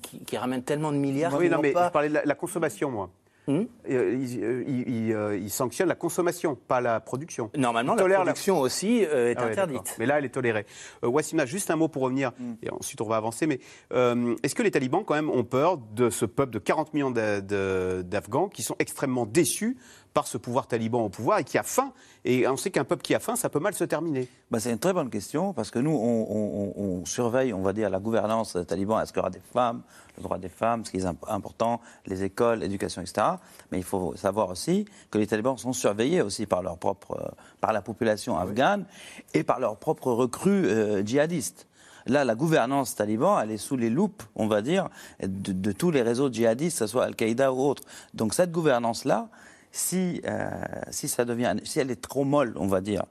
qui, 0.01 0.37
ramène 0.37 0.61
tellement 0.61 0.91
de 0.91 0.97
milliards. 0.97 1.33
Oui, 1.37 1.49
non, 1.49 1.59
mais 1.61 1.69
je 1.69 1.89
parlais 1.89 2.09
de 2.09 2.19
la 2.23 2.35
consommation, 2.35 2.91
moi. 2.91 3.09
Euh, 3.49 4.63
il, 4.67 5.11
euh, 5.13 5.47
sanctionne 5.49 5.87
la 5.87 5.95
consommation, 5.95 6.55
pas 6.55 6.81
la 6.81 6.99
production. 6.99 7.49
Normalement, 7.57 7.95
la 7.95 8.15
production 8.17 8.59
aussi 8.59 9.03
euh, 9.05 9.31
est 9.31 9.37
ah 9.37 9.45
interdite. 9.45 9.95
Mais 9.97 10.05
là, 10.05 10.19
elle 10.19 10.25
est 10.25 10.29
tolérée. 10.29 10.65
Wassima, 11.01 11.45
juste 11.45 11.71
un 11.71 11.75
mot 11.75 11.87
pour 11.87 12.03
revenir, 12.03 12.31
hmm. 12.39 12.53
et 12.63 12.71
ensuite 12.71 13.01
on 13.01 13.07
va 13.07 13.17
avancer. 13.17 13.47
Mais 13.47 13.59
est-ce 13.91 14.55
que 14.55 14.63
les 14.63 14.71
talibans, 14.71 15.03
quand 15.03 15.15
même, 15.15 15.29
ont 15.29 15.43
peur 15.43 15.77
de 15.77 16.09
ce 16.09 16.25
peuple 16.25 16.51
de 16.51 16.59
40 16.59 16.93
millions 16.93 17.11
d'Afghans 17.11 18.49
qui 18.49 18.63
sont 18.63 18.75
extrêmement 18.79 19.25
déçus 19.25 19.77
par 20.13 20.27
ce 20.27 20.37
pouvoir 20.37 20.67
taliban 20.67 21.03
au 21.03 21.09
pouvoir 21.09 21.39
et 21.39 21.43
qui 21.43 21.57
a 21.57 21.63
faim. 21.63 21.91
Et 22.25 22.47
on 22.47 22.57
sait 22.57 22.71
qu'un 22.71 22.83
peuple 22.83 23.01
qui 23.01 23.15
a 23.15 23.19
faim, 23.19 23.35
ça 23.35 23.49
peut 23.49 23.59
mal 23.59 23.73
se 23.73 23.83
terminer. 23.83 24.27
Bah, 24.51 24.59
c'est 24.59 24.71
une 24.71 24.79
très 24.79 24.93
bonne 24.93 25.09
question 25.09 25.53
parce 25.53 25.71
que 25.71 25.79
nous, 25.79 25.91
on, 25.91 27.05
surveille, 27.05 27.53
on 27.53 27.61
va 27.61 27.73
dire, 27.73 27.89
la 27.89 27.99
gouvernance 27.99 28.57
taliban. 28.67 28.99
Est-ce 28.99 29.13
qu'il 29.13 29.19
y 29.19 29.21
aura 29.21 29.29
des 29.29 29.41
femmes, 29.53 29.81
le 30.17 30.23
droit 30.23 30.37
des 30.37 30.49
femmes, 30.49 30.83
ce 30.83 30.91
qui 30.91 30.97
est 30.97 31.05
important, 31.27 31.79
les 32.05 32.23
écoles, 32.23 32.59
l'éducation, 32.59 33.01
etc. 33.01 33.27
Mais 33.71 33.77
il 33.77 33.83
faut 33.83 34.15
savoir 34.15 34.49
aussi 34.49 34.85
que 35.11 35.17
les 35.17 35.27
talibans 35.27 35.57
sont 35.57 35.73
surveillés 35.73 36.21
aussi 36.21 36.45
par 36.45 36.61
leur 36.61 36.77
propre, 36.77 37.33
par 37.61 37.71
la 37.71 37.81
population 37.81 38.37
afghane 38.37 38.85
et 39.33 39.43
par 39.43 39.59
leurs 39.59 39.77
propres 39.77 40.11
recrues 40.11 40.65
euh, 40.65 41.05
djihadistes. 41.05 41.67
Là, 42.05 42.25
la 42.25 42.35
gouvernance 42.35 42.95
taliban, 42.95 43.39
elle 43.39 43.51
est 43.51 43.57
sous 43.57 43.77
les 43.77 43.89
loupes, 43.89 44.23
on 44.35 44.47
va 44.47 44.61
dire, 44.61 44.89
de, 45.21 45.53
de 45.53 45.71
tous 45.71 45.91
les 45.91 46.01
réseaux 46.01 46.31
djihadistes, 46.31 46.79
que 46.79 46.85
ce 46.85 46.91
soit 46.91 47.05
Al-Qaïda 47.05 47.53
ou 47.53 47.61
autre. 47.61 47.83
Donc 48.13 48.33
cette 48.33 48.51
gouvernance-là, 48.51 49.29
si, 49.71 50.21
euh, 50.25 50.49
si, 50.89 51.07
ça 51.07 51.25
devient, 51.25 51.55
si 51.63 51.79
elle 51.79 51.91
est 51.91 52.01
trop 52.01 52.23
molle, 52.23 52.53
on 52.57 52.67
va 52.67 52.81
dire, 52.81 53.03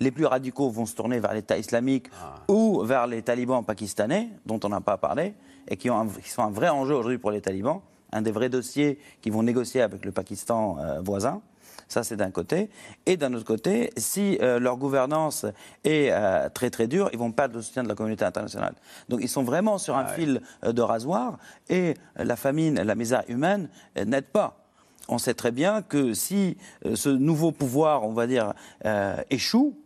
les 0.00 0.10
plus 0.10 0.26
radicaux 0.26 0.70
vont 0.70 0.86
se 0.86 0.94
tourner 0.94 1.20
vers 1.20 1.32
l'État 1.32 1.56
islamique 1.56 2.06
ah. 2.20 2.34
ou 2.48 2.82
vers 2.84 3.06
les 3.06 3.22
talibans 3.22 3.64
pakistanais, 3.64 4.28
dont 4.46 4.60
on 4.64 4.68
n'a 4.68 4.80
pas 4.80 4.96
parlé, 4.96 5.34
et 5.68 5.76
qui, 5.76 5.90
ont 5.90 6.06
qui, 6.06 6.30
sont 6.30 6.42
un 6.42 6.50
vrai 6.50 6.68
enjeu 6.68 6.94
aujourd'hui 6.94 7.18
pour 7.18 7.30
les 7.30 7.40
talibans, 7.40 7.80
un 8.12 8.22
des 8.22 8.30
vrais 8.30 8.48
dossiers 8.48 8.98
qui 9.20 9.30
vont 9.30 9.42
négocier 9.42 9.80
avec 9.80 10.04
le 10.04 10.12
Pakistan 10.12 10.76
euh, 10.78 11.00
voisin. 11.00 11.40
Ça, 11.88 12.02
c'est 12.04 12.16
d'un 12.16 12.30
côté. 12.30 12.70
Et 13.04 13.18
d'un 13.18 13.34
autre 13.34 13.44
côté, 13.44 13.90
si 13.98 14.38
euh, 14.40 14.58
leur 14.58 14.78
gouvernance 14.78 15.44
est 15.84 16.10
très 16.54 16.70
très 16.70 16.86
dure, 16.86 17.10
ils 17.12 17.18
vont 17.18 17.32
perdre 17.32 17.56
le 17.56 17.62
soutien 17.62 17.82
de 17.82 17.88
la 17.88 17.94
communauté 17.94 18.24
internationale. 18.24 18.74
Donc 19.08 19.20
ils 19.22 19.28
sont 19.28 19.42
vraiment 19.42 19.78
sur 19.78 19.96
un 19.96 20.06
ah 20.06 20.12
fil 20.12 20.40
de 20.62 20.82
rasoir 20.82 21.38
et 21.68 21.94
la 22.16 22.36
famine, 22.36 22.80
la 22.80 22.94
misère 22.94 23.24
humaine 23.28 23.68
n'aident 23.96 24.24
pas 24.24 24.61
on 25.08 25.18
sait 25.18 25.34
très 25.34 25.50
bien 25.50 25.82
que 25.82 26.14
si 26.14 26.56
euh, 26.86 26.96
ce 26.96 27.08
nouveau 27.08 27.52
pouvoir, 27.52 28.04
on 28.04 28.12
va 28.12 28.26
dire, 28.26 28.54
euh, 28.84 29.16
échoue, 29.30 29.76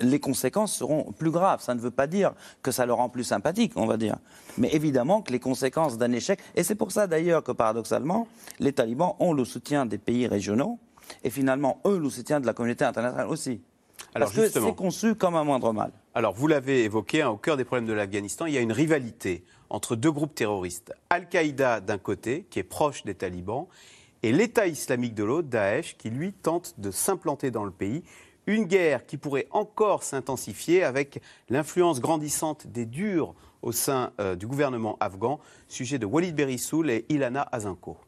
les 0.00 0.20
conséquences 0.20 0.74
seront 0.74 1.12
plus 1.12 1.30
graves. 1.30 1.60
Ça 1.62 1.74
ne 1.74 1.80
veut 1.80 1.90
pas 1.90 2.06
dire 2.06 2.32
que 2.62 2.70
ça 2.70 2.86
le 2.86 2.92
rend 2.92 3.08
plus 3.08 3.24
sympathique, 3.24 3.72
on 3.76 3.86
va 3.86 3.96
dire. 3.96 4.16
Mais 4.58 4.72
évidemment 4.72 5.22
que 5.22 5.32
les 5.32 5.40
conséquences 5.40 5.98
d'un 5.98 6.12
échec, 6.12 6.40
et 6.54 6.62
c'est 6.62 6.74
pour 6.74 6.92
ça 6.92 7.06
d'ailleurs 7.06 7.42
que 7.42 7.52
paradoxalement, 7.52 8.26
les 8.58 8.72
talibans 8.72 9.14
ont 9.20 9.32
le 9.32 9.44
soutien 9.44 9.86
des 9.86 9.98
pays 9.98 10.26
régionaux, 10.26 10.78
Et 11.24 11.30
finalement, 11.30 11.80
eux, 11.86 11.98
le 11.98 12.08
soutien 12.08 12.40
de 12.40 12.46
la 12.46 12.54
communauté 12.54 12.84
internationale 12.84 13.26
aussi. 13.26 13.60
Alors 14.14 14.32
Parce 14.32 14.52
que 14.52 14.60
c'est 14.60 14.74
conçu 14.74 15.14
comme 15.14 15.36
un 15.36 15.44
moindre 15.44 15.72
mal. 15.72 15.92
Alors, 16.14 16.34
vous 16.34 16.46
l'avez 16.46 16.84
évoqué, 16.84 17.22
hein, 17.22 17.30
au 17.30 17.36
cœur 17.36 17.56
des 17.56 17.64
problèmes 17.64 17.86
de 17.86 17.92
l'Afghanistan, 17.92 18.46
il 18.46 18.54
y 18.54 18.58
a 18.58 18.60
une 18.60 18.72
rivalité 18.72 19.44
entre 19.68 19.96
deux 19.96 20.10
groupes 20.10 20.34
terroristes. 20.34 20.92
Al-Qaïda 21.10 21.80
d'un 21.80 21.98
côté, 21.98 22.46
qui 22.50 22.58
est 22.58 22.64
proche 22.64 23.04
des 23.04 23.14
talibans, 23.14 23.66
et 24.22 24.32
l'État 24.32 24.66
islamique 24.66 25.14
de 25.14 25.24
l'autre, 25.24 25.48
Daesh, 25.48 25.96
qui 25.96 26.10
lui 26.10 26.32
tente 26.32 26.74
de 26.78 26.90
s'implanter 26.90 27.50
dans 27.50 27.64
le 27.64 27.70
pays. 27.70 28.02
Une 28.46 28.64
guerre 28.64 29.06
qui 29.06 29.16
pourrait 29.16 29.46
encore 29.50 30.02
s'intensifier 30.02 30.82
avec 30.82 31.22
l'influence 31.48 32.00
grandissante 32.00 32.66
des 32.66 32.86
durs 32.86 33.34
au 33.62 33.72
sein 33.72 34.12
euh, 34.20 34.34
du 34.36 34.46
gouvernement 34.46 34.96
afghan. 35.00 35.40
Sujet 35.68 35.98
de 35.98 36.06
Walid 36.06 36.34
Berissoul 36.34 36.90
et 36.90 37.06
Ilana 37.08 37.48
Azinko. 37.52 37.98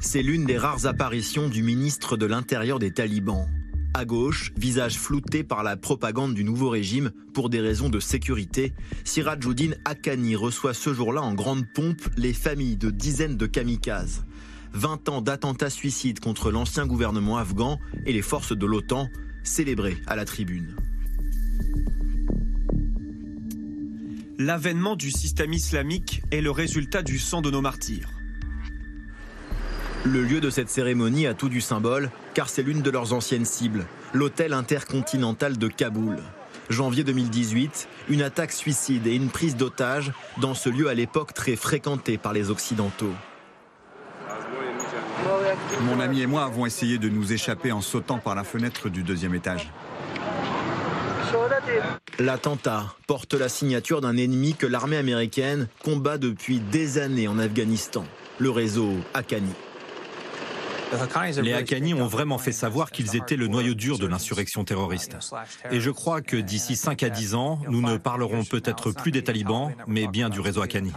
C'est 0.00 0.22
l'une 0.22 0.46
des 0.46 0.56
rares 0.56 0.86
apparitions 0.86 1.48
du 1.48 1.62
ministre 1.62 2.16
de 2.16 2.24
l'Intérieur 2.24 2.78
des 2.78 2.92
talibans. 2.92 3.46
À 3.92 4.04
gauche, 4.04 4.52
visage 4.56 4.98
flouté 4.98 5.42
par 5.42 5.64
la 5.64 5.76
propagande 5.76 6.34
du 6.34 6.44
nouveau 6.44 6.68
régime 6.68 7.10
pour 7.34 7.50
des 7.50 7.60
raisons 7.60 7.88
de 7.88 7.98
sécurité, 7.98 8.72
Sirajuddin 9.04 9.72
Akani 9.84 10.36
reçoit 10.36 10.74
ce 10.74 10.94
jour-là 10.94 11.22
en 11.22 11.34
grande 11.34 11.64
pompe 11.74 12.00
les 12.16 12.32
familles 12.32 12.76
de 12.76 12.90
dizaines 12.90 13.36
de 13.36 13.46
kamikazes. 13.46 14.24
20 14.74 15.08
ans 15.08 15.22
d'attentats 15.22 15.70
suicides 15.70 16.20
contre 16.20 16.52
l'ancien 16.52 16.86
gouvernement 16.86 17.36
afghan 17.36 17.80
et 18.06 18.12
les 18.12 18.22
forces 18.22 18.56
de 18.56 18.64
l'OTAN, 18.64 19.08
célébrés 19.42 19.96
à 20.06 20.14
la 20.14 20.24
tribune. 20.24 20.76
L'avènement 24.38 24.94
du 24.94 25.10
système 25.10 25.52
islamique 25.52 26.22
est 26.30 26.40
le 26.40 26.52
résultat 26.52 27.02
du 27.02 27.18
sang 27.18 27.42
de 27.42 27.50
nos 27.50 27.60
martyrs. 27.60 28.19
Le 30.04 30.22
lieu 30.22 30.40
de 30.40 30.48
cette 30.48 30.70
cérémonie 30.70 31.26
a 31.26 31.34
tout 31.34 31.50
du 31.50 31.60
symbole, 31.60 32.10
car 32.32 32.48
c'est 32.48 32.62
l'une 32.62 32.80
de 32.80 32.90
leurs 32.90 33.12
anciennes 33.12 33.44
cibles, 33.44 33.84
l'hôtel 34.14 34.54
intercontinental 34.54 35.58
de 35.58 35.68
Kaboul. 35.68 36.16
Janvier 36.70 37.04
2018, 37.04 37.86
une 38.08 38.22
attaque 38.22 38.52
suicide 38.52 39.06
et 39.06 39.14
une 39.14 39.28
prise 39.28 39.56
d'otage 39.56 40.12
dans 40.40 40.54
ce 40.54 40.70
lieu 40.70 40.88
à 40.88 40.94
l'époque 40.94 41.34
très 41.34 41.54
fréquenté 41.54 42.16
par 42.16 42.32
les 42.32 42.50
Occidentaux. 42.50 43.12
Mon 45.82 46.00
ami 46.00 46.22
et 46.22 46.26
moi 46.26 46.44
avons 46.44 46.64
essayé 46.64 46.96
de 46.96 47.10
nous 47.10 47.34
échapper 47.34 47.70
en 47.70 47.82
sautant 47.82 48.18
par 48.18 48.34
la 48.34 48.44
fenêtre 48.44 48.88
du 48.88 49.02
deuxième 49.02 49.34
étage. 49.34 49.70
L'attentat 52.18 52.94
porte 53.06 53.34
la 53.34 53.50
signature 53.50 54.00
d'un 54.00 54.16
ennemi 54.16 54.54
que 54.54 54.66
l'armée 54.66 54.96
américaine 54.96 55.68
combat 55.84 56.16
depuis 56.16 56.58
des 56.58 56.96
années 56.96 57.28
en 57.28 57.38
Afghanistan, 57.38 58.04
le 58.38 58.48
réseau 58.48 58.92
Haqqani. 59.12 59.52
Les 61.42 61.52
Haqqani 61.52 61.94
ont 61.94 62.06
vraiment 62.06 62.38
fait 62.38 62.52
savoir 62.52 62.90
qu'ils 62.90 63.16
étaient 63.16 63.36
le 63.36 63.46
noyau 63.46 63.74
dur 63.74 63.98
de 63.98 64.06
l'insurrection 64.06 64.64
terroriste. 64.64 65.16
Et 65.70 65.80
je 65.80 65.90
crois 65.90 66.20
que 66.20 66.36
d'ici 66.36 66.76
5 66.76 67.02
à 67.02 67.10
10 67.10 67.34
ans, 67.34 67.60
nous 67.68 67.80
ne 67.80 67.96
parlerons 67.96 68.44
peut-être 68.44 68.90
plus 68.92 69.12
des 69.12 69.22
talibans, 69.22 69.72
mais 69.86 70.06
bien 70.06 70.28
du 70.28 70.40
réseau 70.40 70.62
Haqqani. 70.62 70.92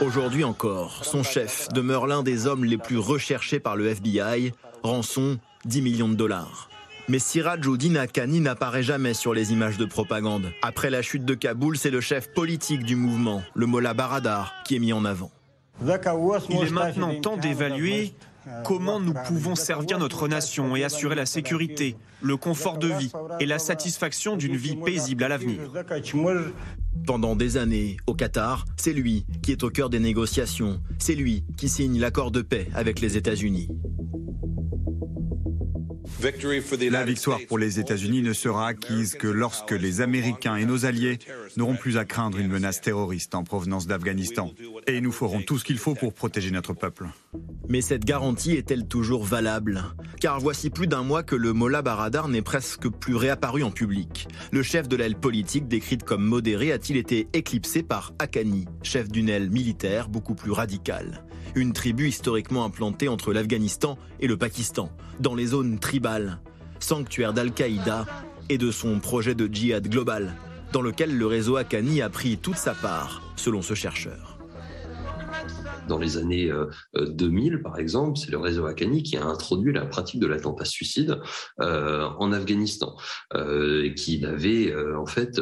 Aujourd'hui 0.00 0.44
encore, 0.44 1.04
son 1.04 1.22
chef 1.22 1.68
demeure 1.68 2.06
l'un 2.06 2.22
des 2.22 2.46
hommes 2.46 2.64
les 2.64 2.78
plus 2.78 2.98
recherchés 2.98 3.60
par 3.60 3.76
le 3.76 3.86
FBI, 3.86 4.52
rançon 4.82 5.38
10 5.64 5.82
millions 5.82 6.08
de 6.08 6.14
dollars. 6.14 6.68
Mais 7.08 7.18
Sirajuddin 7.18 7.96
Haqqani 7.96 8.40
n'apparaît 8.40 8.82
jamais 8.82 9.14
sur 9.14 9.34
les 9.34 9.52
images 9.52 9.76
de 9.76 9.84
propagande. 9.84 10.52
Après 10.62 10.90
la 10.90 11.02
chute 11.02 11.24
de 11.24 11.34
Kaboul, 11.34 11.76
c'est 11.76 11.90
le 11.90 12.00
chef 12.00 12.32
politique 12.32 12.84
du 12.84 12.96
mouvement, 12.96 13.42
le 13.54 13.66
Mollah 13.66 13.94
Baradar, 13.94 14.54
qui 14.64 14.76
est 14.76 14.78
mis 14.78 14.92
en 14.92 15.04
avant. 15.04 15.30
Il 15.84 15.90
est 15.90 16.70
maintenant 16.70 17.20
temps 17.20 17.36
d'évaluer 17.36 18.14
comment 18.64 19.00
nous 19.00 19.14
pouvons 19.26 19.54
servir 19.54 19.98
notre 19.98 20.28
nation 20.28 20.76
et 20.76 20.84
assurer 20.84 21.14
la 21.14 21.26
sécurité, 21.26 21.96
le 22.20 22.36
confort 22.36 22.78
de 22.78 22.88
vie 22.88 23.12
et 23.40 23.46
la 23.46 23.58
satisfaction 23.58 24.36
d'une 24.36 24.56
vie 24.56 24.76
paisible 24.76 25.24
à 25.24 25.28
l'avenir? 25.28 25.60
Pendant 27.06 27.36
des 27.36 27.56
années, 27.56 27.96
au 28.06 28.14
Qatar, 28.14 28.66
c'est 28.76 28.92
lui 28.92 29.24
qui 29.42 29.52
est 29.52 29.62
au 29.62 29.70
cœur 29.70 29.88
des 29.88 30.00
négociations. 30.00 30.80
C'est 30.98 31.14
lui 31.14 31.44
qui 31.56 31.68
signe 31.68 31.98
l'accord 31.98 32.30
de 32.30 32.42
paix 32.42 32.68
avec 32.74 33.00
les 33.00 33.16
États-Unis. 33.16 33.68
La 36.90 37.04
victoire 37.04 37.40
pour 37.48 37.58
les 37.58 37.80
États-Unis 37.80 38.22
ne 38.22 38.32
sera 38.32 38.68
acquise 38.68 39.14
que 39.14 39.26
lorsque 39.26 39.72
les 39.72 40.00
Américains 40.00 40.54
et 40.54 40.64
nos 40.64 40.84
alliés 40.84 41.18
n'auront 41.56 41.74
plus 41.74 41.96
à 41.96 42.04
craindre 42.04 42.38
une 42.38 42.46
menace 42.46 42.80
terroriste 42.80 43.34
en 43.34 43.42
provenance 43.42 43.88
d'Afghanistan. 43.88 44.52
Et 44.86 45.00
nous 45.00 45.10
ferons 45.10 45.42
tout 45.42 45.58
ce 45.58 45.64
qu'il 45.64 45.78
faut 45.78 45.94
pour 45.94 46.14
protéger 46.14 46.52
notre 46.52 46.74
peuple. 46.74 47.08
Mais 47.68 47.80
cette 47.80 48.04
garantie 48.04 48.52
est-elle 48.52 48.86
toujours 48.86 49.24
valable? 49.24 49.82
Car 50.20 50.38
voici 50.38 50.70
plus 50.70 50.86
d'un 50.86 51.02
mois 51.02 51.24
que 51.24 51.34
le 51.34 51.52
Mollah 51.52 51.82
Baradar 51.82 52.28
n'est 52.28 52.42
presque 52.42 52.88
plus 52.88 53.16
réapparu 53.16 53.64
en 53.64 53.72
public. 53.72 54.28
Le 54.52 54.62
chef 54.62 54.86
de 54.86 54.94
l'aile 54.94 55.16
politique, 55.16 55.66
décrite 55.66 56.04
comme 56.04 56.24
modéré, 56.24 56.70
a-t-il 56.70 56.98
été 56.98 57.26
éclipsé 57.32 57.82
par 57.82 58.12
Haqqani, 58.20 58.66
chef 58.82 59.08
d'une 59.08 59.28
aile 59.28 59.50
militaire 59.50 60.08
beaucoup 60.08 60.34
plus 60.34 60.52
radicale? 60.52 61.24
Une 61.54 61.74
tribu 61.74 62.08
historiquement 62.08 62.64
implantée 62.64 63.08
entre 63.08 63.34
l'Afghanistan 63.34 63.98
et 64.20 64.26
le 64.26 64.38
Pakistan, 64.38 64.88
dans 65.20 65.34
les 65.34 65.46
zones 65.46 65.78
tribales, 65.78 66.40
sanctuaire 66.78 67.34
d'Al-Qaïda 67.34 68.06
et 68.48 68.56
de 68.56 68.70
son 68.70 69.00
projet 69.00 69.34
de 69.34 69.46
djihad 69.52 69.86
global, 69.86 70.34
dans 70.72 70.80
lequel 70.80 71.16
le 71.16 71.26
réseau 71.26 71.56
Haqqani 71.56 72.00
a 72.00 72.08
pris 72.08 72.38
toute 72.38 72.56
sa 72.56 72.72
part, 72.72 73.22
selon 73.36 73.60
ce 73.60 73.74
chercheur. 73.74 74.38
Dans 75.88 75.98
les 75.98 76.16
années 76.16 76.50
2000, 76.94 77.54
euh, 77.54 77.62
par 77.62 77.78
exemple, 77.78 78.18
c'est 78.18 78.30
le 78.30 78.38
réseau 78.38 78.64
Haqqani 78.64 79.02
qui 79.02 79.18
a 79.18 79.24
introduit 79.24 79.74
la 79.74 79.84
pratique 79.84 80.20
de 80.20 80.26
l'attentat 80.26 80.64
suicide 80.64 81.20
euh, 81.60 82.08
en 82.18 82.32
Afghanistan, 82.32 82.96
euh, 83.34 83.92
qui 83.92 84.18
l'avait 84.18 84.74
en 84.96 85.06
fait 85.06 85.38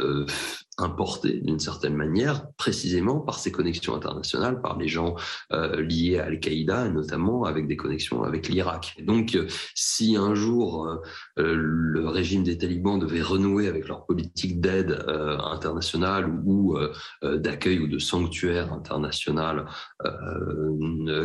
importé 0.79 1.41
d'une 1.41 1.59
certaine 1.59 1.95
manière, 1.95 2.47
précisément 2.57 3.21
par 3.21 3.39
ses 3.39 3.53
connexions 3.53 3.95
internationales, 3.95 4.61
par 4.61 4.79
les 4.79 4.89
gens 4.89 5.15
euh, 5.53 5.83
liés 5.83 6.19
à 6.19 6.25
Al-Qaïda, 6.25 6.89
notamment 6.89 7.45
avec 7.45 7.67
des 7.67 7.77
connexions 7.77 8.23
avec 8.23 8.49
l'Irak. 8.49 8.97
Donc, 9.05 9.35
euh, 9.35 9.47
si 9.75 10.17
un 10.17 10.35
jour 10.35 10.87
euh, 11.39 11.55
le 11.55 12.09
régime 12.09 12.45
des 12.45 12.57
talibans 12.57 12.99
devait 12.99 13.23
renouer 13.23 13.69
avec 13.69 13.89
leur 13.89 14.07
politique 14.07 14.61
d'aide 14.61 15.05
internationale 15.09 16.29
ou 16.45 16.77
d'accueil 17.23 17.81
ou 17.81 17.87
de 17.87 17.99
sanctuaire 17.99 18.73
international, 18.73 19.67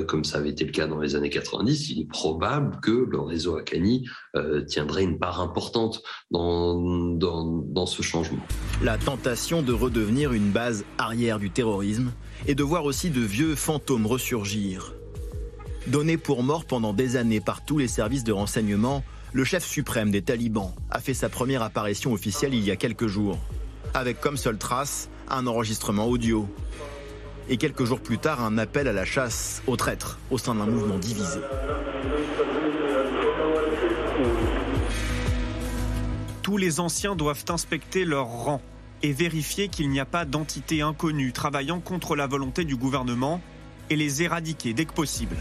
comme 0.08 0.24
ça 0.24 0.38
avait 0.38 0.50
été 0.50 0.66
le 0.66 0.72
cas 0.72 0.88
dans 0.88 1.00
les 1.00 1.16
années 1.16 1.30
90, 1.30 1.89
il 1.91 2.02
est 2.02 2.08
probable 2.08 2.80
que 2.82 2.91
le 2.91 3.20
réseau 3.20 3.56
Haqqani 4.36 4.66
tiendrait 4.66 5.04
une 5.04 5.18
part 5.18 5.42
importante 5.42 6.04
dans 6.32 7.86
ce 7.86 8.02
changement. 8.02 8.44
La 8.84 8.98
tentation 8.98 9.62
de 9.62 9.74
redevenir 9.74 10.34
une 10.34 10.52
base 10.52 10.84
arrière 10.98 11.40
du 11.40 11.50
terrorisme 11.50 12.12
et 12.48 12.56
de 12.56 12.64
voir 12.64 12.86
aussi 12.86 13.10
de 13.10 13.22
vieux 13.22 13.56
fantômes 13.56 14.06
ressurgir. 14.06 14.94
Donné 15.88 16.18
pour 16.18 16.44
mort 16.44 16.66
pendant 16.66 16.94
des 16.94 17.16
années 17.16 17.42
par 17.42 17.64
tous 17.64 17.78
les 17.78 17.88
services 17.88 18.24
de 18.24 18.32
renseignement, 18.32 19.04
le 19.34 19.44
chef 19.44 19.66
suprême 19.66 20.12
des 20.12 20.22
talibans 20.22 20.74
a 20.90 21.00
fait 21.00 21.14
sa 21.14 21.30
première 21.30 21.62
apparition 21.62 22.14
officielle 22.14 22.54
il 22.54 22.64
y 22.64 22.72
a 22.72 22.76
quelques 22.76 23.08
jours, 23.08 23.38
avec 23.94 24.20
comme 24.20 24.38
seule 24.38 24.58
trace 24.58 25.10
un 25.30 25.46
enregistrement 25.48 26.08
audio. 26.08 26.48
Et 27.48 27.58
quelques 27.58 27.84
jours 27.84 28.00
plus 28.00 28.18
tard, 28.18 28.44
un 28.44 28.58
appel 28.58 28.88
à 28.88 28.94
la 28.94 29.06
chasse 29.06 29.62
aux 29.68 29.76
traîtres 29.76 30.18
au 30.32 30.40
sein 30.40 30.56
d'un 30.56 30.66
mouvement 30.66 30.98
divisé. 30.98 31.40
Tous 36.46 36.58
les 36.58 36.80
anciens 36.80 37.16
doivent 37.16 37.43
inspecter 37.50 38.06
leur 38.06 38.28
rang 38.28 38.62
et 39.02 39.14
vérifier 39.14 39.68
qu'il 39.68 39.89
n'y 39.89 40.00
a 40.00 40.06
pas 40.06 40.26
d'entité 40.26 40.84
inconnue 40.84 41.32
travaillant 41.32 41.80
contre 41.80 42.16
la 42.16 42.28
volonté 42.28 42.66
du 42.66 42.76
gouvernement 42.76 43.41
et 43.89 43.96
les 43.96 44.22
éradiquer 44.22 44.76
dès 44.76 44.86
que 44.86 44.93
possible. 44.93 45.38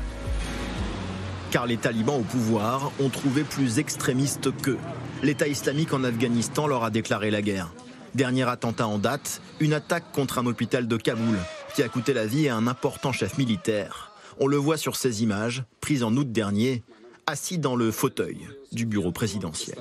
Car 1.51 1.67
les 1.67 1.77
talibans 1.77 2.19
au 2.19 2.23
pouvoir 2.23 2.91
ont 3.01 3.11
trouvé 3.11 3.43
plus 3.45 3.79
extrémistes 3.79 4.51
qu'eux. 4.63 4.79
L'État 5.23 5.47
islamique 5.47 5.93
en 5.93 6.05
Afghanistan 6.05 6.67
leur 6.67 6.85
a 6.85 6.91
déclaré 6.91 7.31
la 7.31 7.43
guerre. 7.43 7.75
Dernier 8.15 8.49
attentat 8.49 8.87
en 8.87 8.97
date, 8.97 9.43
une 9.61 9.75
attaque 9.75 10.11
contre 10.11 10.39
un 10.39 10.47
hôpital 10.47 10.89
de 10.89 10.97
Kaboul 10.97 11.37
qui 11.75 11.83
a 11.83 11.89
coûté 11.91 12.15
la 12.15 12.25
vie 12.25 12.49
à 12.49 12.57
un 12.57 12.67
important 12.67 13.13
chef 13.13 13.37
militaire. 13.37 14.11
On 14.41 14.47
le 14.47 14.57
voit 14.57 14.79
sur 14.79 14.97
ces 14.97 15.23
images, 15.23 15.65
prises 15.83 16.03
en 16.03 16.17
août 16.17 16.33
dernier, 16.33 16.83
assis 17.27 17.59
dans 17.59 17.77
le 17.77 17.91
fauteuil 17.91 18.49
du 18.73 18.87
bureau 18.87 19.13
présidentiel. 19.13 19.77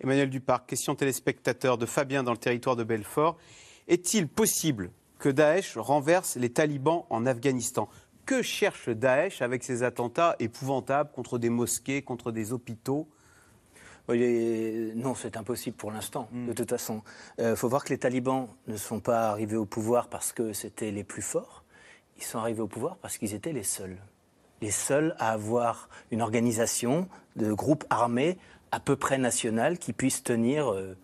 Emmanuel 0.00 0.28
Duparc, 0.28 0.66
question 0.66 0.94
téléspectateur 0.94 1.78
de 1.78 1.86
Fabien 1.86 2.22
dans 2.22 2.32
le 2.32 2.38
territoire 2.38 2.76
de 2.76 2.84
Belfort. 2.84 3.38
Est-il 3.88 4.28
possible 4.28 4.90
que 5.18 5.28
Daesh 5.30 5.78
renverse 5.78 6.36
les 6.36 6.50
talibans 6.50 7.04
en 7.08 7.24
Afghanistan? 7.24 7.88
Que 8.26 8.42
cherche 8.42 8.90
Daesh 8.90 9.40
avec 9.40 9.64
ces 9.64 9.82
attentats 9.82 10.36
épouvantables 10.38 11.10
contre 11.12 11.38
des 11.38 11.48
mosquées, 11.48 12.02
contre 12.02 12.30
des 12.30 12.52
hôpitaux? 12.52 13.08
Non, 14.08 15.14
c'est 15.14 15.36
impossible 15.36 15.76
pour 15.76 15.90
l'instant, 15.90 16.28
de 16.30 16.52
hmm. 16.52 16.54
toute 16.54 16.70
façon. 16.70 17.02
Il 17.38 17.44
euh, 17.44 17.56
faut 17.56 17.68
voir 17.68 17.82
que 17.82 17.88
les 17.88 17.98
talibans 17.98 18.48
ne 18.68 18.76
sont 18.76 19.00
pas 19.00 19.30
arrivés 19.30 19.56
au 19.56 19.66
pouvoir 19.66 20.08
parce 20.08 20.32
que 20.32 20.52
c'était 20.52 20.92
les 20.92 21.02
plus 21.04 21.22
forts. 21.22 21.64
Ils 22.18 22.22
sont 22.22 22.38
arrivés 22.38 22.60
au 22.60 22.68
pouvoir 22.68 22.98
parce 22.98 23.18
qu'ils 23.18 23.34
étaient 23.34 23.52
les 23.52 23.64
seuls. 23.64 23.96
les 24.60 24.70
seuls 24.70 25.14
à 25.18 25.32
avoir 25.32 25.88
une 26.10 26.22
organisation 26.22 27.08
de 27.34 27.52
groupes 27.52 27.84
armés 27.90 28.38
à 28.76 28.80
peu 28.80 28.94
près 28.94 29.16
national 29.16 29.78
qui 29.78 29.94
puisse 29.94 30.22
tenir 30.22 30.70
euh, 30.70 30.94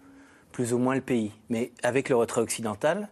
plus 0.52 0.74
ou 0.74 0.78
moins 0.78 0.94
le 0.94 1.00
pays. 1.00 1.32
Mais 1.48 1.72
avec 1.82 2.10
le 2.10 2.16
retrait 2.16 2.42
occidental, 2.42 3.08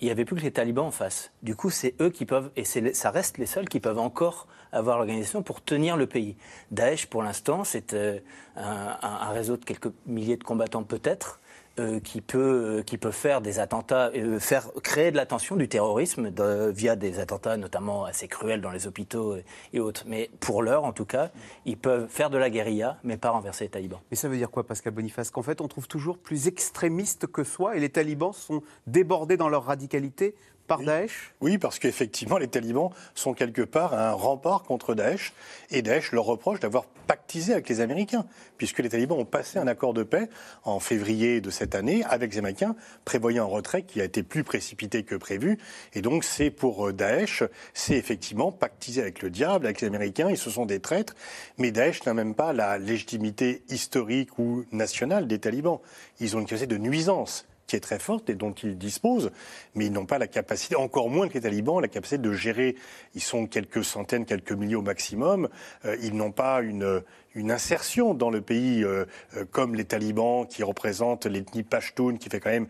il 0.00 0.04
n'y 0.04 0.10
avait 0.10 0.26
plus 0.26 0.36
que 0.36 0.42
les 0.42 0.50
talibans 0.50 0.84
en 0.84 0.90
face. 0.90 1.32
Du 1.42 1.56
coup, 1.56 1.70
c'est 1.70 1.94
eux 1.98 2.10
qui 2.10 2.26
peuvent, 2.26 2.50
et 2.56 2.64
ça 2.64 3.10
reste 3.10 3.38
les 3.38 3.46
seuls 3.46 3.70
qui 3.70 3.80
peuvent 3.80 3.98
encore 3.98 4.48
avoir 4.70 4.98
l'organisation 4.98 5.42
pour 5.42 5.64
tenir 5.64 5.96
le 5.96 6.06
pays. 6.06 6.36
Daesh, 6.72 7.06
pour 7.06 7.22
l'instant, 7.22 7.64
c'est 7.64 7.94
euh, 7.94 8.18
un, 8.56 9.30
réseau 9.30 9.56
de 9.56 9.64
quelques 9.64 9.92
milliers 10.04 10.36
de 10.36 10.44
combattants 10.44 10.82
peut-être, 10.82 11.40
euh, 11.78 12.00
qui, 12.00 12.20
peut, 12.20 12.80
euh, 12.80 12.82
qui 12.82 12.98
peut 12.98 13.12
faire 13.12 13.40
des 13.40 13.58
attentats, 13.58 14.10
euh, 14.14 14.38
faire 14.38 14.68
créer 14.82 15.10
de 15.10 15.16
l'attention 15.16 15.56
du 15.56 15.68
terrorisme 15.68 16.30
via 16.70 16.96
des 16.96 17.18
attentats 17.18 17.56
notamment 17.56 18.04
assez 18.04 18.28
cruels 18.28 18.60
dans 18.60 18.70
les 18.70 18.86
hôpitaux 18.86 19.36
et, 19.72 19.80
autres. 19.80 20.04
Mais 20.06 20.28
pour 20.40 20.62
l'heure, 20.62 20.84
en 20.84 20.92
tout 20.92 21.06
cas, 21.06 21.30
ils 21.64 21.78
peuvent 21.78 22.08
faire 22.08 22.28
de 22.28 22.36
la 22.36 22.50
guérilla, 22.50 22.98
mais 23.04 23.16
pas 23.16 23.30
renverser 23.30 23.64
les 23.64 23.70
talibans. 23.70 24.00
Mais 24.10 24.18
ça 24.18 24.28
veut 24.28 24.36
dire 24.36 24.50
quoi, 24.50 24.66
Pascal 24.66 24.92
Boniface? 24.92 25.30
Qu'en 25.30 25.40
fait, 25.40 25.62
on 25.62 25.68
trouve 25.68 25.88
toujours 25.88 26.18
plus 26.18 26.46
extrémistes 26.46 27.26
que 27.26 27.42
soi 27.42 27.74
et 27.74 27.80
les 27.80 27.88
talibans 27.88 28.34
sont 28.34 28.62
débordés 28.86 29.38
dans 29.38 29.48
leur 29.48 29.64
radicalité 29.64 30.34
par 30.66 30.80
Daesh? 30.80 31.34
Oui, 31.40 31.58
parce 31.58 31.78
qu'effectivement, 31.78 32.38
les 32.38 32.48
talibans 32.48 32.90
sont 33.14 33.34
quelque 33.34 33.62
part 33.62 33.94
un 33.94 34.12
rempart 34.12 34.62
contre 34.62 34.94
Daesh, 34.94 35.32
et 35.70 35.82
Daesh 35.82 36.12
leur 36.12 36.24
reproche 36.24 36.60
d'avoir 36.60 36.86
pactisé 37.06 37.52
avec 37.52 37.68
les 37.68 37.80
Américains, 37.80 38.24
puisque 38.56 38.78
les 38.78 38.88
talibans 38.88 39.18
ont 39.18 39.24
passé 39.24 39.58
un 39.58 39.66
accord 39.66 39.92
de 39.92 40.02
paix 40.02 40.28
en 40.64 40.80
février 40.80 41.40
de 41.40 41.50
cette 41.50 41.74
année 41.74 42.04
avec 42.04 42.32
les 42.32 42.38
Américains, 42.38 42.76
prévoyant 43.04 43.44
un 43.44 43.48
retrait 43.48 43.82
qui 43.82 44.00
a 44.00 44.04
été 44.04 44.22
plus 44.22 44.44
précipité 44.44 45.02
que 45.02 45.14
prévu, 45.14 45.58
et 45.94 46.00
donc 46.00 46.24
c'est 46.24 46.50
pour 46.50 46.88
euh, 46.88 46.92
Daesh, 46.92 47.42
c'est 47.74 47.96
effectivement 47.96 48.52
pactisé 48.52 49.02
avec 49.02 49.22
le 49.22 49.30
diable, 49.30 49.66
avec 49.66 49.80
les 49.80 49.88
Américains, 49.88 50.30
ils 50.30 50.38
se 50.38 50.50
sont 50.50 50.66
des 50.66 50.80
traîtres, 50.80 51.14
mais 51.58 51.70
Daesh 51.70 52.04
n'a 52.06 52.14
même 52.14 52.34
pas 52.34 52.52
la 52.52 52.78
légitimité 52.78 53.62
historique 53.68 54.38
ou 54.38 54.64
nationale 54.72 55.26
des 55.26 55.38
talibans. 55.38 55.78
Ils 56.20 56.36
ont 56.36 56.40
une 56.40 56.46
capacité 56.46 56.66
de 56.66 56.78
nuisance 56.78 57.46
qui 57.66 57.76
est 57.76 57.80
très 57.80 57.98
forte 57.98 58.28
et 58.30 58.34
dont 58.34 58.52
ils 58.52 58.76
disposent, 58.76 59.30
mais 59.74 59.86
ils 59.86 59.92
n'ont 59.92 60.06
pas 60.06 60.18
la 60.18 60.26
capacité, 60.26 60.76
encore 60.76 61.08
moins 61.08 61.28
que 61.28 61.34
les 61.34 61.40
talibans, 61.40 61.80
la 61.80 61.88
capacité 61.88 62.18
de 62.18 62.32
gérer. 62.32 62.76
Ils 63.14 63.22
sont 63.22 63.46
quelques 63.46 63.84
centaines, 63.84 64.24
quelques 64.24 64.52
milliers 64.52 64.74
au 64.74 64.82
maximum. 64.82 65.48
Euh, 65.84 65.96
ils 66.02 66.14
n'ont 66.14 66.32
pas 66.32 66.60
une, 66.60 67.02
insertion 67.34 68.14
dans 68.14 68.30
le 68.30 68.42
pays 68.42 68.84
euh, 68.84 69.06
euh, 69.36 69.44
comme 69.50 69.74
les 69.74 69.84
talibans 69.84 70.46
qui 70.46 70.62
représentent 70.62 71.26
l'ethnie 71.26 71.62
Pashtun, 71.62 72.16
qui 72.16 72.28
fait 72.28 72.40
quand 72.40 72.50
même 72.50 72.68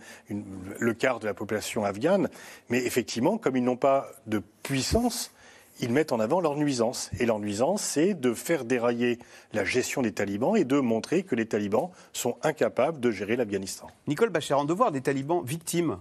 le 0.78 0.95
quart 0.95 1.18
de 1.18 1.26
la 1.26 1.34
population 1.34 1.84
afghane. 1.84 2.28
Mais 2.68 2.78
effectivement, 2.84 3.38
comme 3.38 3.57
ils 3.57 3.64
n'ont 3.64 3.76
pas 3.76 4.07
de 4.26 4.40
puissance, 4.62 5.32
ils 5.81 5.93
mettent 5.93 6.12
en 6.12 6.20
avant 6.20 6.41
leur 6.41 6.57
nuisance. 6.57 7.11
Et 7.18 7.27
leur 7.27 7.39
nuisance, 7.39 7.83
c'est 7.83 8.14
de 8.14 8.35
faire 8.35 8.64
dérailler 8.64 9.18
la 9.53 9.64
gestion 9.64 10.03
des 10.03 10.12
talibans 10.12 10.57
et 10.57 10.64
de 10.64 10.79
montrer 10.79 11.23
que 11.23 11.35
les 11.35 11.47
talibans 11.47 11.91
sont 12.12 12.37
incapables 12.43 13.01
de 13.01 13.11
gérer 13.11 13.37
l'Afghanistan. 13.37 13.89
Nicole 14.07 14.31
Bachar, 14.31 14.59
en 14.59 14.64
devoir 14.64 14.93
des 14.93 15.01
talibans 15.01 15.43
victimes 15.45 15.99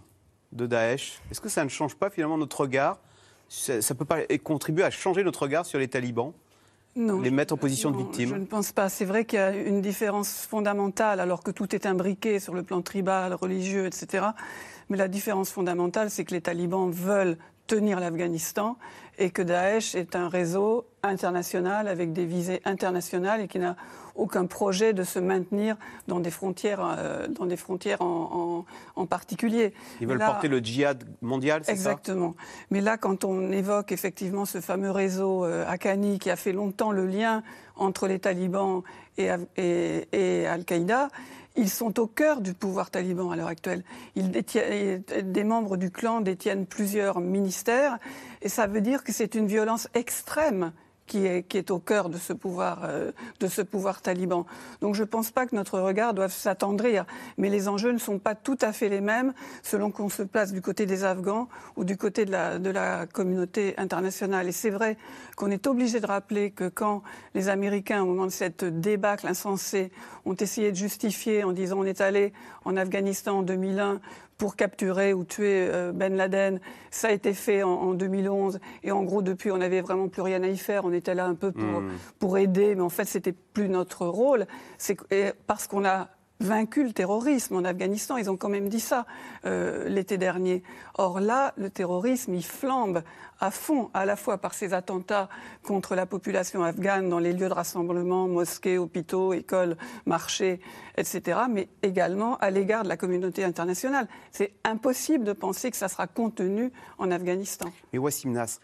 de 0.52 0.68
Daesh, 0.68 1.20
est-ce 1.32 1.42
que 1.42 1.50
ça 1.50 1.64
ne 1.64 1.70
change 1.70 1.96
pas 1.96 2.10
finalement 2.10 2.38
notre 2.38 2.62
regard? 2.62 3.00
Ça 3.48 3.76
ne 3.76 3.94
peut 3.94 4.06
pas 4.06 4.20
contribuer 4.44 4.84
à 4.84 4.92
changer 4.92 5.24
notre 5.24 5.44
regard 5.44 5.66
sur 5.66 5.80
les 5.80 5.88
talibans? 5.88 6.34
Non, 6.94 7.22
les 7.22 7.32
mettre 7.32 7.54
en 7.54 7.58
position 7.58 7.90
de 7.90 7.98
victime? 7.98 8.30
Je 8.30 8.36
ne 8.36 8.46
pense 8.46 8.74
pas. 8.74 8.90
C'est 8.90 9.06
vrai 9.06 9.24
qu'il 9.24 9.40
y 9.40 9.42
a 9.42 9.56
une 9.56 9.82
différence 9.82 10.46
fondamentale, 10.46 11.22
alors 11.22 11.42
que 11.42 11.52
tout 11.52 11.74
est 11.74 11.86
imbriqué 11.86 12.40
sur 12.40 12.54
le 12.54 12.64
plan 12.64 12.82
tribal, 12.82 13.34
religieux, 13.34 13.86
etc. 13.86 14.26
Mais 14.90 14.98
la 14.98 15.08
différence 15.08 15.52
fondamentale, 15.52 16.10
c'est 16.10 16.26
que 16.26 16.34
les 16.34 16.42
talibans 16.42 16.92
veulent 16.92 17.38
tenir 17.68 18.02
l'Afghanistan 18.02 18.78
et 19.22 19.30
que 19.30 19.44
Daesh 19.44 19.94
est 19.94 20.16
un 20.16 20.30
réseau 20.30 20.88
international 21.04 21.88
avec 21.88 22.12
des 22.12 22.26
visées 22.26 22.60
internationales 22.66 23.42
et 23.42 23.48
qui 23.48 23.60
n'a 23.60 23.76
aucun 24.16 24.48
projet 24.48 24.94
de 24.94 25.04
se 25.04 25.20
maintenir 25.20 25.78
dans 26.08 26.20
des 26.20 26.32
frontières, 26.32 26.80
euh, 26.98 27.28
dans 27.28 27.46
des 27.46 27.56
frontières 27.56 28.02
en, 28.02 28.66
particulier. 29.08 29.74
Ils 30.00 30.08
veulent 30.08 30.18
porter 30.18 30.48
le 30.48 30.58
djihad 30.60 31.04
mondial, 31.22 31.62
c'est 31.64 31.76
ça? 31.76 31.92
Exactement. 31.92 32.36
Mais 32.72 32.82
là, 32.82 32.98
quand 32.98 33.24
on 33.24 33.52
évoque 33.52 33.92
effectivement 33.92 34.46
ce 34.46 34.60
fameux 34.60 34.92
réseau 34.92 35.46
euh, 35.46 35.66
Akani 35.68 36.18
qui 36.18 36.32
a 36.32 36.36
fait 36.36 36.54
longtemps 36.54 36.92
le 36.92 37.06
lien 37.06 37.44
entre 37.76 38.08
les 38.08 38.20
talibans 38.20 38.82
et, 39.18 39.30
et 40.14 40.48
Al-Qaïda, 40.48 41.10
ils 41.56 41.70
sont 41.70 42.00
au 42.00 42.08
cœur 42.08 42.42
du 42.42 42.54
pouvoir 42.54 42.92
taliban 42.92 43.32
à 43.32 43.36
l'heure 43.36 43.48
actuelle. 43.48 43.84
Des 44.16 45.44
membres 45.44 45.78
du 45.78 45.92
clan 45.92 46.22
détiennent 46.22 46.66
plusieurs 46.66 47.20
ministères 47.20 47.98
et 48.42 48.50
ça 48.50 48.68
veut 48.68 48.82
dire 48.82 49.04
que 49.04 49.12
c'est 49.12 49.36
une 49.36 49.48
violence 49.48 49.88
extrême 49.94 50.72
qui 51.12 51.26
est, 51.58 51.72
au 51.72 51.80
cœur 51.80 52.08
de 52.08 52.18
ce 52.18 52.32
pouvoir, 52.32 52.84
euh, 52.86 53.12
taliban. 54.02 54.46
Donc 54.80 54.96
je 54.96 55.02
ne 55.02 55.08
pense 55.08 55.30
pas 55.30 55.46
que 55.46 55.54
notre 55.54 55.78
regard 55.78 56.14
doive 56.14 56.32
s'attendrir, 56.32 57.06
mais 57.38 57.50
les 57.50 57.68
enjeux 57.68 57.92
ne 57.92 57.98
sont 57.98 58.18
pas 58.18 58.34
tout 58.34 58.58
à 58.62 58.72
fait 58.72 58.88
les 58.88 59.02
mêmes 59.02 59.34
selon 59.62 59.92
qu'on 59.92 60.08
se 60.08 60.24
place 60.24 60.54
du 60.54 60.62
côté 60.62 60.86
des 60.86 61.04
Afghans 61.04 61.50
ou 61.76 61.84
du 61.84 61.98
côté 61.98 62.24
de 62.24 62.32
la, 62.32 62.60
de 62.60 62.70
la 62.70 63.08
communauté 63.08 63.74
internationale. 63.78 64.48
Et 64.48 64.54
c'est 64.54 64.70
vrai 64.70 64.96
qu'on 65.36 65.52
est 65.52 65.68
obligé 65.68 66.00
de 66.00 66.06
rappeler 66.06 66.52
que 66.52 66.70
quand 66.70 67.04
les 67.36 67.50
Américains, 67.50 68.04
au 68.04 68.06
moment 68.06 68.28
de 68.28 68.32
cette 68.32 68.64
débâcle 68.64 69.28
insensée, 69.28 69.92
ont 70.24 70.36
essayé 70.36 70.72
de 70.72 70.78
justifier 70.78 71.44
en 71.44 71.52
disant 71.52 71.80
on 71.80 71.86
est 71.86 72.00
allé 72.00 72.32
en 72.64 72.78
Afghanistan 72.78 73.40
en 73.40 73.44
2001 73.44 74.00
pour 74.42 74.56
capturer 74.56 75.14
ou 75.14 75.24
tuer 75.24 75.70
euh, 75.72 75.92
Ben 75.94 76.16
Laden. 76.16 76.60
Ça 76.90 77.10
a 77.10 77.12
été 77.12 77.32
fait 77.36 77.62
en, 77.62 77.94
2011 77.94 78.60
et 78.82 78.92
en 78.92 79.04
gros 79.04 79.22
depuis 79.22 79.52
on 79.52 79.58
n'avait 79.58 79.82
vraiment 79.82 80.10
plus 80.10 80.24
rien 80.24 80.42
à 80.42 80.48
y 80.48 80.58
faire. 80.58 80.84
On 80.84 80.94
était 80.94 81.14
là 81.14 81.28
un 81.28 81.36
peu 81.36 81.52
pour, 81.52 81.82
hmm. 81.82 81.92
pour 82.18 82.40
aider, 82.40 82.74
mais 82.74 82.82
en 82.82 82.90
fait 82.90 83.06
c'était 83.06 83.34
plus 83.34 83.70
notre 83.70 84.08
rôle. 84.08 84.48
C'est 84.80 84.98
parce 85.46 85.68
qu'on 85.68 85.86
a 85.86 86.10
vaincu 86.42 86.84
le 86.84 86.94
terrorisme 86.94 87.56
en 87.56 87.64
Afghanistan. 87.64 88.18
Ils 88.18 88.30
ont 88.30 88.38
quand 88.38 88.50
même 88.50 88.70
dit 88.70 88.80
ça 88.80 89.06
euh, 89.46 89.88
l'été 89.88 90.18
dernier. 90.18 90.64
Or 90.98 91.20
là, 91.20 91.54
le 91.58 91.70
terrorisme, 91.70 92.34
il 92.34 92.44
flambe 92.46 93.04
à 93.40 93.52
fond, 93.52 93.90
à 93.94 94.06
la 94.06 94.16
fois 94.16 94.38
par 94.38 94.54
ces 94.54 94.74
attentats 94.74 95.30
contre 95.64 95.96
la 95.96 96.06
population 96.06 96.64
afghane 96.64 97.10
dans 97.10 97.20
les 97.20 97.34
lieux 97.34 97.50
de 97.50 97.54
rassemblement, 97.54 98.28
mosquées, 98.28 98.78
hôpitaux, 98.78 99.34
écoles, 99.34 99.78
marchés, 100.06 100.60
etc., 100.96 101.42
mais 101.50 101.68
également 101.82 102.38
à 102.38 102.52
l'égard 102.52 102.84
de 102.84 102.90
la 102.90 102.98
communauté 102.98 103.44
internationale. 103.44 104.08
C'est 104.32 104.54
impossible 104.64 105.24
de 105.24 105.34
penser 105.34 105.72
que 105.72 105.78
ça 105.78 105.88
sera 105.88 106.08
contenu 106.08 106.72
en 106.98 107.10
Afghanistan. 107.10 107.72
Mais 107.94 108.00
Wassim 108.00 108.32
Nas, 108.32 108.60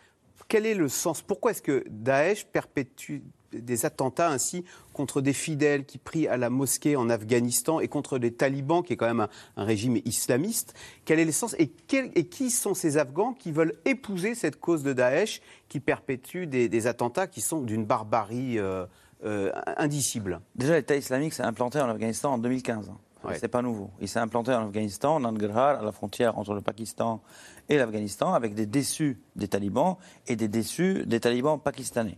quel 0.47 0.65
est 0.65 0.75
le 0.75 0.88
sens? 0.88 1.21
Pourquoi 1.21 1.51
est-ce 1.51 1.61
que 1.61 1.84
Daesh 1.89 2.45
perpétue 2.45 3.21
des 3.52 3.86
attentats 3.86 4.30
ainsi 4.30 4.64
contre 4.93 5.22
des 5.22 5.34
fidèles 5.34 5.86
qui 5.86 5.98
prient 5.98 6.28
à 6.28 6.38
la 6.38 6.50
mosquée 6.50 6.95
en 6.95 7.10
Afghanistan 7.10 7.80
et 7.80 7.88
contre 7.88 8.18
des 8.18 8.34
talibans, 8.34 8.84
qui 8.84 8.93
est 8.93 8.98
quand 8.98 9.08
même 9.08 9.28
un, 9.56 9.64
régime 9.64 10.00
islamiste. 10.06 10.74
Quel 11.06 11.20
est 11.20 11.26
l'essence 11.26 11.56
et, 11.60 11.72
et, 12.16 12.28
qui 12.28 12.50
sont 12.50 12.74
ces 12.74 12.98
Afghans 12.98 13.34
qui 13.34 13.52
veulent 13.52 13.74
épouser 13.86 14.36
cette 14.36 14.60
cause 14.60 14.84
de 14.84 14.93
Daesh 14.93 15.41
qui 15.70 15.80
perpétue 15.80 16.45
des, 16.45 16.88
attentats 16.88 17.28
qui 17.28 17.41
sont 17.41 17.62
d'une 17.62 17.86
barbarie 17.86 18.60
euh, 18.60 18.86
euh, 19.24 19.52
indicible? 19.78 20.41
Déjà, 20.56 20.76
l'État 20.76 20.95
islamique 20.95 21.34
s'est 21.34 21.43
implanté 21.43 21.80
en 21.80 21.89
Afghanistan 21.89 22.34
en 22.34 22.38
2015. 22.38 22.91
Ce 23.34 23.39
C'est 23.39 23.48
pas 23.48 23.62
nouveau. 23.62 23.89
Il 24.00 24.08
s'est 24.08 24.20
implanté 24.20 24.54
en 24.54 24.68
Afghanistan, 24.68 25.16
en 25.16 25.20
Nangarhar, 25.20 25.80
à 25.80 25.84
la 25.84 25.91
frontière 25.91 26.38
entre 26.38 26.54
le 26.54 26.62
Pakistan 26.62 27.22
et 27.68 27.78
l'Afghanistan, 27.78 28.34
avec 28.34 28.54
des 28.54 28.66
déçus 28.66 29.20
des 29.36 29.48
talibans 29.48 29.98
et 30.28 30.36
des 30.36 30.48
déçus 30.48 31.04
des 31.06 31.20
talibans 31.20 31.60
pakistanais. 31.60 32.18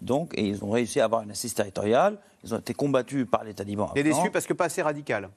Donc, 0.00 0.32
et 0.36 0.42
ils 0.42 0.62
ont 0.62 0.70
réussi 0.70 1.00
à 1.00 1.04
avoir 1.04 1.22
une 1.22 1.30
assise 1.30 1.54
territoriale. 1.54 2.18
Ils 2.44 2.54
ont 2.54 2.58
été 2.58 2.74
combattus 2.74 3.26
par 3.30 3.44
les 3.44 3.54
talibans. 3.54 3.90
Et 3.96 4.02
déçus 4.02 4.30
parce 4.30 4.46
que 4.46 4.52
pas 4.52 4.66
assez 4.66 4.82
radical 4.82 5.28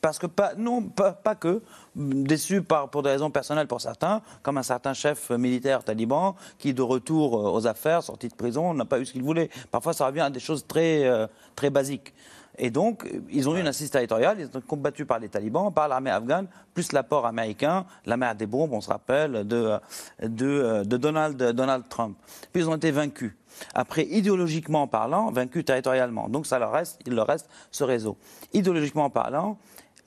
parce 0.00 0.18
que 0.18 0.26
pas, 0.26 0.52
non, 0.56 0.82
pas, 0.82 1.34
que 1.34 1.60
déçus 1.94 2.62
par, 2.62 2.88
pour 2.88 3.02
des 3.02 3.10
raisons 3.10 3.30
personnelles 3.30 3.66
pour 3.66 3.80
certains, 3.80 4.22
comme 4.42 4.58
un 4.58 4.62
certain 4.62 4.94
chef 4.94 5.30
militaire 5.30 5.82
taliban 5.82 6.36
qui, 6.58 6.72
de 6.72 6.82
retour 6.82 7.36
euh, 7.36 7.50
aux 7.50 7.66
affaires, 7.66 8.02
sorti 8.02 8.28
de 8.28 8.34
prison, 8.34 8.74
n'a 8.74 8.84
pas 8.84 9.00
eu 9.00 9.06
ce 9.06 9.12
qu'il 9.12 9.22
voulait. 9.22 9.50
Parfois, 9.70 9.92
ça 9.92 10.06
revient 10.06 10.20
à 10.20 10.30
des 10.30 10.40
choses 10.40 10.66
très, 10.66 11.04
euh, 11.04 11.26
très 11.56 11.70
basiques. 11.70 12.14
Et 12.58 12.70
donc, 12.70 13.08
ils 13.30 13.48
ont 13.48 13.56
eu 13.56 13.60
une 13.60 13.68
assise 13.68 13.90
territoriale, 13.90 14.38
ils 14.40 14.46
ont 14.46 14.48
été 14.48 14.60
combattus 14.62 15.06
par 15.06 15.18
les 15.18 15.28
talibans, 15.28 15.72
par 15.72 15.86
l'armée 15.86 16.10
afghane, 16.10 16.48
plus 16.74 16.92
l'apport 16.92 17.24
américain, 17.24 17.86
la 18.04 18.16
mer 18.16 18.34
des 18.34 18.46
bombes, 18.46 18.72
on 18.72 18.80
se 18.80 18.88
rappelle, 18.88 19.46
de, 19.46 19.78
de, 20.22 20.82
de 20.84 20.96
Donald, 20.96 21.36
Donald 21.52 21.84
Trump. 21.88 22.16
Puis 22.52 22.62
ils 22.62 22.68
ont 22.68 22.74
été 22.76 22.90
vaincus. 22.90 23.32
Après, 23.74 24.04
idéologiquement 24.04 24.86
parlant, 24.86 25.30
vaincus 25.30 25.64
territorialement. 25.64 26.28
Donc 26.28 26.46
ça 26.46 26.58
leur 26.58 26.72
reste, 26.72 27.00
il 27.06 27.14
leur 27.14 27.26
reste 27.26 27.48
ce 27.70 27.84
réseau. 27.84 28.16
Idéologiquement 28.52 29.08
parlant, 29.10 29.58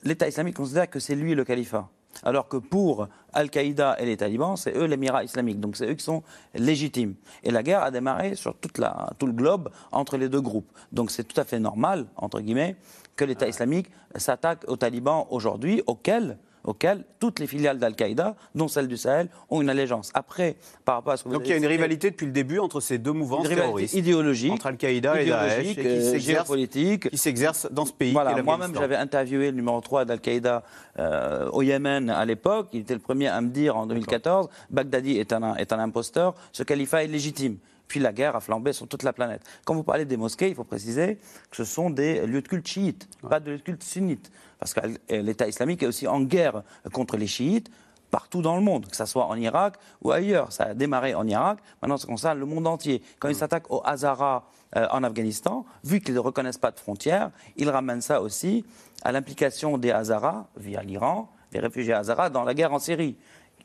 l'État 0.02 0.28
islamique 0.28 0.56
considère 0.56 0.88
que 0.90 1.00
c'est 1.00 1.14
lui 1.14 1.34
le 1.34 1.44
califat. 1.44 1.88
Alors 2.22 2.48
que 2.48 2.56
pour 2.56 3.08
Al-Qaïda 3.32 3.96
et 3.98 4.06
les 4.06 4.16
talibans, 4.16 4.56
c'est 4.56 4.76
eux 4.76 4.84
l'émirat 4.84 5.24
islamique. 5.24 5.60
Donc 5.60 5.76
c'est 5.76 5.88
eux 5.88 5.94
qui 5.94 6.04
sont 6.04 6.22
légitimes. 6.54 7.14
Et 7.42 7.50
la 7.50 7.62
guerre 7.62 7.82
a 7.82 7.90
démarré 7.90 8.34
sur 8.34 8.54
toute 8.54 8.78
la, 8.78 9.10
tout 9.18 9.26
le 9.26 9.32
globe 9.32 9.70
entre 9.90 10.16
les 10.16 10.28
deux 10.28 10.40
groupes. 10.40 10.70
Donc 10.92 11.10
c'est 11.10 11.24
tout 11.24 11.40
à 11.40 11.44
fait 11.44 11.58
normal, 11.58 12.06
entre 12.16 12.40
guillemets, 12.40 12.76
que 13.16 13.24
l'État 13.24 13.48
islamique 13.48 13.90
s'attaque 14.16 14.64
aux 14.68 14.76
talibans 14.76 15.26
aujourd'hui, 15.30 15.82
auxquels 15.86 16.38
auquel 16.64 17.04
toutes 17.18 17.38
les 17.38 17.46
filiales 17.46 17.78
d'Al-Qaïda, 17.78 18.36
dont 18.54 18.68
celle 18.68 18.88
du 18.88 18.96
Sahel, 18.96 19.28
ont 19.50 19.60
une 19.60 19.70
allégeance. 19.70 20.10
Après, 20.14 20.56
par 20.84 20.96
rapport 20.96 21.12
à 21.12 21.16
ce 21.16 21.24
que 21.24 21.28
vous 21.28 21.34
Donc 21.34 21.46
il 21.46 21.50
y 21.50 21.52
a 21.52 21.56
une 21.56 21.66
rivalité 21.66 22.10
depuis 22.10 22.26
le 22.26 22.32
début 22.32 22.58
entre 22.58 22.80
ces 22.80 22.98
deux 22.98 23.12
mouvances 23.12 23.48
une 23.48 23.56
terroristes. 23.56 23.94
idéologique. 23.94 24.52
Entre 24.52 24.66
Al-Qaïda 24.66 25.20
et 25.20 25.26
Daesh. 25.26 25.66
Et 25.66 25.74
qui 25.74 25.86
euh, 25.86 26.18
géopolitique. 26.18 27.10
Qui 27.10 27.18
s'exerce 27.18 27.68
dans 27.70 27.84
ce 27.84 27.92
pays. 27.92 28.12
Voilà, 28.12 28.40
moi-même, 28.42 28.74
j'avais 28.74 28.96
interviewé 28.96 29.50
le 29.50 29.56
numéro 29.56 29.80
3 29.80 30.04
d'Al-Qaïda 30.04 30.62
euh, 30.98 31.48
au 31.50 31.62
Yémen 31.62 32.10
à 32.10 32.24
l'époque. 32.24 32.68
Il 32.72 32.80
était 32.80 32.94
le 32.94 33.00
premier 33.00 33.28
à 33.28 33.40
me 33.40 33.48
dire 33.48 33.76
en 33.76 33.86
2014 33.86 34.48
Baghdadi 34.70 35.18
est 35.18 35.32
un, 35.32 35.54
est 35.56 35.72
un 35.72 35.78
imposteur, 35.78 36.34
ce 36.52 36.62
califat 36.62 37.04
est 37.04 37.08
légitime. 37.08 37.56
Puis 37.88 38.00
la 38.00 38.12
guerre 38.12 38.36
a 38.36 38.40
flambé 38.40 38.72
sur 38.72 38.88
toute 38.88 39.02
la 39.02 39.12
planète. 39.12 39.42
Quand 39.66 39.74
vous 39.74 39.82
parlez 39.82 40.06
des 40.06 40.16
mosquées, 40.16 40.48
il 40.48 40.54
faut 40.54 40.64
préciser 40.64 41.18
que 41.50 41.56
ce 41.56 41.64
sont 41.64 41.90
des 41.90 42.26
lieux 42.26 42.40
de 42.40 42.48
culte 42.48 42.66
chiites, 42.66 43.06
pas 43.28 43.38
de 43.38 43.50
lieux 43.50 43.58
de 43.58 43.62
culte 43.62 43.82
sunnites. 43.82 44.30
Parce 44.62 44.74
que 44.74 44.80
l'État 45.08 45.48
islamique 45.48 45.82
est 45.82 45.88
aussi 45.88 46.06
en 46.06 46.20
guerre 46.20 46.62
contre 46.92 47.16
les 47.16 47.26
chiites 47.26 47.68
partout 48.12 48.42
dans 48.42 48.54
le 48.54 48.62
monde, 48.62 48.86
que 48.86 48.94
ce 48.94 49.06
soit 49.06 49.26
en 49.26 49.34
Irak 49.34 49.74
ou 50.02 50.12
ailleurs. 50.12 50.52
Ça 50.52 50.66
a 50.66 50.74
démarré 50.74 51.16
en 51.16 51.26
Irak, 51.26 51.58
maintenant 51.80 51.96
ça 51.96 52.06
concerne 52.06 52.38
le 52.38 52.46
monde 52.46 52.68
entier. 52.68 53.02
Quand 53.18 53.28
ils 53.28 53.34
s'attaquent 53.34 53.72
aux 53.72 53.82
Hazaras 53.84 54.44
euh, 54.76 54.86
en 54.92 55.02
Afghanistan, 55.02 55.66
vu 55.82 56.00
qu'ils 56.00 56.14
ne 56.14 56.20
reconnaissent 56.20 56.58
pas 56.58 56.70
de 56.70 56.78
frontières, 56.78 57.32
ils 57.56 57.68
ramènent 57.68 58.02
ça 58.02 58.22
aussi 58.22 58.64
à 59.02 59.10
l'implication 59.10 59.78
des 59.78 59.90
Hazaras, 59.90 60.46
via 60.56 60.80
l'Iran, 60.82 61.28
des 61.50 61.58
réfugiés 61.58 61.94
Hazaras, 61.94 62.30
dans 62.30 62.44
la 62.44 62.54
guerre 62.54 62.72
en 62.72 62.78
Syrie 62.78 63.16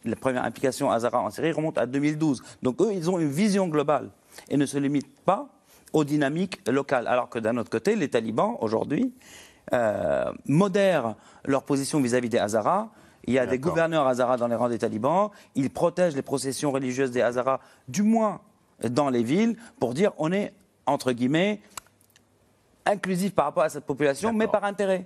la 0.04 0.16
première 0.16 0.46
implication 0.46 0.90
Hazara 0.90 1.20
en 1.20 1.30
Syrie 1.30 1.52
remonte 1.52 1.78
à 1.78 1.86
2012. 1.86 2.42
Donc 2.64 2.82
eux, 2.82 2.92
ils 2.94 3.10
ont 3.10 3.20
une 3.20 3.30
vision 3.30 3.68
globale 3.68 4.10
et 4.50 4.58
ne 4.58 4.66
se 4.66 4.78
limitent 4.78 5.20
pas 5.26 5.50
aux 5.94 6.04
dynamiques 6.04 6.60
locales. 6.70 7.08
Alors 7.08 7.30
que 7.30 7.40
d'un 7.40 7.58
autre 7.58 7.70
côté, 7.70 7.96
les 7.96 8.10
talibans, 8.10 8.56
aujourd'hui, 8.62 9.14
euh, 9.74 10.32
modèrent 10.46 11.16
leur 11.46 11.64
position 11.64 12.00
vis-à-vis 12.02 12.30
des 12.30 12.38
Hazaras. 12.38 12.90
Il 13.26 13.34
y 13.34 13.40
a 13.40 13.46
des 13.46 13.60
gouverneurs 13.60 14.08
Hazaras 14.08 14.38
dans 14.38 14.48
les 14.48 14.56
rangs 14.56 14.70
des 14.70 14.78
talibans. 14.78 15.30
Ils 15.56 15.70
protègent 15.70 16.16
les 16.16 16.22
processions 16.22 16.72
religieuses 16.72 17.12
des 17.12 17.22
Hazaras, 17.22 17.60
du 17.88 18.04
moins 18.04 18.40
dans 18.90 19.10
les 19.10 19.24
villes, 19.24 19.58
pour 19.80 19.94
dire 19.94 20.12
on 20.18 20.32
est, 20.32 20.54
entre 20.86 21.12
guillemets, 21.12 21.60
inclusif 22.86 23.36
par 23.36 23.46
rapport 23.46 23.64
à 23.64 23.70
cette 23.70 23.86
population, 23.86 24.32
mais 24.32 24.48
par 24.48 24.64
intérêt. 24.64 25.06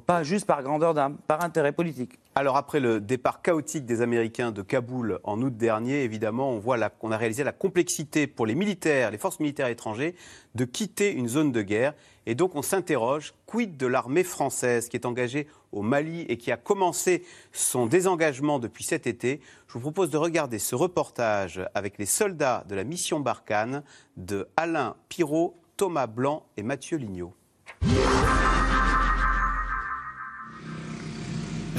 Pas 0.00 0.22
juste 0.22 0.46
par 0.46 0.62
grandeur 0.62 0.94
d'âme, 0.94 1.18
par 1.26 1.44
intérêt 1.44 1.72
politique. 1.72 2.18
Alors 2.34 2.56
après 2.56 2.80
le 2.80 3.00
départ 3.00 3.42
chaotique 3.42 3.84
des 3.84 4.00
Américains 4.00 4.50
de 4.50 4.62
Kaboul 4.62 5.20
en 5.22 5.40
août 5.42 5.54
dernier, 5.56 6.02
évidemment, 6.02 6.50
on 6.50 6.58
voit 6.58 6.78
qu'on 6.88 7.12
a 7.12 7.16
réalisé 7.16 7.44
la 7.44 7.52
complexité 7.52 8.26
pour 8.26 8.46
les 8.46 8.54
militaires, 8.54 9.10
les 9.10 9.18
forces 9.18 9.38
militaires 9.38 9.68
étrangères, 9.68 10.12
de 10.54 10.64
quitter 10.64 11.12
une 11.12 11.28
zone 11.28 11.52
de 11.52 11.62
guerre. 11.62 11.94
Et 12.24 12.34
donc 12.34 12.54
on 12.54 12.62
s'interroge, 12.62 13.34
quid 13.46 13.76
de 13.76 13.86
l'armée 13.86 14.24
française 14.24 14.88
qui 14.88 14.96
est 14.96 15.06
engagée 15.06 15.46
au 15.72 15.82
Mali 15.82 16.22
et 16.22 16.38
qui 16.38 16.52
a 16.52 16.56
commencé 16.56 17.24
son 17.52 17.86
désengagement 17.86 18.58
depuis 18.58 18.84
cet 18.84 19.06
été? 19.06 19.40
Je 19.68 19.74
vous 19.74 19.80
propose 19.80 20.10
de 20.10 20.16
regarder 20.16 20.58
ce 20.58 20.74
reportage 20.74 21.60
avec 21.74 21.98
les 21.98 22.06
soldats 22.06 22.64
de 22.68 22.74
la 22.74 22.84
mission 22.84 23.20
Barkhane 23.20 23.82
de 24.16 24.48
Alain 24.56 24.96
Pirot, 25.08 25.54
Thomas 25.76 26.06
Blanc 26.06 26.46
et 26.56 26.62
Mathieu 26.62 26.96
Lignot. 26.96 27.34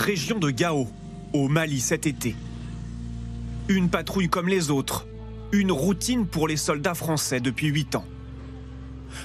Région 0.03 0.37
de 0.37 0.51
Gao, 0.51 0.89
au 1.31 1.47
Mali 1.47 1.79
cet 1.79 2.05
été. 2.05 2.35
Une 3.69 3.89
patrouille 3.89 4.27
comme 4.27 4.49
les 4.49 4.69
autres, 4.69 5.07
une 5.53 5.71
routine 5.71 6.27
pour 6.27 6.49
les 6.49 6.57
soldats 6.57 6.93
français 6.93 7.39
depuis 7.39 7.67
8 7.67 7.95
ans. 7.95 8.05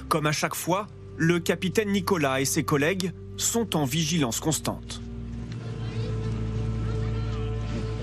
Comme 0.08 0.26
à 0.26 0.32
chaque 0.32 0.54
fois, 0.54 0.86
le 1.16 1.40
capitaine 1.40 1.90
Nicolas 1.90 2.40
et 2.40 2.44
ses 2.44 2.62
collègues 2.62 3.10
sont 3.36 3.74
en 3.74 3.84
vigilance 3.84 4.38
constante. 4.38 5.02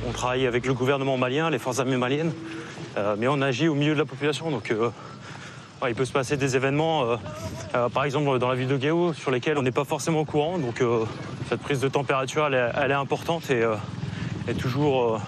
On 0.05 0.11
travaille 0.11 0.45
avec 0.45 0.65
le 0.65 0.73
gouvernement 0.73 1.17
malien, 1.17 1.49
les 1.49 1.59
forces 1.59 1.79
armées 1.79 1.95
maliennes, 1.95 2.33
euh, 2.97 3.15
mais 3.17 3.29
on 3.29 3.41
agit 3.41 3.69
au 3.69 3.75
milieu 3.75 3.93
de 3.93 3.99
la 3.99 4.05
population, 4.05 4.61
euh, 4.71 4.89
il 5.87 5.95
peut 5.95 6.05
se 6.05 6.11
passer 6.11 6.37
des 6.37 6.55
événements, 6.55 7.03
euh, 7.03 7.15
euh, 7.75 7.89
par 7.89 8.05
exemple 8.05 8.39
dans 8.39 8.49
la 8.49 8.55
ville 8.55 8.67
de 8.67 8.77
Gao, 8.77 9.13
sur 9.13 9.31
lesquels 9.31 9.57
on 9.57 9.61
n'est 9.61 9.71
pas 9.71 9.83
forcément 9.83 10.21
au 10.21 10.25
courant. 10.25 10.57
Donc 10.57 10.81
euh, 10.81 11.05
cette 11.49 11.61
prise 11.61 11.79
de 11.79 11.87
température, 11.87 12.47
elle 12.47 12.91
est, 12.91 12.93
importante 12.93 13.49
et, 13.49 13.63
toujours, 14.55 15.21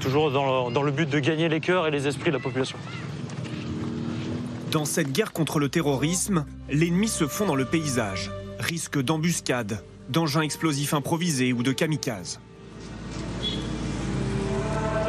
toujours 0.00 0.30
dans, 0.30 0.68
le, 0.68 0.72
dans 0.72 0.82
le 0.82 0.90
but 0.90 1.08
de 1.08 1.18
gagner 1.18 1.48
les 1.48 1.60
cœurs 1.60 1.86
et 1.86 1.90
les 1.90 2.06
esprits 2.06 2.30
de 2.30 2.36
la 2.36 2.42
population. 2.42 2.78
Dans 4.70 4.84
cette 4.84 5.12
guerre 5.12 5.32
contre 5.32 5.58
le 5.58 5.68
terrorisme, 5.68 6.44
l'ennemi 6.70 7.08
se 7.08 7.26
fond 7.26 7.46
dans 7.46 7.54
le 7.54 7.64
paysage. 7.64 8.30
Risque 8.58 9.00
d'embuscade, 9.00 9.82
d'engins 10.08 10.42
explosifs 10.42 10.94
improvisés 10.94 11.52
ou 11.52 11.62
de 11.62 11.72
kamikazes. 11.72 12.40
C'est 13.42 13.48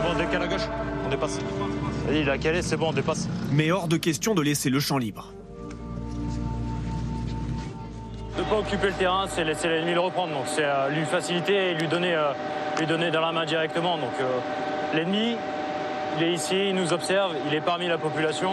bon, 0.01 0.17
décale 0.17 0.43
à 0.43 0.47
gauche, 0.47 0.67
on 1.05 1.09
dépasse. 1.09 1.39
Il 2.11 2.29
a 2.29 2.37
calé, 2.37 2.61
c'est 2.61 2.77
bon, 2.77 2.89
on 2.89 2.93
dépasse. 2.93 3.27
Mais 3.51 3.71
hors 3.71 3.87
de 3.87 3.97
question 3.97 4.33
de 4.33 4.41
laisser 4.41 4.69
le 4.69 4.79
champ 4.79 4.97
libre. 4.97 5.33
Ne 8.37 8.43
pas 8.43 8.57
occuper 8.57 8.87
le 8.87 8.93
terrain, 8.93 9.25
c'est 9.27 9.43
laisser 9.43 9.67
l'ennemi 9.67 9.93
le 9.93 9.99
reprendre. 9.99 10.33
Donc 10.33 10.45
c'est 10.47 10.63
euh, 10.63 10.89
lui 10.89 11.05
faciliter 11.05 11.71
et 11.71 11.73
lui 11.73 11.87
donner, 11.87 12.15
euh, 12.15 12.31
lui 12.79 12.87
donner 12.87 13.11
dans 13.11 13.21
la 13.21 13.31
main 13.31 13.45
directement. 13.45 13.97
Donc 13.97 14.13
euh, 14.21 14.39
l'ennemi, 14.95 15.35
il 16.17 16.23
est 16.23 16.33
ici, 16.33 16.69
il 16.69 16.75
nous 16.75 16.93
observe, 16.93 17.35
il 17.47 17.53
est 17.53 17.61
parmi 17.61 17.87
la 17.87 17.97
population 17.97 18.51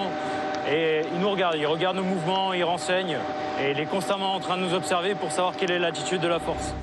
et 0.69 1.03
il 1.15 1.21
nous 1.21 1.31
regarde, 1.31 1.55
il 1.57 1.67
regarde 1.67 1.97
nos 1.97 2.03
mouvements, 2.03 2.53
il 2.53 2.65
renseigne 2.65 3.17
et 3.63 3.71
il 3.71 3.79
est 3.79 3.87
constamment 3.87 4.35
en 4.35 4.41
train 4.41 4.57
de 4.57 4.63
nous 4.63 4.75
observer 4.75 5.15
pour 5.15 5.31
savoir 5.31 5.57
quelle 5.57 5.71
est 5.71 5.79
l'attitude 5.79 6.21
de 6.21 6.29
la 6.29 6.41
force. 6.41 6.75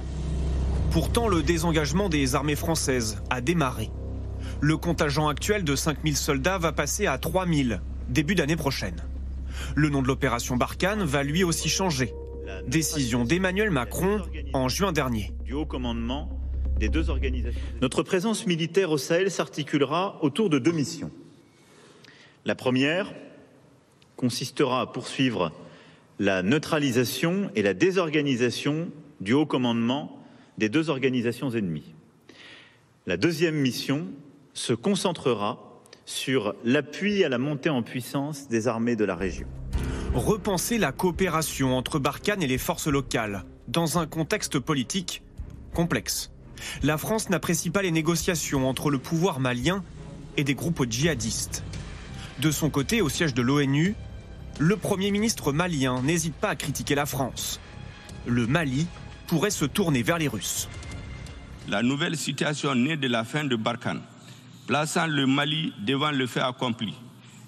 Pourtant, 0.92 1.28
le 1.28 1.44
désengagement 1.44 2.08
des 2.08 2.36
armées 2.36 2.56
françaises 2.56 3.22
a 3.30 3.42
démarré. 3.42 3.92
Le 4.64 4.78
contingent 4.78 5.28
actuel 5.28 5.66
de 5.66 5.76
5000 5.76 6.16
soldats 6.16 6.58
va 6.58 6.72
passer 6.72 7.06
à 7.06 7.18
3000 7.18 7.82
début 8.08 8.34
d'année 8.34 8.56
prochaine. 8.56 8.96
Le 9.76 9.90
nom 9.90 10.02
de 10.02 10.08
l'opération 10.08 10.56
Barkhane 10.56 11.04
va 11.04 11.22
lui 11.24 11.44
aussi 11.44 11.68
changer. 11.68 12.14
Décision 12.66 13.26
d'Emmanuel 13.26 13.72
Macron 13.72 14.22
en 14.54 14.70
juin 14.70 14.94
dernier. 14.94 15.34
Notre 17.82 18.04
présence 18.04 18.48
militaire 18.48 18.92
au 18.92 18.98
Sahel 18.98 19.32
s'articulera 19.32 20.18
autour 20.24 20.50
de 20.50 20.60
deux 20.60 20.72
missions. 20.72 21.12
La 22.46 22.56
première 22.56 23.14
consistera 24.16 24.80
à 24.80 24.86
poursuivre 24.86 25.52
la 26.20 26.42
neutralisation 26.42 27.52
et 27.56 27.64
la 27.64 27.74
désorganisation 27.74 28.88
du 29.20 29.34
haut 29.34 29.46
commandement 29.46 30.24
des 30.58 30.70
deux 30.70 30.90
organisations 30.90 31.52
ennemies. 31.52 31.94
La 33.08 33.18
deuxième 33.18 33.56
mission 33.56 34.08
se 34.54 34.74
concentrera 34.74 35.60
sur 36.06 36.54
l'appui 36.64 37.24
à 37.24 37.30
la 37.30 37.38
montée 37.38 37.70
en 37.70 37.82
puissance 37.82 38.48
des 38.48 38.68
armées 38.68 38.96
de 38.96 39.06
la 39.06 39.16
région. 39.16 39.48
Repenser 40.14 40.78
la 40.78 40.92
coopération 40.92 41.76
entre 41.76 41.98
Barkhane 41.98 42.44
et 42.44 42.48
les 42.48 42.58
forces 42.58 42.88
locales 42.88 43.46
dans 43.68 43.98
un 43.98 44.06
contexte 44.06 44.60
politique 44.60 45.24
complexe. 45.74 46.32
La 46.84 46.98
France 46.98 47.30
n'apprécie 47.30 47.72
pas 47.72 47.82
les 47.82 47.92
négociations 47.92 48.70
entre 48.70 48.90
le 48.90 49.00
pouvoir 49.00 49.40
malien 49.40 49.84
et 50.38 50.44
des 50.44 50.54
groupes 50.54 50.86
djihadistes. 50.90 51.64
De 52.40 52.52
son 52.52 52.70
côté, 52.70 53.02
au 53.02 53.10
siège 53.10 53.34
de 53.34 53.42
l'ONU, 53.42 53.96
le 54.60 54.78
Premier 54.78 55.12
ministre 55.12 55.52
malien 55.52 56.02
n'hésite 56.04 56.36
pas 56.36 56.50
à 56.50 56.56
critiquer 56.56 56.96
la 56.96 57.06
France. 57.06 57.60
Le 58.28 58.46
Mali 58.46 58.88
pourrait 59.28 59.50
se 59.50 59.66
tourner 59.66 60.04
vers 60.04 60.20
les 60.20 60.28
Russes. 60.28 60.70
La 61.70 61.82
nouvelle 61.82 62.18
situation 62.18 62.76
née 62.76 62.98
de 62.98 63.08
la 63.08 63.24
fin 63.24 63.46
de 63.46 63.56
Barkhane 63.56 64.02
plaçant 64.68 65.08
le 65.08 65.26
Mali 65.26 65.74
devant 65.80 66.12
le 66.12 66.28
fait 66.28 66.42
accompli 66.42 66.94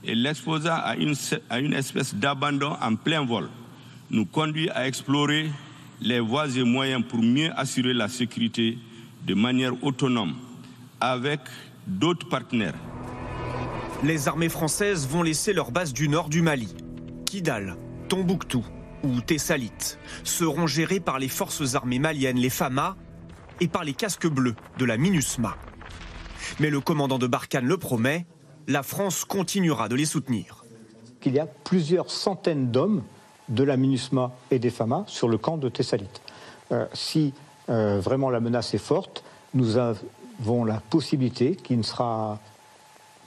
et 0.08 0.16
l'exposant 0.16 0.76
à 0.76 0.96
une, 0.96 1.74
espèce 1.74 2.14
d'abandon 2.14 2.76
en 2.82 2.96
plein 2.96 3.26
vol, 3.26 3.50
nous 4.12 4.26
conduit 4.26 4.70
à 4.70 4.88
explorer 4.88 5.50
les 6.00 6.20
voies 6.20 6.48
et 6.56 6.64
moyens 6.64 7.04
pour 7.08 7.22
mieux 7.22 7.52
assurer 7.58 7.94
la 7.94 8.08
sécurité 8.08 8.78
de 9.26 9.34
manière 9.34 9.84
autonome 9.84 10.36
avec 11.00 11.40
d'autres 11.88 12.30
partenaires. 12.30 12.76
Les 14.04 14.28
armées 14.28 14.50
françaises 14.50 15.08
vont 15.08 15.24
laisser 15.24 15.54
leur 15.54 15.72
base 15.72 15.94
du 15.94 16.08
nord 16.08 16.30
du 16.30 16.42
Mali. 16.42 16.76
Kidal, 17.26 17.76
Tombouctou 18.08 18.64
ou 19.04 19.22
Tessalit 19.22 19.98
seront 20.24 20.68
gérées 20.68 21.00
par 21.00 21.18
les 21.18 21.30
forces 21.30 21.76
armées 21.76 22.00
maliennes, 22.00 22.38
les 22.38 22.50
FAMA, 22.50 22.96
et 23.62 23.68
par 23.68 23.84
les 23.84 23.94
casques 23.94 24.28
bleus 24.28 24.56
de 24.78 24.86
la 24.86 24.98
MINUSMA. 24.98 25.56
Mais 26.60 26.70
le 26.70 26.80
commandant 26.80 27.20
de 27.20 27.28
Barkhane 27.28 27.66
le 27.66 27.78
promet, 27.78 28.26
la 28.68 28.84
France 28.84 29.26
continuera 29.26 29.90
de 29.90 29.96
les 29.96 30.06
soutenir. 30.06 30.64
Il 31.26 31.34
y 31.34 31.40
a 31.40 31.48
plusieurs 31.48 32.12
centaines 32.12 32.70
d'hommes 32.72 33.04
de 33.50 33.64
la 33.64 33.78
MINUSMA 33.78 34.32
et 34.52 34.60
des 34.60 34.70
FAMA 34.70 35.06
sur 35.08 35.28
le 35.28 35.38
camp 35.38 35.58
de 35.58 35.70
Thessalit. 35.70 36.08
Euh, 36.72 36.86
si 36.94 37.34
euh, 37.70 38.00
vraiment 38.00 38.30
la 38.30 38.40
menace 38.40 38.74
est 38.74 38.80
forte, 38.80 39.24
nous 39.54 39.78
avons 39.78 40.66
la 40.66 40.80
possibilité 40.80 41.56
qui, 41.56 41.82
sera, 41.84 42.40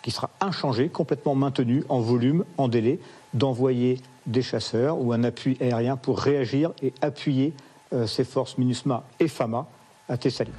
qui 0.02 0.10
sera 0.10 0.30
inchangée, 0.40 0.88
complètement 0.88 1.34
maintenue 1.34 1.84
en 1.88 2.00
volume, 2.00 2.44
en 2.56 2.68
délai, 2.68 3.00
d'envoyer 3.34 4.00
des 4.26 4.42
chasseurs 4.42 5.00
ou 5.00 5.12
un 5.12 5.24
appui 5.24 5.56
aérien 5.60 5.96
pour 5.96 6.20
réagir 6.20 6.72
et 6.82 6.92
appuyer 7.00 7.52
euh, 7.92 8.06
ces 8.06 8.24
forces 8.24 8.58
MINUSMA 8.58 9.04
et 9.20 9.28
FAMA 9.28 9.66
à 10.08 10.16
Thessalite. 10.16 10.54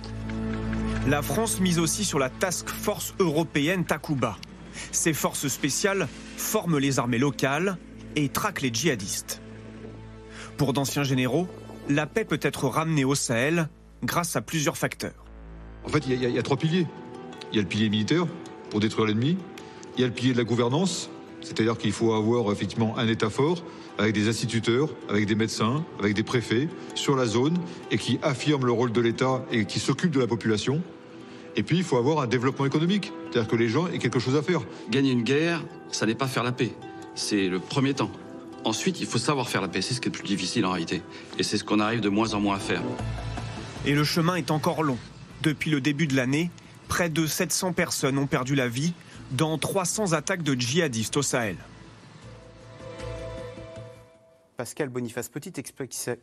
La 1.10 1.24
France 1.24 1.60
mise 1.60 1.80
aussi 1.80 2.06
sur 2.06 2.20
la 2.20 2.30
task 2.30 2.70
force 2.70 3.16
européenne 3.18 3.84
Takuba. 3.84 4.38
Ces 4.92 5.14
forces 5.14 5.48
spéciales 5.48 6.08
forment 6.38 6.78
les 6.78 7.00
armées 7.00 7.18
locales 7.18 7.78
et 8.16 8.30
traquent 8.30 8.62
les 8.62 8.72
djihadistes. 8.72 9.42
Pour 10.58 10.72
d'anciens 10.72 11.02
généraux, 11.02 11.48
la 11.90 12.06
paix 12.06 12.26
peut 12.26 12.40
être 12.44 12.68
ramenée 12.68 13.06
au 13.06 13.16
Sahel 13.16 13.70
grâce 14.04 14.36
à 14.36 14.42
plusieurs 14.42 14.78
facteurs. 14.78 15.26
En 15.84 15.90
fait, 15.90 16.06
il 16.08 16.14
y, 16.14 16.38
a 16.38 16.44
trois 16.44 16.58
piliers. 16.58 16.86
Il 17.52 17.56
y 17.56 17.60
a 17.60 17.64
le 17.64 17.68
pilier 17.68 17.90
militaire 17.90 18.28
pour 18.70 18.80
détruire 18.80 19.08
l'ennemi. 19.08 19.36
Il 19.98 20.02
y 20.02 20.04
a 20.04 20.08
le 20.08 20.14
pilier 20.14 20.34
de 20.34 20.38
la 20.38 20.44
gouvernance, 20.44 21.10
c'est-à-dire 21.42 21.80
qu'il 21.80 21.92
faut 21.92 22.14
avoir 22.14 22.52
effectivement 22.52 22.96
un 23.00 23.08
État 23.08 23.32
fort 23.32 23.64
avec 23.98 24.14
des 24.14 24.30
instituteurs, 24.30 24.90
avec 25.10 25.26
des 25.26 25.34
médecins, 25.34 25.84
avec 25.98 26.14
des 26.14 26.22
préfets 26.22 26.70
sur 26.94 27.16
la 27.16 27.26
zone 27.26 27.58
et 27.90 27.98
qui 27.98 28.20
affirment 28.22 28.68
le 28.68 28.74
rôle 28.74 28.92
de 28.92 29.02
l'État 29.02 29.44
et 29.52 29.66
qui 29.66 29.80
s'occupent 29.80 30.12
de 30.12 30.20
la 30.20 30.28
population. 30.28 30.84
Et 31.56 31.64
puis, 31.64 31.78
il 31.78 31.84
faut 31.84 31.98
avoir 31.98 32.20
un 32.20 32.28
développement 32.28 32.66
économique, 32.66 33.12
c'est-à-dire 33.32 33.50
que 33.50 33.56
les 33.56 33.70
gens 33.70 33.88
aient 33.88 33.98
quelque 33.98 34.20
chose 34.20 34.36
à 34.36 34.42
faire. 34.42 34.62
Gagner 34.90 35.12
une 35.12 35.24
guerre, 35.24 35.64
ça 35.92 36.06
n'est 36.06 36.16
pas 36.16 36.28
faire 36.28 36.44
la 36.44 36.52
paix. 36.52 36.74
C'est 37.16 37.48
le 37.48 37.60
premier 37.60 37.94
temps. 37.94 38.12
Ensuite, 38.66 39.00
il 39.00 39.06
faut 39.06 39.18
savoir 39.18 39.50
faire 39.50 39.62
la 39.62 39.68
paix. 39.68 39.82
C'est 39.82 39.94
ce 39.94 40.02
qui 40.02 40.08
est 40.08 40.12
le 40.12 40.18
plus 40.18 40.28
difficile 40.28 40.66
en 40.66 40.72
réalité. 40.72 41.02
Et 41.38 41.44
c'est 41.44 41.58
ce 41.58 41.64
qu'on 41.64 41.80
arrive 41.80 42.02
de 42.02 42.10
moins 42.10 42.34
en 42.34 42.40
moins 42.40 42.56
à 42.56 42.60
faire. 42.60 42.82
Et 43.86 43.94
le 43.94 44.04
chemin 44.04 44.36
est 44.36 44.52
encore 44.52 44.84
long. 44.84 44.98
Depuis 45.42 45.72
le 45.72 45.82
début 45.82 46.08
de 46.08 46.16
l'année, 46.16 46.52
près 46.88 47.10
de 47.10 47.26
700 47.26 47.74
personnes 47.74 48.18
ont 48.18 48.28
perdu 48.28 48.56
la 48.56 48.68
vie 48.68 48.94
dans 49.32 49.58
300 49.58 50.14
attaques 50.14 50.44
de 50.44 50.54
djihadistes 50.54 51.18
au 51.18 51.22
Sahel. 51.22 51.58
Pascal 54.58 54.90
Boniface, 54.90 55.30
petite 55.30 55.58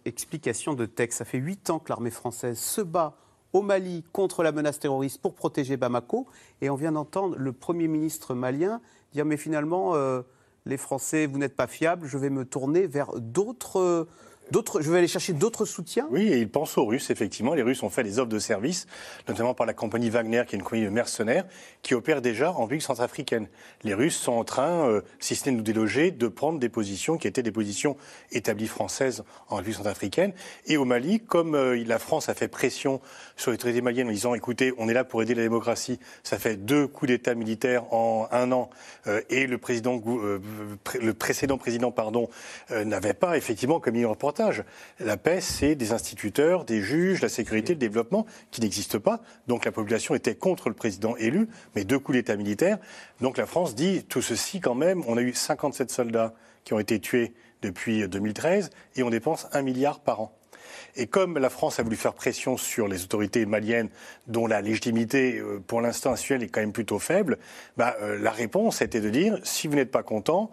explication 0.05 0.75
de 0.75 0.85
texte. 0.85 1.19
Ça 1.19 1.25
fait 1.25 1.39
huit 1.39 1.71
ans 1.71 1.79
que 1.79 1.89
l'armée 1.89 2.11
française 2.11 2.59
se 2.59 2.83
bat 2.83 3.17
au 3.53 3.63
Mali 3.63 4.05
contre 4.13 4.43
la 4.43 4.53
menace 4.53 4.79
terroriste 4.79 5.21
pour 5.21 5.35
protéger 5.35 5.77
Bamako. 5.77 6.27
Et 6.61 6.71
on 6.71 6.75
vient 6.75 6.93
d'entendre 6.93 7.37
le 7.37 7.53
Premier 7.53 7.89
ministre 7.89 8.35
malien 8.35 8.81
dire 9.17 9.25
mais 9.25 9.37
finalement, 9.37 9.95
euh, 9.95 10.23
les 10.67 10.77
Français, 10.77 11.27
vous 11.27 11.39
n'êtes 11.39 11.57
pas 11.57 11.67
fiables, 11.67 12.07
je 12.07 12.19
vais 12.19 12.31
me 12.31 12.45
tourner 12.45 12.87
vers 12.87 13.13
d'autres 13.17 14.07
je 14.53 14.91
vais 14.91 14.99
aller 14.99 15.09
chercher 15.09 15.33
d'autres 15.33 15.65
soutiens 15.65 16.07
Oui, 16.11 16.29
et 16.29 16.39
ils 16.39 16.49
pensent 16.49 16.79
aux 16.79 16.85
Russes, 16.85 17.11
effectivement. 17.11 17.55
Les 17.55 17.63
Russes 17.63 17.83
ont 17.83 17.91
fait 17.91 18.05
des 18.05 18.19
offres 18.19 18.29
de 18.29 18.39
services, 18.39 18.87
notamment 19.29 19.55
par 19.55 19.67
la 19.67 19.75
compagnie 19.75 20.11
Wagner, 20.11 20.45
qui 20.47 20.55
est 20.55 20.59
une 20.59 20.65
compagnie 20.65 20.85
de 20.85 20.91
mercenaires, 20.91 21.45
qui 21.83 21.95
opère 21.95 22.23
déjà 22.23 22.53
en 22.53 22.63
République 22.63 22.83
centrafricaine. 22.83 23.49
Les 23.83 23.95
Russes 23.95 24.17
sont 24.17 24.33
en 24.33 24.45
train, 24.45 24.89
euh, 24.89 25.01
si 25.19 25.35
ce 25.35 25.47
n'est 25.47 25.53
de 25.53 25.57
nous 25.59 25.63
déloger, 25.63 26.11
de 26.11 26.29
prendre 26.29 26.59
des 26.59 26.69
positions 26.69 27.19
qui 27.19 27.27
étaient 27.27 27.43
des 27.43 27.53
positions 27.53 27.97
établies 28.31 28.69
françaises 28.69 29.25
en 29.49 29.57
République 29.57 29.79
centrafricaine. 29.79 30.33
Et 30.67 30.77
au 30.77 30.85
Mali, 30.85 31.21
comme 31.21 31.55
euh, 31.55 31.83
la 31.85 31.99
France 31.99 32.29
a 32.29 32.35
fait 32.35 32.49
pression 32.49 33.01
sur 33.37 33.51
les 33.51 33.57
autorités 33.57 33.81
maliennes 33.81 34.09
en 34.09 34.13
disant, 34.13 34.35
écoutez, 34.35 34.73
on 34.79 34.89
est 34.89 34.95
là 34.95 35.05
pour 35.05 35.23
aider 35.23 35.35
la 35.35 35.43
démocratie, 35.43 35.99
ça 36.23 36.39
fait 36.39 36.57
deux 36.57 36.87
coups 36.87 37.11
d'État 37.11 37.35
militaires 37.35 37.93
en 37.93 38.29
un 38.31 38.53
an, 38.53 38.71
euh, 39.07 39.21
et 39.29 39.47
le, 39.47 39.59
président, 39.59 40.01
le 41.01 41.15
précédent 41.15 41.59
président 41.59 41.91
pardon, 41.91 42.29
n'avait 42.71 43.15
pas, 43.15 43.37
effectivement, 43.37 43.81
comme 43.81 43.97
il 43.97 44.07
la 45.01 45.17
paix, 45.17 45.41
c'est 45.41 45.75
des 45.75 45.93
instituteurs, 45.93 46.65
des 46.65 46.83
juges, 46.83 47.21
la 47.23 47.29
sécurité, 47.29 47.75
le 47.75 47.79
développement 47.79 48.27
qui 48.51 48.61
n'existent 48.61 49.01
pas. 49.01 49.21
Donc 49.47 49.65
la 49.65 49.73
population 49.73 50.15
était 50.15 50.35
contre 50.35 50.69
le 50.69 50.75
président 50.75 51.17
élu, 51.17 51.49
mais 51.75 51.85
deux 51.85 51.99
coups 51.99 52.19
d'État 52.19 52.37
militaire. 52.37 52.79
Donc 53.21 53.37
la 53.37 53.47
France 53.47 53.75
dit 53.75 54.05
tout 54.05 54.23
ceci 54.23 54.61
quand 54.61 54.75
même. 54.75 55.03
On 55.07 55.17
a 55.17 55.23
eu 55.23 55.33
57 55.33 55.91
soldats 55.91 56.35
qui 56.65 56.75
ont 56.75 56.79
été 56.79 57.01
tués 57.01 57.33
depuis 57.63 58.07
2013 58.09 58.71
et 58.97 59.03
on 59.03 59.11
dépense 59.11 59.47
un 59.53 59.63
milliard 59.63 60.01
par 60.01 60.21
an. 60.21 60.33
Et 60.97 61.07
comme 61.07 61.39
la 61.39 61.51
France 61.51 61.79
a 61.79 61.83
voulu 61.83 61.97
faire 61.97 62.15
pression 62.15 62.57
sur 62.57 62.89
les 62.89 63.05
autorités 63.05 63.45
maliennes, 63.45 63.91
dont 64.27 64.47
la 64.47 64.63
légitimité 64.63 65.39
euh, 65.39 65.63
pour 65.67 65.81
l'instant 65.81 66.13
actuelle 66.13 66.43
est 66.43 66.49
quand 66.49 66.61
même 66.61 66.73
plutôt 66.73 66.99
faible, 66.99 67.39
bah, 67.77 67.97
euh, 68.01 68.19
la 68.19 68.31
réponse 68.31 68.81
était 68.81 69.01
de 69.01 69.11
dire 69.11 69.39
si 69.43 69.69
vous 69.69 69.75
n'êtes 69.75 69.91
pas 69.91 70.03
content, 70.03 70.51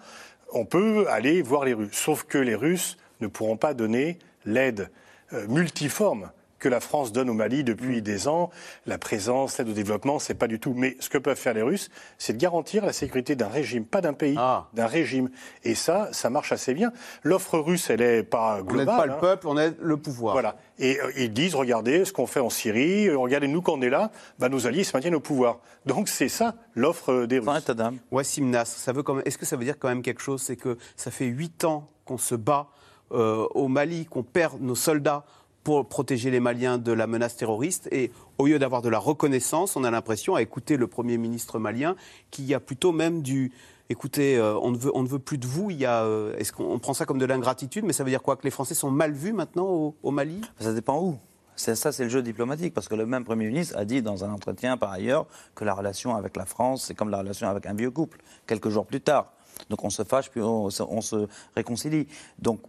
on 0.52 0.66
peut 0.66 1.08
aller 1.10 1.42
voir 1.42 1.66
les 1.66 1.74
Russes. 1.74 1.94
Sauf 1.94 2.24
que 2.24 2.38
les 2.38 2.56
Russes 2.56 2.98
ne 3.22 3.28
pourront 3.28 3.58
pas 3.58 3.74
donner 3.74 4.20
l'aide 4.46 4.90
euh, 5.34 5.48
multiforme 5.48 6.32
que 6.64 6.70
la 6.70 6.80
France 6.80 7.12
donne 7.12 7.30
au 7.30 7.34
Mali 7.34 7.64
depuis 7.64 7.98
mm. 7.98 8.02
des 8.02 8.28
ans. 8.28 8.50
La 8.88 8.98
présence, 8.98 9.58
l'aide 9.58 9.70
au 9.70 9.74
développement, 9.74 10.18
c'est 10.18 10.34
pas 10.34 10.48
du 10.48 10.60
tout. 10.60 10.74
Mais 10.76 10.96
ce 11.02 11.10
que 11.10 11.18
peuvent 11.18 11.38
faire 11.38 11.54
les 11.54 11.62
Russes, 11.62 11.90
c'est 12.18 12.34
de 12.34 12.38
garantir 12.38 12.86
la 12.86 12.94
sécurité 12.94 13.36
d'un 13.36 13.50
régime, 13.50 13.86
pas 13.86 14.00
d'un 14.00 14.14
pays, 14.14 14.36
ah. 14.38 14.70
d'un 14.74 14.88
régime. 14.88 15.30
Et 15.66 15.76
ça, 15.76 16.08
ça 16.14 16.30
marche 16.30 16.54
assez 16.54 16.74
bien. 16.74 16.94
L'offre 17.22 17.60
russe, 17.60 17.90
elle 17.90 18.02
est 18.02 18.24
pas 18.24 18.62
globale. 18.62 18.72
On 18.72 18.78
n'aide 18.78 18.98
pas 18.98 19.06
le 19.06 19.12
hein. 19.12 19.18
peuple, 19.20 19.48
on 19.50 19.58
aide 19.58 19.76
le 19.82 19.98
pouvoir. 19.98 20.34
Voilà. 20.34 20.56
Et 20.80 21.00
euh, 21.02 21.12
ils 21.18 21.34
disent, 21.34 21.54
regardez 21.54 22.06
ce 22.06 22.14
qu'on 22.14 22.28
fait 22.28 22.40
en 22.40 22.50
Syrie, 22.50 23.10
euh, 23.10 23.18
regardez 23.18 23.50
nous 23.50 23.62
quand 23.62 23.74
on 23.74 23.82
est 23.82 23.90
là, 23.90 24.12
bah, 24.40 24.48
nos 24.48 24.66
alliés 24.66 24.86
se 24.86 24.96
maintiennent 24.96 25.16
au 25.16 25.20
pouvoir. 25.20 25.60
Donc 25.86 26.08
c'est 26.08 26.30
ça 26.30 26.56
l'offre 26.76 27.26
des 27.26 27.40
Russes. 27.40 27.70
Wassim 28.10 28.50
Nas, 28.50 28.66
ça 28.66 28.94
veut 28.94 29.04
est-ce 29.26 29.38
que 29.38 29.46
ça 29.46 29.58
veut 29.58 29.66
dire 29.66 29.78
quand 29.78 29.90
même 29.90 30.02
quelque 30.02 30.22
chose? 30.22 30.42
C'est 30.42 30.56
que 30.56 30.78
ça 30.96 31.12
fait 31.12 31.26
huit 31.26 31.66
ans 31.66 31.90
qu'on 32.06 32.18
se 32.18 32.36
bat 32.36 32.70
euh, 33.14 33.48
au 33.54 33.68
Mali 33.68 34.06
qu'on 34.06 34.24
perd 34.24 34.62
nos 34.62 34.76
soldats 34.76 35.26
pour 35.64 35.88
protéger 35.88 36.30
les 36.30 36.40
Maliens 36.40 36.78
de 36.78 36.92
la 36.92 37.08
menace 37.08 37.38
terroriste. 37.38 37.88
Et 37.92 38.12
au 38.38 38.48
lieu 38.48 38.60
d'avoir 38.60 38.82
de 38.82 38.90
la 38.90 39.00
reconnaissance, 39.00 39.76
on 39.76 39.84
a 39.84 39.92
l'impression, 39.92 40.36
à 40.36 40.42
écouter 40.42 40.78
le 40.78 40.88
Premier 40.88 41.18
ministre 41.18 41.60
malien, 41.60 41.96
qu'il 42.32 42.46
y 42.46 42.54
a 42.54 42.60
plutôt 42.60 42.92
même 42.92 43.22
du... 43.22 43.52
Écoutez, 43.90 44.38
euh, 44.38 44.58
on, 44.62 44.72
ne 44.72 44.78
veut, 44.78 44.92
on 44.94 45.04
ne 45.04 45.08
veut 45.08 45.20
plus 45.20 45.38
de 45.38 45.46
vous. 45.46 45.70
Il 45.70 45.86
euh, 45.86 46.36
est-ce 46.38 46.52
qu'on 46.52 46.80
prend 46.80 46.94
ça 46.94 47.06
comme 47.06 47.20
de 47.20 47.26
l'ingratitude 47.26 47.86
Mais 47.86 47.94
ça 47.94 48.04
veut 48.04 48.10
dire 48.10 48.22
quoi? 48.22 48.36
Que 48.36 48.44
les 48.44 48.50
Français 48.50 48.74
sont 48.74 48.92
mal 48.92 49.12
vus 49.12 49.34
maintenant 49.34 49.94
au, 50.02 50.12
Mali? 50.12 50.42
Ça 50.60 50.74
dépend 50.74 51.02
où. 51.02 51.18
Ça, 51.56 51.76
c'est 51.76 52.04
le 52.04 52.10
jeu 52.10 52.24
diplomatique, 52.24 52.74
parce 52.74 52.88
que 52.88 52.96
le 52.96 53.06
même 53.06 53.24
Premier 53.24 53.46
ministre 53.46 53.78
a 53.78 53.86
dit 53.86 54.02
dans 54.02 54.24
un 54.24 54.32
entretien 54.32 54.76
par 54.76 54.92
ailleurs 54.92 55.28
que 55.54 55.64
la 55.64 55.76
relation 55.76 56.16
avec 56.16 56.36
la 56.36 56.46
France, 56.46 56.86
c'est 56.86 56.96
comme 56.96 57.10
la 57.10 57.20
relation 57.20 57.48
avec 57.48 57.68
un 57.68 57.76
vieux 57.76 57.92
couple, 57.92 58.20
quelques 58.48 58.70
jours 58.70 58.88
plus 58.88 59.02
tard. 59.02 59.34
Donc 59.70 59.84
on 59.84 59.92
se 59.92 60.04
fâche, 60.04 60.32
puis 60.32 60.42
on, 60.42 60.70
on 60.90 61.02
se 61.02 61.28
réconcilie. 61.56 62.08
Donc 62.40 62.60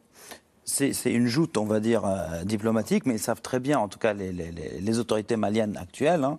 c'est 0.64 1.12
une 1.12 1.26
joute, 1.26 1.56
on 1.56 1.64
va 1.64 1.80
dire, 1.80 2.04
euh, 2.04 2.44
diplomatique, 2.44 3.06
mais 3.06 3.14
ils 3.14 3.20
savent 3.20 3.42
très 3.42 3.60
bien, 3.60 3.78
en 3.78 3.88
tout 3.88 3.98
cas 3.98 4.12
les, 4.14 4.98
autorités 4.98 5.36
maliennes 5.36 5.76
actuelles, 5.76 6.24
hein, 6.24 6.38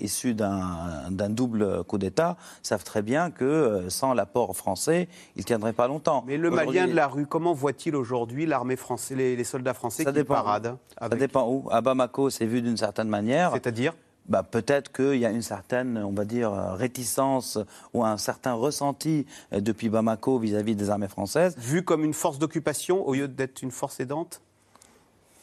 issues 0.00 0.34
d'un 0.34 1.30
double 1.30 1.84
coup 1.84 1.98
d'État, 1.98 2.36
savent 2.62 2.84
très 2.84 3.02
bien 3.02 3.30
que 3.30 3.44
euh, 3.44 3.90
sans 3.90 4.14
l'apport 4.14 4.56
français, 4.56 5.08
ils 5.36 5.40
ne 5.40 5.44
tiendraient 5.44 5.72
pas 5.72 5.88
longtemps. 5.88 6.24
Mais 6.26 6.36
le 6.36 6.50
Malien 6.50 6.86
de 6.86 6.94
la 6.94 7.06
rue, 7.06 7.26
comment 7.26 7.52
voit-il 7.52 7.96
aujourd'hui 7.96 8.46
l'armée 8.46 8.76
française, 8.76 9.16
les, 9.16 9.44
soldats 9.44 9.74
français 9.74 10.04
ça 10.04 10.12
qui 10.12 10.24
paradent 10.24 10.76
Ça 11.00 11.08
dépend 11.08 11.48
où. 11.48 11.68
À 11.70 11.80
Bamako, 11.80 12.30
c'est 12.30 12.46
vu 12.46 12.62
d'une 12.62 12.76
certaine 12.76 13.08
manière. 13.08 13.52
C'est-à-dire? 13.52 13.94
Bah, 14.26 14.42
peut-être 14.42 14.92
qu'il 14.92 15.18
y 15.18 15.26
a 15.26 15.30
une 15.30 15.42
certaine, 15.42 15.98
on 15.98 16.12
va 16.12 16.24
dire, 16.24 16.52
réticence 16.52 17.58
ou 17.92 18.04
un 18.04 18.16
certain 18.16 18.52
ressenti 18.52 19.26
euh, 19.52 19.60
depuis 19.60 19.88
Bamako 19.88 20.38
vis-à-vis 20.38 20.76
des 20.76 20.90
armées 20.90 21.08
françaises. 21.08 21.56
Vu 21.58 21.82
comme 21.82 22.04
une 22.04 22.14
force 22.14 22.38
d'occupation 22.38 23.06
au 23.06 23.14
lieu 23.14 23.28
d'être 23.28 23.62
une 23.62 23.70
force 23.70 24.00
aidante? 24.00 24.40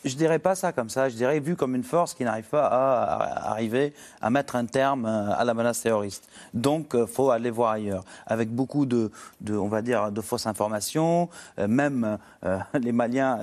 Je 0.06 0.16
dirais 0.16 0.40
pas 0.40 0.56
ça 0.56 0.72
comme 0.72 0.90
ça. 0.90 1.10
Je 1.10 1.16
dirais 1.16 1.40
vu 1.40 1.56
comme 1.56 1.76
une 1.76 1.84
force 1.84 2.14
qui 2.14 2.24
n'arrive 2.24 2.46
pas 2.46 2.66
à, 2.66 3.52
arriver 3.52 3.94
à 4.22 4.30
mettre 4.30 4.56
un 4.56 4.66
terme 4.66 5.06
euh, 5.06 5.32
à 5.36 5.44
la 5.44 5.54
menace 5.54 5.82
terroriste. 5.82 6.30
Donc, 6.54 6.96
euh, 6.96 7.06
faut 7.06 7.32
aller 7.32 7.50
voir 7.50 7.72
ailleurs. 7.72 8.04
Avec 8.26 8.50
beaucoup 8.50 8.86
de, 8.86 9.12
on 9.50 9.68
va 9.68 9.82
dire, 9.82 10.12
de 10.12 10.22
fausses 10.22 10.48
informations. 10.48 11.30
Euh, 11.60 11.68
même 11.68 12.18
les 12.74 12.94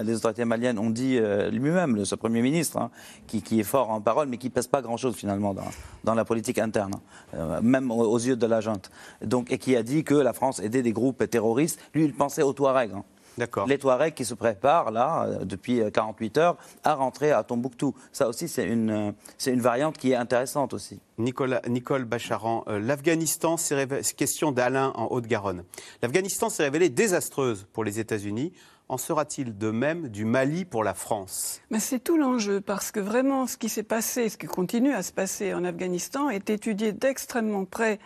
les 0.05 0.17
autorités 0.17 0.45
maliennes 0.45 0.79
ont 0.79 0.91
dit 0.91 1.19
lui-même, 1.51 2.05
ce 2.05 2.15
premier 2.15 2.41
ministre, 2.41 2.79
hein, 2.79 2.91
qui, 3.27 3.61
est 3.61 3.65
fort 3.65 3.91
en 3.91 4.01
parole, 4.01 4.29
mais 4.29 4.37
qui 4.37 4.51
pèse 4.51 4.67
pas 4.67 4.81
grand-chose 4.81 5.17
finalement 5.17 5.55
dans, 5.55 5.69
dans, 6.05 6.15
la 6.15 6.25
politique 6.25 6.59
interne, 6.59 6.95
hein, 7.37 7.61
même 7.63 7.91
aux, 7.91 8.19
yeux 8.19 8.37
de 8.37 8.47
la 8.47 8.61
junte. 8.61 8.91
Donc, 9.23 9.51
et 9.51 9.59
qui 9.59 9.77
a 9.77 9.83
dit 9.83 10.05
que 10.05 10.15
la 10.15 10.33
France 10.33 10.61
aidait 10.61 10.83
des 10.83 10.93
groupes 10.93 11.29
terroristes. 11.29 11.81
Lui, 11.95 12.05
il 12.05 12.15
pensait 12.15 12.43
aux 12.43 12.53
Touaregs. 12.53 12.93
Hein 12.95 13.05
les 13.67 13.79
Touaregs 13.79 14.15
qui 14.15 14.25
se 14.25 14.35
préparent, 14.35 14.91
là, 14.91 15.25
euh, 15.25 15.45
depuis 15.45 15.81
48 15.93 16.39
euh, 16.39 16.41
heures, 16.41 16.57
à 16.85 16.95
rentrer 16.95 17.33
à 17.33 17.43
Tombouctou. 17.43 17.95
Ça 18.13 18.29
aussi, 18.29 18.49
c'est 18.49 18.65
une, 18.65 18.91
euh, 18.91 19.13
c'est 19.39 19.53
une 19.53 19.61
variante 19.61 19.99
qui 19.99 20.13
est 20.13 20.17
intéressante 20.17 20.75
aussi. 20.75 21.01
Nicolas, 21.19 21.63
Nicole 21.69 22.05
Bacharan, 22.05 22.65
l'Afghanistan, 22.67 23.57
c'est 23.57 24.15
question 24.17 24.53
d'Alain 24.53 24.93
en 24.97 25.07
Haute-Garonne. 25.07 25.65
L'Afghanistan 26.03 26.51
s'est 26.51 26.65
révélée 26.65 26.91
désastreuse 26.91 27.67
pour 27.73 27.85
les 27.85 27.99
États-Unis. 28.01 28.53
En 28.89 28.99
sera-t-il 28.99 29.57
de 29.57 29.71
même 29.71 30.09
du 30.09 30.25
Mali 30.25 30.65
pour 30.65 30.85
la 30.85 30.95
France? 30.95 31.61
Mais 31.71 31.81
C'est 31.81 31.99
tout 31.99 32.19
l'enjeu, 32.19 32.61
parce 32.61 32.93
que 32.93 33.01
vraiment 33.01 33.47
ce 33.47 33.57
qui 33.57 33.69
s'est 33.69 33.83
passé, 33.83 34.29
ce 34.29 34.37
qui 34.37 34.47
continue 34.47 34.93
à 34.93 35.03
se 35.03 35.13
passer 35.13 35.55
en 35.55 35.65
Afghanistan, 35.65 36.29
est 36.29 36.51
étudié 36.51 36.93
d'extrêmement 36.93 37.65
près 37.65 37.99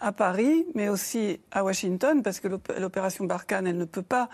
à 0.00 0.12
Paris, 0.12 0.66
mais 0.74 0.88
aussi 0.88 1.40
à 1.52 1.64
Washington, 1.64 2.22
parce 2.22 2.40
que 2.40 2.48
l'opération 2.78 3.24
Barkhane, 3.24 3.66
elle 3.66 3.76
ne 3.76 3.84
peut 3.84 4.02
pas 4.02 4.28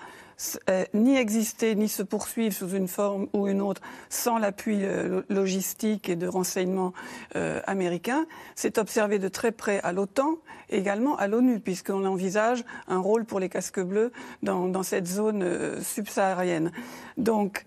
euh, 0.70 0.84
ni 0.94 1.16
exister 1.16 1.74
ni 1.74 1.88
se 1.88 2.02
poursuivre 2.02 2.54
sous 2.54 2.70
une 2.70 2.86
forme 2.86 3.26
ou 3.32 3.48
une 3.48 3.60
autre 3.60 3.82
sans 4.08 4.38
l'appui 4.38 4.78
euh, 4.82 5.22
logistique 5.28 6.08
et 6.08 6.16
de 6.16 6.28
renseignement 6.28 6.92
euh, 7.34 7.60
américain. 7.66 8.26
C'est 8.54 8.78
observé 8.78 9.18
de 9.18 9.28
très 9.28 9.50
près 9.50 9.80
à 9.80 9.92
l'OTAN, 9.92 10.38
également 10.70 11.16
à 11.16 11.26
l'ONU, 11.26 11.58
puisqu'on 11.58 12.04
envisage 12.04 12.64
un 12.86 12.98
rôle 12.98 13.24
pour 13.24 13.40
les 13.40 13.48
casques 13.48 13.80
bleus 13.80 14.12
dans, 14.42 14.68
dans 14.68 14.84
cette 14.84 15.06
zone 15.06 15.44
subsaharienne. 15.82 16.72
Donc, 17.16 17.64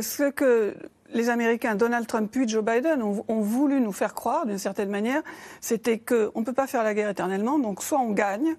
ce 0.00 0.30
que 0.30 0.74
les 1.12 1.30
Américains, 1.30 1.74
Donald 1.74 2.06
Trump 2.06 2.30
puis 2.30 2.48
Joe 2.48 2.64
Biden, 2.64 3.02
ont, 3.02 3.40
voulu 3.40 3.80
nous 3.80 3.92
faire 3.92 4.14
croire, 4.14 4.46
d'une 4.46 4.58
certaine 4.58 4.90
manière, 4.90 5.22
c'était 5.60 5.98
qu'on 5.98 6.40
ne 6.40 6.44
peut 6.44 6.52
pas 6.52 6.66
faire 6.66 6.84
la 6.84 6.94
guerre 6.94 7.08
éternellement, 7.08 7.58
donc 7.58 7.82
soit 7.82 7.98
on 7.98 8.12
gagne, 8.12 8.56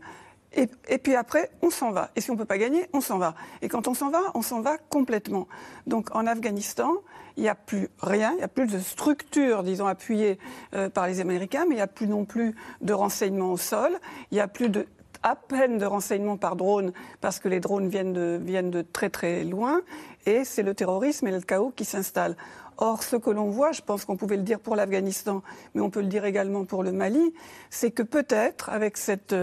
et, 0.53 0.97
puis 0.97 1.15
après, 1.15 1.51
on 1.61 1.69
s'en 1.69 1.91
va. 1.91 2.09
Et 2.15 2.21
si 2.21 2.31
on 2.31 2.33
ne 2.33 2.39
peut 2.39 2.45
pas 2.45 2.57
gagner, 2.57 2.87
on 2.93 3.01
s'en 3.01 3.17
va. 3.17 3.35
Et 3.61 3.67
quand 3.67 3.87
on 3.87 3.93
s'en 3.93 4.09
va, 4.09 4.19
on 4.33 4.41
s'en 4.41 4.61
va 4.61 4.77
complètement. 4.77 5.47
Donc 5.85 6.15
en 6.15 6.25
Afghanistan, 6.25 6.93
il 7.37 7.43
n'y 7.43 7.49
a 7.49 7.55
plus 7.55 7.87
rien, 8.01 8.31
il 8.31 8.37
n'y 8.37 8.43
a 8.43 8.47
plus 8.47 8.67
de 8.67 8.79
structure, 8.79 9.63
disons, 9.63 9.85
appuyée 9.85 10.39
euh, 10.73 10.89
par 10.89 11.07
les 11.07 11.19
Américains, 11.21 11.65
mais 11.67 11.75
il 11.75 11.77
n'y 11.77 11.83
a 11.83 11.87
plus 11.87 12.07
non 12.07 12.25
plus 12.25 12.55
de 12.81 12.93
renseignements 12.93 13.51
au 13.51 13.57
sol, 13.57 13.99
il 14.31 14.35
n'y 14.35 14.41
a 14.41 14.47
plus 14.47 14.69
de 14.69 14.87
à 15.21 15.35
peine 15.35 15.77
de 15.77 15.85
renseignements 15.85 16.37
par 16.37 16.55
drone 16.55 16.93
parce 17.19 17.39
que 17.39 17.49
les 17.49 17.59
drones 17.59 17.89
viennent 17.89 18.13
de, 18.13 18.39
viennent 18.41 18.71
de 18.71 18.81
très 18.81 19.09
très 19.09 19.43
loin 19.43 19.81
et 20.25 20.45
c'est 20.45 20.63
le 20.63 20.73
terrorisme 20.73 21.27
et 21.27 21.31
le 21.31 21.41
chaos 21.41 21.73
qui 21.75 21.83
s'installent. 21.83 22.37
Or, 22.81 23.03
ce 23.03 23.17
que 23.17 23.29
l'on 23.29 23.49
voit, 23.49 23.73
je 23.73 23.81
pense 23.81 24.05
qu'on 24.05 24.15
pouvait 24.15 24.37
le 24.37 24.43
dire 24.43 24.61
pour 24.61 24.77
l'Afghanistan, 24.77 25.43
mais 25.75 25.81
on 25.81 25.89
peut 25.89 25.99
le 25.99 26.07
dire 26.07 26.23
également 26.23 26.63
pour 26.63 26.81
le 26.81 26.93
Mali, 26.93 27.33
c'est 27.69 27.91
que 27.91 28.03
peut-être, 28.03 28.69
avec 28.69 28.95
cette 28.95 29.35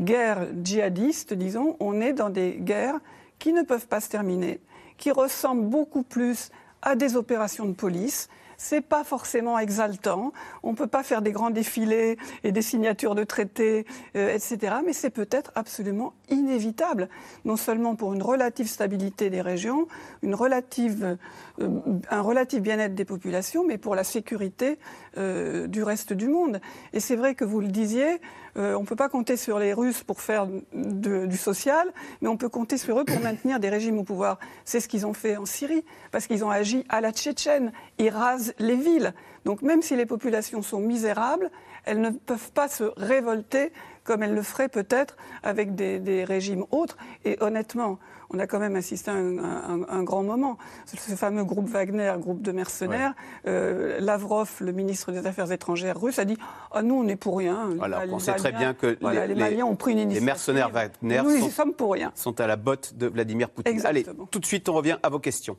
guerre 0.00 0.46
djihadiste, 0.62 1.34
disons, 1.34 1.76
on 1.80 2.00
est 2.00 2.12
dans 2.12 2.30
des 2.30 2.56
guerres 2.58 2.98
qui 3.38 3.52
ne 3.52 3.62
peuvent 3.62 3.86
pas 3.86 4.00
se 4.00 4.08
terminer, 4.08 4.60
qui 4.98 5.10
ressemblent 5.10 5.66
beaucoup 5.66 6.02
plus 6.02 6.50
à 6.82 6.94
des 6.94 7.16
opérations 7.16 7.66
de 7.66 7.72
police, 7.72 8.28
c'est 8.60 8.82
pas 8.82 9.04
forcément 9.04 9.58
exaltant. 9.58 10.34
On 10.62 10.72
ne 10.72 10.76
peut 10.76 10.86
pas 10.86 11.02
faire 11.02 11.22
des 11.22 11.32
grands 11.32 11.48
défilés 11.48 12.18
et 12.44 12.52
des 12.52 12.60
signatures 12.60 13.14
de 13.14 13.24
traités, 13.24 13.86
euh, 14.16 14.34
etc. 14.34 14.76
Mais 14.84 14.92
c'est 14.92 15.08
peut-être 15.08 15.50
absolument 15.54 16.12
inévitable, 16.28 17.08
non 17.46 17.56
seulement 17.56 17.94
pour 17.96 18.12
une 18.12 18.22
relative 18.22 18.68
stabilité 18.68 19.30
des 19.30 19.40
régions, 19.40 19.88
une 20.22 20.34
relative, 20.34 21.16
euh, 21.62 21.68
un 22.10 22.20
relatif 22.20 22.60
bien-être 22.60 22.94
des 22.94 23.06
populations, 23.06 23.64
mais 23.66 23.78
pour 23.78 23.94
la 23.94 24.04
sécurité 24.04 24.78
euh, 25.18 25.66
du 25.66 25.82
reste 25.82 26.12
du 26.12 26.28
monde. 26.28 26.60
Et 26.92 27.00
c'est 27.00 27.16
vrai 27.16 27.34
que 27.34 27.44
vous 27.44 27.60
le 27.60 27.68
disiez, 27.68 28.20
euh, 28.56 28.74
on 28.74 28.82
ne 28.82 28.86
peut 28.86 28.96
pas 28.96 29.08
compter 29.08 29.36
sur 29.36 29.58
les 29.58 29.72
Russes 29.72 30.02
pour 30.02 30.20
faire 30.20 30.46
du 30.72 31.36
social, 31.36 31.88
mais 32.20 32.28
on 32.28 32.36
peut 32.36 32.48
compter 32.48 32.78
sur 32.78 32.98
eux 32.98 33.04
pour 33.04 33.20
maintenir 33.20 33.60
des 33.60 33.68
régimes 33.68 33.98
au 33.98 34.04
pouvoir. 34.04 34.38
C'est 34.64 34.80
ce 34.80 34.88
qu'ils 34.88 35.06
ont 35.06 35.14
fait 35.14 35.36
en 35.36 35.46
Syrie, 35.46 35.84
parce 36.12 36.26
qu'ils 36.26 36.44
ont 36.44 36.50
agi 36.50 36.84
à 36.88 37.00
la 37.00 37.12
Tchétchène. 37.12 37.72
Ils 37.98 38.10
rasent 38.10 38.54
les 38.58 38.76
villes. 38.76 39.14
Donc 39.44 39.62
même 39.62 39.82
si 39.82 39.96
les 39.96 40.06
populations 40.06 40.62
sont 40.62 40.80
misérables, 40.80 41.50
elles 41.84 42.00
ne 42.00 42.10
peuvent 42.10 42.52
pas 42.52 42.68
se 42.68 42.84
révolter 42.96 43.72
comme 44.04 44.22
elles 44.22 44.34
le 44.34 44.42
feraient 44.42 44.68
peut-être 44.68 45.16
avec 45.42 45.74
des, 45.74 46.24
régimes 46.24 46.64
autres. 46.70 46.96
Et 47.24 47.36
honnêtement, 47.40 47.98
on 48.32 48.38
a 48.38 48.46
quand 48.46 48.58
même 48.58 48.76
assisté 48.76 49.10
à 49.10 49.14
un, 49.14 50.02
grand 50.02 50.22
moment. 50.22 50.56
Ce 50.86 51.14
fameux 51.14 51.44
groupe 51.44 51.68
Wagner, 51.68 52.12
groupe 52.18 52.42
de 52.42 52.52
mercenaires, 52.52 53.14
euh, 53.46 53.98
Lavrov, 54.00 54.50
le 54.60 54.72
ministre 54.72 55.12
des 55.12 55.26
Affaires 55.26 55.50
étrangères 55.50 56.00
russe, 56.00 56.18
a 56.18 56.24
dit 56.24 56.38
ah, 56.72 56.82
Nous, 56.82 56.94
on 56.94 57.08
est 57.08 57.16
pour 57.16 57.38
rien. 57.38 57.70
Voilà, 57.76 58.04
on 58.08 58.18
sait 58.18 58.34
très 58.34 58.52
bien 58.52 58.74
que 58.74 58.98
les, 59.00 59.34
Maliens 59.34 59.66
ont 59.66 59.76
pris 59.76 59.92
une 59.92 59.98
initiative. 59.98 60.22
Les 60.22 60.26
mercenaires 60.26 60.70
Wagner 60.70 61.22
nous, 61.22 61.40
sont, 61.40 61.50
sommes 61.50 61.74
pour 61.74 61.92
rien. 61.92 62.12
sont 62.14 62.40
à 62.40 62.46
la 62.46 62.56
botte 62.56 62.94
de 62.96 63.06
Vladimir 63.06 63.50
Poutine. 63.50 63.84
Allez, 63.84 64.06
tout 64.30 64.38
de 64.38 64.46
suite, 64.46 64.68
on 64.68 64.74
revient 64.74 64.98
à 65.02 65.08
vos 65.08 65.18
questions. 65.18 65.56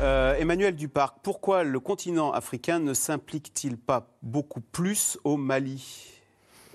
Euh, 0.00 0.36
Emmanuel 0.36 0.76
Duparc, 0.76 1.16
pourquoi 1.22 1.64
le 1.64 1.80
continent 1.80 2.32
africain 2.32 2.78
ne 2.78 2.92
s'implique-t-il 2.94 3.78
pas 3.78 4.08
beaucoup 4.22 4.60
plus 4.60 5.18
au 5.24 5.36
Mali? 5.36 6.13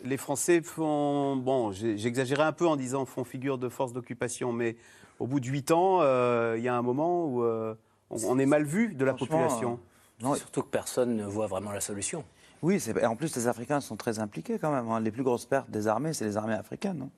Les 0.04 0.18
Français 0.18 0.62
font, 0.62 1.36
bon, 1.36 1.72
j'exagérais 1.72 2.43
un 2.43 2.52
peu 2.52 2.68
en 2.68 2.76
disant 2.76 3.06
font 3.06 3.24
figure 3.24 3.58
de 3.58 3.70
force 3.70 3.93
d'occupation, 3.93 4.52
mais 4.52 4.76
au 5.20 5.28
bout 5.28 5.39
de 5.39 5.45
huit 5.45 5.72
ans, 5.72 6.00
euh, 6.02 6.56
il 6.58 6.64
y 6.64 6.68
a 6.68 6.76
un 6.76 6.82
moment 6.82 7.26
où 7.26 7.43
euh, 7.43 7.76
on, 8.10 8.39
est 8.39 8.45
mal 8.45 8.64
vu 8.64 8.93
de 8.93 9.06
la 9.06 9.14
population. 9.14 9.80
non, 10.22 10.36
surtout 10.36 10.62
que 10.62 10.70
personne 10.70 11.16
ne 11.16 11.26
voit 11.26 11.47
vraiment 11.47 11.72
la 11.72 11.82
solution. 11.82 12.24
Oui, 12.62 12.82
en 13.04 13.16
plus 13.16 13.36
les 13.36 13.47
Africains 13.47 13.80
sont 13.80 13.95
très 13.95 14.20
impliqués 14.20 14.60
quand 14.60 14.72
même. 14.72 14.89
Hein. 14.89 15.00
Les 15.00 15.12
plus 15.12 15.24
grosses 15.24 15.45
pertes 15.45 15.70
des 15.70 15.88
armées, 15.88 16.14
c'est 16.14 16.26
les 16.26 16.36
armées 16.36 16.54
africaines. 16.54 17.10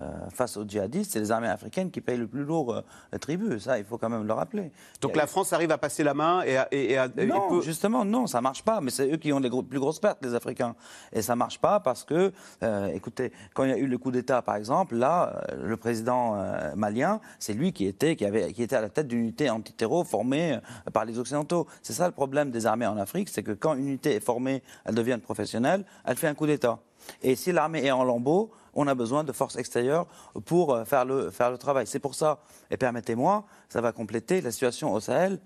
Euh, 0.00 0.30
face 0.30 0.56
aux 0.56 0.64
djihadistes, 0.64 1.10
c'est 1.10 1.18
les 1.18 1.32
armées 1.32 1.48
africaines 1.48 1.90
qui 1.90 2.00
payent 2.00 2.18
le 2.18 2.28
plus 2.28 2.44
lourd 2.44 2.72
euh, 2.72 3.18
tribut. 3.18 3.58
Ça, 3.58 3.80
il 3.80 3.84
faut 3.84 3.98
quand 3.98 4.08
même 4.08 4.28
le 4.28 4.32
rappeler. 4.32 4.70
Donc 5.00 5.16
la 5.16 5.26
France 5.26 5.52
arrive 5.52 5.72
à 5.72 5.78
passer 5.78 6.04
la 6.04 6.14
main 6.14 6.42
et, 6.42 6.96
à, 6.96 7.08
non, 7.08 7.60
justement, 7.62 8.04
non, 8.04 8.28
ça 8.28 8.40
marche 8.40 8.62
pas. 8.62 8.80
Mais 8.80 8.92
c'est 8.92 9.12
eux 9.12 9.16
qui 9.16 9.32
ont 9.32 9.40
les 9.40 9.50
plus 9.50 9.80
grosses 9.80 9.98
pertes, 9.98 10.18
les 10.22 10.34
Africains. 10.34 10.76
Et 11.12 11.20
ça 11.20 11.34
marche 11.34 11.58
pas 11.58 11.80
parce 11.80 12.04
que, 12.04 12.32
euh, 12.62 12.86
écoutez, 12.94 13.32
quand 13.54 13.64
il 13.64 13.70
y 13.70 13.72
a 13.72 13.76
eu 13.76 13.88
le 13.88 13.98
coup 13.98 14.12
d'État, 14.12 14.40
par 14.40 14.54
exemple, 14.54 14.94
là, 14.94 15.42
le 15.60 15.76
président 15.76 16.36
malien, 16.76 17.20
c'est 17.40 17.54
lui 17.54 17.72
qui 17.72 17.86
était, 17.86 18.14
qui, 18.14 18.24
avait, 18.24 18.52
qui 18.52 18.62
était 18.62 18.76
à 18.76 18.80
la 18.80 18.90
tête 18.90 19.08
d'une 19.08 19.18
unité 19.18 19.50
antiterror 19.50 20.06
formée 20.06 20.60
par 20.92 21.06
les 21.06 21.18
Occidentaux. 21.18 21.66
C'est 21.82 21.92
ça 21.92 22.06
le 22.06 22.12
problème 22.12 22.52
des 22.52 22.66
armées 22.66 22.86
en 22.86 22.98
Afrique, 22.98 23.28
c'est 23.28 23.42
que 23.42 23.52
quand 23.52 23.74
une 23.74 23.88
unité 23.88 24.14
est 24.14 24.20
formée, 24.20 24.62
elle 24.84 24.94
devient 24.94 25.18
professionnelle, 25.20 25.84
elle 26.04 26.16
fait 26.16 26.28
un 26.28 26.34
coup 26.34 26.46
d'État. 26.46 26.78
Et 27.22 27.36
si 27.36 27.52
l'armée 27.52 27.84
est 27.84 27.90
en 27.90 28.04
lambeaux, 28.04 28.50
on 28.78 28.86
a 28.86 28.94
besoin 28.94 29.24
de 29.24 29.32
forces 29.32 29.56
extérieures 29.56 30.06
pour 30.44 30.72
euh, 30.72 30.84
faire 30.84 31.04
le, 31.04 31.30
faire 31.30 31.50
le 31.50 31.58
travail. 31.58 31.86
C'est 31.86 31.98
pour 31.98 32.14
ça, 32.14 32.38
et 32.70 32.76
permettez-moi, 32.76 33.44
ça 33.68 33.80
va 33.80 33.92
compléter 33.92 34.40
la 34.40 34.50
situation 34.52 34.92
au 34.92 35.00
Sahel 35.00 35.38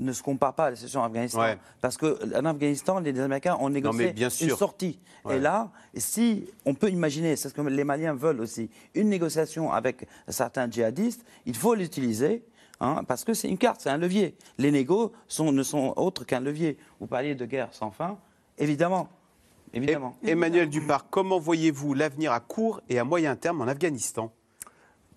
ne 0.00 0.12
se 0.12 0.22
compare 0.22 0.54
pas 0.54 0.66
à 0.66 0.70
la 0.70 0.76
situation 0.76 1.00
en 1.00 1.06
Afghanistan. 1.06 1.42
Parce 1.80 1.96
qu'en 1.96 2.44
Afghanistan, 2.44 3.00
les 3.00 3.18
Américains 3.18 3.56
ont 3.58 3.68
négocié 3.68 4.14
une 4.42 4.56
sortie. 4.56 5.00
Et 5.28 5.40
là, 5.40 5.72
si 5.96 6.46
on 6.64 6.74
peut 6.74 6.88
imaginer, 6.88 7.34
c'est 7.34 7.48
ce 7.48 7.54
que 7.54 7.60
les 7.62 7.82
Maliens 7.82 8.14
veulent 8.14 8.40
aussi, 8.40 8.70
une 8.94 9.08
négociation 9.08 9.72
avec 9.72 10.06
certains 10.28 10.70
djihadistes, 10.70 11.24
il 11.46 11.56
faut 11.56 11.74
l'utiliser. 11.74 12.44
Hein, 12.80 13.02
parce 13.08 13.24
que 13.24 13.34
c'est 13.34 13.48
une 13.48 13.58
carte, 13.58 13.80
c'est 13.80 13.90
un 13.90 13.96
levier. 13.96 14.36
Les 14.56 14.70
négos 14.70 15.10
ne 15.40 15.62
sont 15.64 15.94
autres 15.96 16.24
qu'un 16.24 16.38
levier. 16.38 16.78
Vous 17.00 17.08
parliez 17.08 17.34
de 17.34 17.44
guerre 17.44 17.74
sans 17.74 17.90
fin, 17.90 18.18
évidemment. 18.56 19.08
Évidemment. 19.72 20.16
Emmanuel 20.24 20.68
Duparc, 20.68 21.06
comment 21.10 21.38
voyez-vous 21.38 21.94
l'avenir 21.94 22.32
à 22.32 22.40
court 22.40 22.80
et 22.88 22.98
à 22.98 23.04
moyen 23.04 23.36
terme 23.36 23.60
en 23.60 23.66
Afghanistan? 23.66 24.32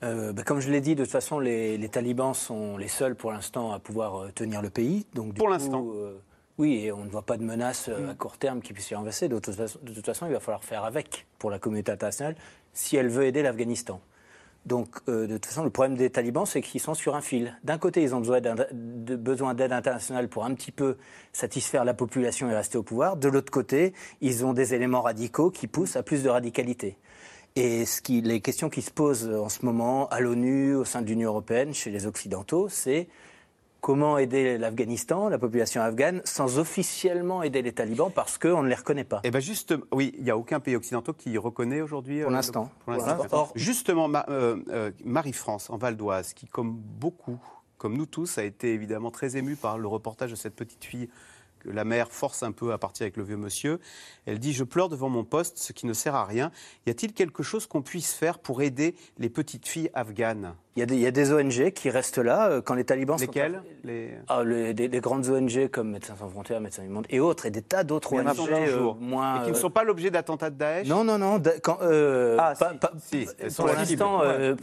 Euh, 0.03 0.33
bah, 0.33 0.43
comme 0.43 0.59
je 0.59 0.71
l'ai 0.71 0.81
dit, 0.81 0.95
de 0.95 1.03
toute 1.03 1.11
façon, 1.11 1.39
les, 1.39 1.89
talibans 1.89 2.33
sont 2.33 2.77
les 2.77 2.87
seuls 2.87 3.15
pour 3.15 3.31
l'instant 3.31 3.71
à 3.71 3.79
pouvoir 3.79 4.15
euh, 4.15 4.31
tenir 4.33 4.61
le 4.61 4.69
pays. 4.69 5.05
Donc, 5.13 5.35
pour 5.35 5.49
l'instant 5.49 5.85
euh, 5.93 6.17
Oui, 6.57 6.85
et 6.85 6.91
on 6.91 7.05
ne 7.05 7.09
voit 7.09 7.21
pas 7.21 7.37
de 7.37 7.43
menace 7.43 7.89
à 7.89 7.97
mm. 7.97 8.15
court 8.15 8.37
terme 8.37 8.61
qui 8.61 8.73
puisse 8.73 8.89
y 8.89 8.95
renverser. 8.95 9.29
De 9.29 9.37
toute, 9.37 9.55
façon, 9.55 9.79
de 9.83 9.93
toute 9.93 10.05
façon, 10.05 10.25
il 10.25 10.33
va 10.33 10.39
falloir 10.39 10.63
faire 10.63 10.83
avec 10.83 11.27
pour 11.37 11.51
la 11.51 11.59
communauté 11.59 11.91
internationale 11.91 12.35
si 12.73 12.95
elle 12.95 13.09
veut 13.09 13.25
aider 13.25 13.43
l'Afghanistan. 13.43 14.01
Donc, 14.65 15.03
de 15.07 15.25
toute 15.25 15.47
façon, 15.47 15.63
le 15.63 15.71
problème 15.71 15.97
des 15.97 16.11
talibans, 16.11 16.45
c'est 16.45 16.61
qu'ils 16.61 16.81
sont 16.81 16.93
sur 16.93 17.15
un 17.15 17.21
fil. 17.21 17.57
D'un 17.63 17.79
côté, 17.79 18.03
ils 18.03 18.13
ont 18.13 18.21
besoin 18.21 19.53
d'aide 19.53 19.71
internationale 19.71 20.29
pour 20.29 20.45
un 20.45 20.53
petit 20.53 20.71
peu 20.71 20.97
satisfaire 21.33 21.83
la 21.83 21.95
population 21.95 22.49
et 22.49 22.53
rester 22.53 22.77
au 22.77 22.83
pouvoir. 22.83 23.17
De 23.17 23.27
l'autre 23.27 23.51
côté, 23.51 23.93
ils 24.21 24.45
ont 24.45 24.53
des 24.53 24.75
éléments 24.75 25.01
radicaux 25.01 25.49
qui 25.49 25.65
poussent 25.65 25.95
à 25.95 26.03
plus 26.03 26.21
de 26.21 26.29
radicalité. 26.29 26.97
Et 27.55 27.85
les 28.07 28.39
questions 28.39 28.69
qui 28.69 28.81
se 28.81 28.91
posent 28.91 29.29
en 29.29 29.49
ce 29.49 29.65
moment 29.65 30.07
à 30.09 30.19
l'ONU, 30.19 30.75
au 30.75 30.85
sein 30.85 31.01
de 31.01 31.07
l'Union 31.07 31.29
européenne, 31.29 31.73
chez 31.73 31.89
les 31.89 32.05
Occidentaux, 32.05 32.69
c'est 32.69 33.07
comment 33.81 34.19
aider 34.19 34.57
l'Afghanistan, 34.57 35.27
la 35.27 35.39
population 35.39 35.81
afghane, 35.81 36.21
sans 36.23 36.59
officiellement 36.59 37.43
aider 37.43 37.61
les 37.61 37.73
talibans 37.73 38.11
parce 38.13 38.37
qu'on 38.37 38.61
ne 38.61 38.69
les 38.69 38.75
reconnaît 38.75 39.03
pas 39.03 39.19
Eh 39.23 39.31
bien, 39.31 39.39
juste, 39.39 39.73
oui, 39.91 40.13
il 40.17 40.23
n'y 40.23 40.29
a 40.29 40.37
aucun 40.37 40.59
pays 40.59 40.75
occidental 40.75 41.15
qui 41.15 41.37
reconnaît 41.37 41.81
aujourd'hui. 41.81 42.21
Pour 42.21 42.29
euh, 42.29 42.33
l'instant. 42.33 42.69
Or, 43.31 43.51
justement, 43.55 44.09
euh, 44.29 44.57
euh, 44.69 44.91
Marie-France, 45.03 45.69
en 45.69 45.77
Val 45.77 45.97
d'Oise, 45.97 46.33
qui, 46.33 46.45
comme 46.45 46.71
beaucoup, 46.71 47.39
comme 47.77 47.97
nous 47.97 48.05
tous, 48.05 48.37
a 48.37 48.43
été 48.43 48.73
évidemment 48.73 49.09
très 49.09 49.35
émue 49.35 49.55
par 49.55 49.79
le 49.79 49.87
reportage 49.87 50.29
de 50.29 50.35
cette 50.35 50.55
petite 50.55 50.85
fille 50.85 51.09
que 51.61 51.69
la 51.69 51.83
mère 51.83 52.11
force 52.11 52.43
un 52.43 52.51
peu 52.51 52.73
à 52.73 52.77
partir 52.77 53.03
avec 53.03 53.17
le 53.17 53.23
vieux 53.23 53.37
monsieur. 53.37 53.79
Elle 54.25 54.39
dit 54.39 54.53
Je 54.53 54.63
pleure 54.63 54.89
devant 54.89 55.09
mon 55.09 55.23
poste, 55.23 55.57
ce 55.57 55.73
qui 55.73 55.85
ne 55.85 55.93
sert 55.93 56.15
à 56.15 56.25
rien. 56.25 56.51
Y 56.85 56.89
a-t-il 56.89 57.13
quelque 57.13 57.43
chose 57.43 57.67
qu'on 57.67 57.81
puisse 57.81 58.13
faire 58.13 58.39
pour 58.39 58.61
aider 58.61 58.95
les 59.17 59.29
petites 59.29 59.67
filles 59.67 59.89
afghanes? 59.93 60.55
Il 60.77 60.79
y, 60.79 60.83
a 60.83 60.85
des, 60.85 60.95
il 60.95 61.01
y, 61.01 61.05
a 61.05 61.11
des, 61.11 61.33
ONG 61.33 61.71
qui 61.71 61.89
restent 61.89 62.17
là 62.17 62.49
euh, 62.49 62.61
quand 62.61 62.75
les 62.75 62.85
talibans 62.85 63.19
Lesquelles 63.19 63.55
sont... 63.55 63.87
les... 63.87 64.11
Ah, 64.29 64.41
les, 64.45 64.73
des, 64.73 65.01
grandes 65.01 65.27
ONG 65.27 65.67
comme 65.67 65.91
Médecins 65.91 66.15
sans 66.17 66.29
frontières, 66.29 66.61
Médecins 66.61 66.83
du 66.83 66.87
monde 66.87 67.05
et 67.09 67.19
autres, 67.19 67.45
et 67.45 67.51
des 67.51 67.61
tas 67.61 67.83
d'autres 67.83 68.13
ONG 68.13 68.25
euh, 68.49 68.93
moins... 68.97 69.41
Et 69.41 69.45
qui 69.45 69.51
ne 69.51 69.55
sont 69.55 69.69
pas 69.69 69.83
l'objet 69.83 70.11
d'attentats 70.11 70.49
de 70.49 70.55
Daesh 70.55 70.87
Non, 70.87 71.03
non, 71.03 71.17
non. 71.17 71.41
Quand, 71.61 71.79
euh, 71.81 72.37
ah, 72.39 72.53
si, 72.99 73.27
pour 73.57 73.67
l'instant, 73.67 74.21
euh, 74.23 74.55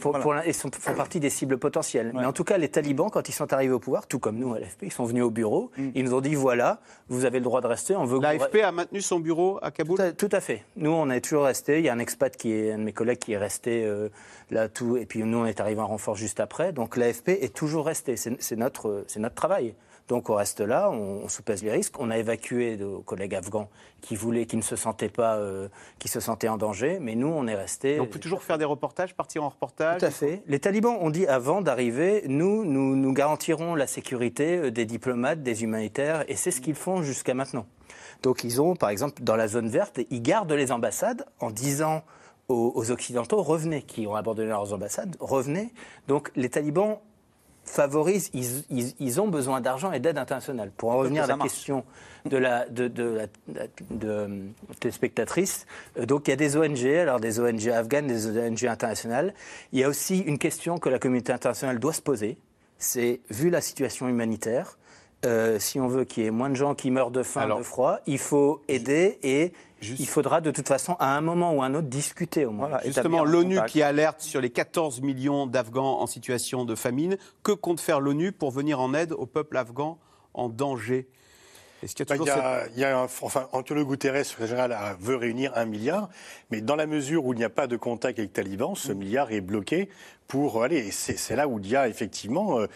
ils 0.47 0.53
sont, 0.55 0.71
font 0.71 0.95
partie 0.95 1.19
des 1.19 1.29
cibles 1.29 1.59
potentielles. 1.59 2.11
Mais 2.15 2.25
en 2.25 2.33
tout 2.33 2.43
cas, 2.43 2.57
les 2.57 2.69
talibans, 2.69 3.11
quand 3.11 3.29
ils 3.29 3.33
sont 3.33 3.53
arrivés 3.53 3.73
au 3.73 3.79
pouvoir, 3.79 4.07
tout 4.07 4.17
comme 4.17 4.37
nous 4.37 4.55
à 4.55 4.59
l'AFP, 4.59 4.83
ils 4.83 4.91
sont 4.91 5.05
venus 5.05 5.23
au 5.23 5.29
bureau, 5.29 5.69
mm. 5.77 5.89
ils 5.93 6.03
nous 6.03 6.15
ont 6.15 6.21
dit 6.21 6.33
voilà, 6.33 6.79
vous 7.09 7.25
avez 7.25 7.37
le 7.37 7.43
droit 7.43 7.61
de 7.61 7.67
rester, 7.67 7.95
on 7.95 8.05
veut... 8.05 8.19
L'AFP 8.19 8.63
a 8.63 8.71
maintenu 8.71 9.01
son 9.01 9.19
bureau 9.19 9.59
à 9.61 9.69
Kaboul 9.69 9.99
tout 10.17 10.29
à, 10.31 10.41
fait. 10.41 10.65
Nous, 10.75 10.89
on 10.89 11.09
est 11.11 11.21
toujours 11.21 11.43
resté. 11.43 11.77
Il 11.77 11.85
y 11.85 11.89
a 11.89 11.93
un 11.93 11.99
expat 11.99 12.35
qui 12.35 12.51
est, 12.51 12.71
un 12.71 12.79
de 12.79 12.83
mes 12.83 12.93
collègues 12.93 13.19
qui 13.19 13.33
est 13.33 13.37
resté 13.37 13.87
là 14.51 14.69
tout, 14.69 14.97
et 14.97 15.05
puis 15.05 15.23
nous, 15.23 15.37
on 15.37 15.45
est 15.45 15.59
arrivé 15.59 15.81
en 15.81 15.87
renfort 15.87 16.15
juste 16.15 16.39
après. 16.39 16.73
Donc 16.73 16.97
l'AFP 16.97 17.29
est 17.29 17.53
toujours 17.53 17.85
resté. 17.85 18.15
C'est 18.17 18.55
notre, 18.55 19.05
notre 19.17 19.35
travail. 19.35 19.75
Donc 20.09 20.31
on 20.31 20.35
reste 20.35 20.59
là, 20.59 20.89
on, 20.89 21.21
on 21.23 21.27
sous-pèse 21.27 21.63
les 21.63 21.71
risques. 21.71 21.99
On 21.99 22.09
a 22.09 22.17
évacué 22.17 22.77
nos 22.77 23.01
collègues 23.01 23.35
afghans 23.35 23.69
qui 24.01 24.15
voulaient, 24.15 24.47
qui 24.47 24.57
ne 24.57 24.63
se 24.63 24.75
sentaient 24.75 25.09
pas, 25.09 25.35
euh, 25.37 25.69
qui 25.99 26.07
se 26.07 26.19
sentaient 26.19 26.47
en 26.47 26.57
danger, 26.57 26.97
mais 26.99 27.13
nous 27.13 27.27
on 27.27 27.45
est 27.45 27.55
restés. 27.55 27.99
On 27.99 28.07
peut 28.07 28.19
toujours 28.19 28.41
faire 28.41 28.57
des 28.57 28.65
reportages, 28.65 29.15
partir 29.15 29.43
en 29.43 29.49
reportage. 29.49 29.99
Tout 29.99 30.05
à 30.05 30.11
fait. 30.11 30.41
Les 30.47 30.59
talibans 30.59 30.97
ont 30.99 31.11
dit 31.11 31.27
avant 31.27 31.61
d'arriver, 31.61 32.23
nous, 32.27 32.65
nous, 32.65 32.95
nous 32.95 33.13
garantirons 33.13 33.75
la 33.75 33.85
sécurité 33.85 34.57
euh, 34.57 34.71
des 34.71 34.85
diplomates, 34.85 35.43
des 35.43 35.63
humanitaires, 35.63 36.25
et 36.27 36.35
c'est 36.35 36.51
ce 36.51 36.59
qu'ils 36.59 36.75
font 36.75 37.03
jusqu'à 37.03 37.35
maintenant. 37.35 37.67
Donc 38.23 38.43
ils 38.43 38.61
ont, 38.61 38.75
par 38.75 38.89
exemple, 38.89 39.21
dans 39.21 39.35
la 39.35 39.47
zone 39.47 39.69
verte, 39.69 39.99
ils 40.09 40.21
gardent 40.23 40.51
les 40.51 40.71
ambassades 40.71 41.25
en 41.39 41.51
disant 41.51 42.01
aux, 42.49 42.91
Occidentaux, 42.91 43.41
revenez, 43.41 43.83
qui 43.83 44.07
ont 44.07 44.15
abandonné 44.15 44.49
leurs 44.49 44.73
ambassades, 44.73 45.15
revenez. 45.19 45.71
Donc 46.07 46.31
les 46.35 46.49
talibans 46.49 46.97
favorisent, 47.63 48.31
ils, 48.33 49.21
ont 49.21 49.27
besoin 49.27 49.61
d'argent 49.61 49.91
et 49.91 49.99
d'aide 49.99 50.17
internationale. 50.17 50.71
Pour 50.75 50.89
en 50.91 50.97
revenir 50.97 51.23
à 51.23 51.27
la 51.27 51.37
question 51.37 51.85
de 52.25 52.37
la, 52.37 52.67
de, 52.67 52.87
de, 52.87 53.21
de, 53.91 54.89
spectatrices, 54.89 55.67
euh, 55.97 56.05
donc 56.07 56.27
il 56.27 56.31
y 56.31 56.33
a 56.33 56.35
des 56.35 56.57
ONG, 56.57 56.83
alors 56.85 57.19
des 57.19 57.39
ONG 57.39 57.69
afghanes, 57.69 58.07
des 58.07 58.27
ONG 58.27 58.65
internationales. 58.65 59.35
Il 59.71 59.79
y 59.79 59.83
a 59.83 59.89
aussi 59.89 60.19
une 60.19 60.39
question 60.39 60.79
que 60.79 60.89
la 60.89 60.97
communauté 60.97 61.31
internationale 61.31 61.79
doit 61.79 61.93
se 61.93 62.01
poser, 62.01 62.37
c'est, 62.79 63.19
vu 63.29 63.51
la 63.51 63.61
situation 63.61 64.09
humanitaire, 64.09 64.79
euh, 65.25 65.59
si 65.59 65.79
on 65.79 65.87
veut 65.87 66.05
qu'il 66.05 66.23
y 66.23 66.27
ait 66.27 66.31
moins 66.31 66.49
de 66.49 66.55
gens 66.55 66.75
qui 66.75 66.91
meurent 66.91 67.11
de 67.11 67.23
faim, 67.23 67.57
de 67.57 67.61
froid, 67.61 67.99
il 68.07 68.19
faut 68.19 68.61
aider 68.69 69.19
et 69.21 69.51
il 69.81 70.07
faudra 70.07 70.41
de 70.41 70.51
toute 70.51 70.67
façon, 70.67 70.95
à 70.99 71.15
un 71.15 71.21
moment 71.21 71.53
ou 71.53 71.61
à 71.61 71.65
un 71.65 71.75
autre, 71.75 71.87
discuter 71.87 72.45
au 72.45 72.51
moins. 72.51 72.79
Justement, 72.85 73.23
l'ONU 73.23 73.59
qui 73.67 73.81
alerte 73.81 74.21
sur 74.21 74.41
les 74.41 74.49
14 74.49 75.01
millions 75.01 75.47
d'Afghans 75.47 76.01
en 76.01 76.07
situation 76.07 76.65
de 76.65 76.75
famine, 76.75 77.17
que 77.43 77.51
compte 77.51 77.79
faire 77.79 77.99
l'ONU 77.99 78.31
pour 78.31 78.51
venir 78.51 78.79
en 78.79 78.93
aide 78.93 79.13
au 79.13 79.25
peuple 79.25 79.57
afghan 79.57 79.99
en 80.33 80.49
danger? 80.49 81.07
Il 81.83 82.79
y 82.79 82.83
a, 82.83 82.99
enfin, 83.21 83.47
Antonio 83.51 83.85
Guterres, 83.85 84.25
général, 84.39 84.77
veut 84.99 85.15
réunir 85.15 85.53
un 85.55 85.65
milliard, 85.65 86.09
mais 86.51 86.61
dans 86.61 86.75
la 86.75 86.85
mesure 86.85 87.25
où 87.25 87.33
il 87.33 87.37
n'y 87.37 87.43
a 87.43 87.49
pas 87.49 87.67
de 87.67 87.77
contact 87.77 88.19
avec 88.19 88.29
les 88.29 88.33
talibans, 88.33 88.75
ce 88.75 88.91
mm. 88.91 88.97
milliard 88.97 89.31
est 89.31 89.41
bloqué 89.41 89.89
pour 90.29 90.63
aller. 90.63 90.91
C'est 90.91 91.35
là 91.35 91.47
où 91.47 91.59
il 91.59 91.67
y 91.67 91.75
a 91.75 91.87
effectivement, 91.87 92.59
euh, 92.59 92.67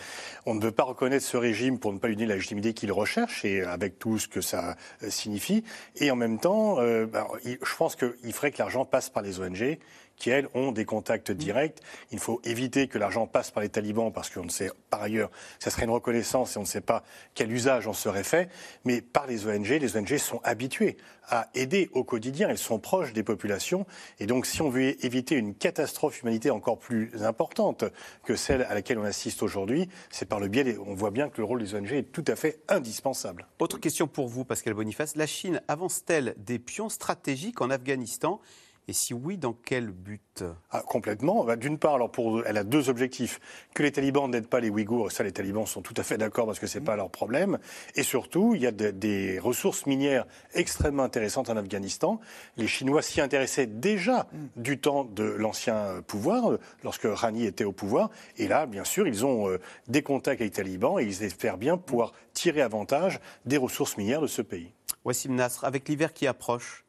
on 0.46 0.56
ne 0.56 0.62
veut 0.62 0.72
pas 0.72 0.84
reconnaître 0.84 1.24
ce 1.24 1.38
régime 1.38 1.78
pour 1.78 1.94
ne 1.94 2.00
pas 2.00 2.08
lui 2.08 2.16
donner 2.16 2.28
la 2.28 2.36
légitimité 2.36 2.74
qu'il 2.74 2.92
recherche 2.92 3.46
et 3.46 3.62
avec 3.62 4.00
tout 4.00 4.18
ce 4.18 4.28
que 4.28 4.42
ça 4.42 4.76
euh, 5.04 5.10
signifie. 5.10 5.64
Et 5.98 6.10
en 6.10 6.16
même 6.16 6.40
temps, 6.40 6.80
euh, 6.80 7.06
bah, 7.06 7.28
je 7.46 7.76
pense 7.78 7.96
qu'il 7.96 8.34
ferait 8.34 8.52
que 8.52 8.58
l'argent 8.58 8.86
passe 8.86 9.10
par 9.10 9.22
les 9.22 9.40
ONG 9.40 9.78
qui, 10.16 10.30
elles, 10.30 10.48
ont 10.54 10.72
des 10.72 10.86
contacts 10.86 11.30
mm. 11.30 11.36
directs. 11.36 11.80
Il 12.12 12.20
faut 12.20 12.42
éviter 12.44 12.88
que 12.88 12.98
l'argent 12.98 13.28
passe 13.28 13.52
par 13.52 13.64
les 13.64 13.70
talibans 13.70 14.12
parce 14.12 14.30
qu'on 14.30 14.46
ne 14.46 14.50
sait, 14.50 14.72
par 14.90 15.02
ailleurs, 15.02 15.32
ça 15.60 15.70
serait 15.70 15.84
une 15.84 15.92
reconnaissance 15.92 16.56
et 16.56 16.58
on 16.58 16.62
ne 16.62 16.68
sait 16.68 16.82
pas 16.82 17.04
quel 17.34 17.52
usage 17.52 17.88
en 17.88 17.94
serait 17.94 18.24
fait. 18.24 18.50
Mais 18.86 19.02
par 19.02 19.28
les 19.28 19.48
ONG, 19.48 19.68
les 19.68 19.98
ONG 19.98 20.18
sont 20.18 20.42
habituées 20.44 20.98
à 21.28 21.50
aider 21.56 21.90
au 21.94 22.04
quotidien. 22.04 22.50
Elles 22.50 22.58
sont 22.58 22.80
proches 22.80 23.14
des 23.14 23.24
populations. 23.24 23.86
Et 24.20 24.26
donc, 24.26 24.46
si 24.46 24.62
on 24.62 24.70
veut 24.70 25.04
éviter 25.06 25.36
une 25.36 25.56
catastrophe 25.56 26.22
humanitaire 26.22 26.56
encore 26.56 26.80
plus 26.80 27.12
importante 27.24 27.86
que 28.24 28.36
celle 28.36 28.64
à 28.64 28.74
laquelle 28.74 29.00
on 29.00 29.04
assiste 29.04 29.44
aujourd'hui, 29.44 29.90
c'est 30.10 30.28
par 30.28 30.40
le 30.40 30.48
biais, 30.48 30.78
on 30.86 30.94
voit 30.94 31.12
bien 31.12 31.30
que 31.30 31.38
le 31.38 31.46
rôle 31.46 31.62
des 31.62 31.76
ONG 31.76 31.92
est 31.92 32.12
tout 32.12 32.26
à 32.28 32.36
fait 32.36 32.60
indispensable. 32.68 33.48
Autre 33.60 33.80
question 33.80 34.08
pour 34.08 34.28
vous, 34.28 34.46
Pascal 34.46 34.74
Boniface. 34.74 35.16
La 35.16 35.28
Chine 35.28 35.62
avance-t-elle 35.68 36.36
des 36.38 36.60
pions 36.60 36.90
stratégiques 36.90 37.62
en 37.62 37.70
Afghanistan? 37.70 38.40
Et 38.88 38.94
si 38.94 39.14
oui, 39.14 39.38
dans 39.38 39.54
quel 39.54 39.92
but? 39.92 40.44
Ah, 40.72 40.82
Complètement. 40.86 41.44
Bah, 41.46 41.56
d'une 41.56 41.78
part, 41.78 41.96
alors 41.96 42.12
pour, 42.12 42.46
elle 42.46 42.58
a 42.58 42.64
deux 42.64 42.90
objectifs. 42.90 43.40
Que 43.74 43.82
les 43.82 43.92
talibans 43.92 44.30
n'aident 44.30 44.48
pas 44.48 44.60
les 44.60 44.70
Ouïghours, 44.70 45.12
ça 45.12 45.24
les 45.24 45.32
talibans 45.32 45.66
sont 45.66 45.82
tout 45.82 45.94
à 45.98 46.04
fait 46.04 46.18
d'accord 46.18 46.46
parce 46.46 46.60
que 46.60 46.68
ce 46.68 46.80
n'est 46.80 46.86
pas 46.86 46.96
leur 46.96 47.10
problème. 47.10 47.60
Et 47.96 48.04
surtout, 48.04 48.56
il 48.56 48.62
y 48.62 48.68
a 48.68 48.72
des 48.72 49.40
ressources 49.40 49.86
minières 49.86 50.26
extrêmement 50.54 51.04
intéressantes 51.04 51.50
en 51.50 51.56
Afghanistan. 51.56 52.20
Les 52.58 52.68
Chinois 52.68 53.02
s'y 53.02 53.22
intéressaient 53.22 53.68
déjà 53.68 54.28
du 54.58 54.78
temps 54.80 55.06
de 55.06 55.24
l'ancien 55.24 56.02
pouvoir, 56.06 56.58
lorsque 56.84 57.06
Rani 57.06 57.46
était 57.46 57.64
au 57.64 57.72
pouvoir. 57.72 58.10
Et 58.38 58.48
là, 58.48 58.66
bien 58.66 58.84
sûr, 58.84 59.08
ils 59.08 59.26
ont 59.26 59.50
euh, 59.50 59.60
des 59.88 60.04
contacts 60.04 60.42
avec 60.42 60.54
les 60.54 60.64
talibans 60.64 61.00
et 61.00 61.04
ils 61.04 61.24
espèrent 61.24 61.58
bien 61.58 61.78
pouvoir 61.78 62.14
tirer 62.34 62.62
avantage 62.62 63.20
des 63.46 63.58
ressources 63.58 63.98
minières 63.98 64.22
de 64.22 64.28
ce 64.28 64.42
pays. 64.42 64.74
Wassim 65.06 65.36
Nasr, 65.36 65.64
avec 65.66 65.88
l'hiver 65.90 66.14
qui 66.14 66.28
approche, 66.28 66.83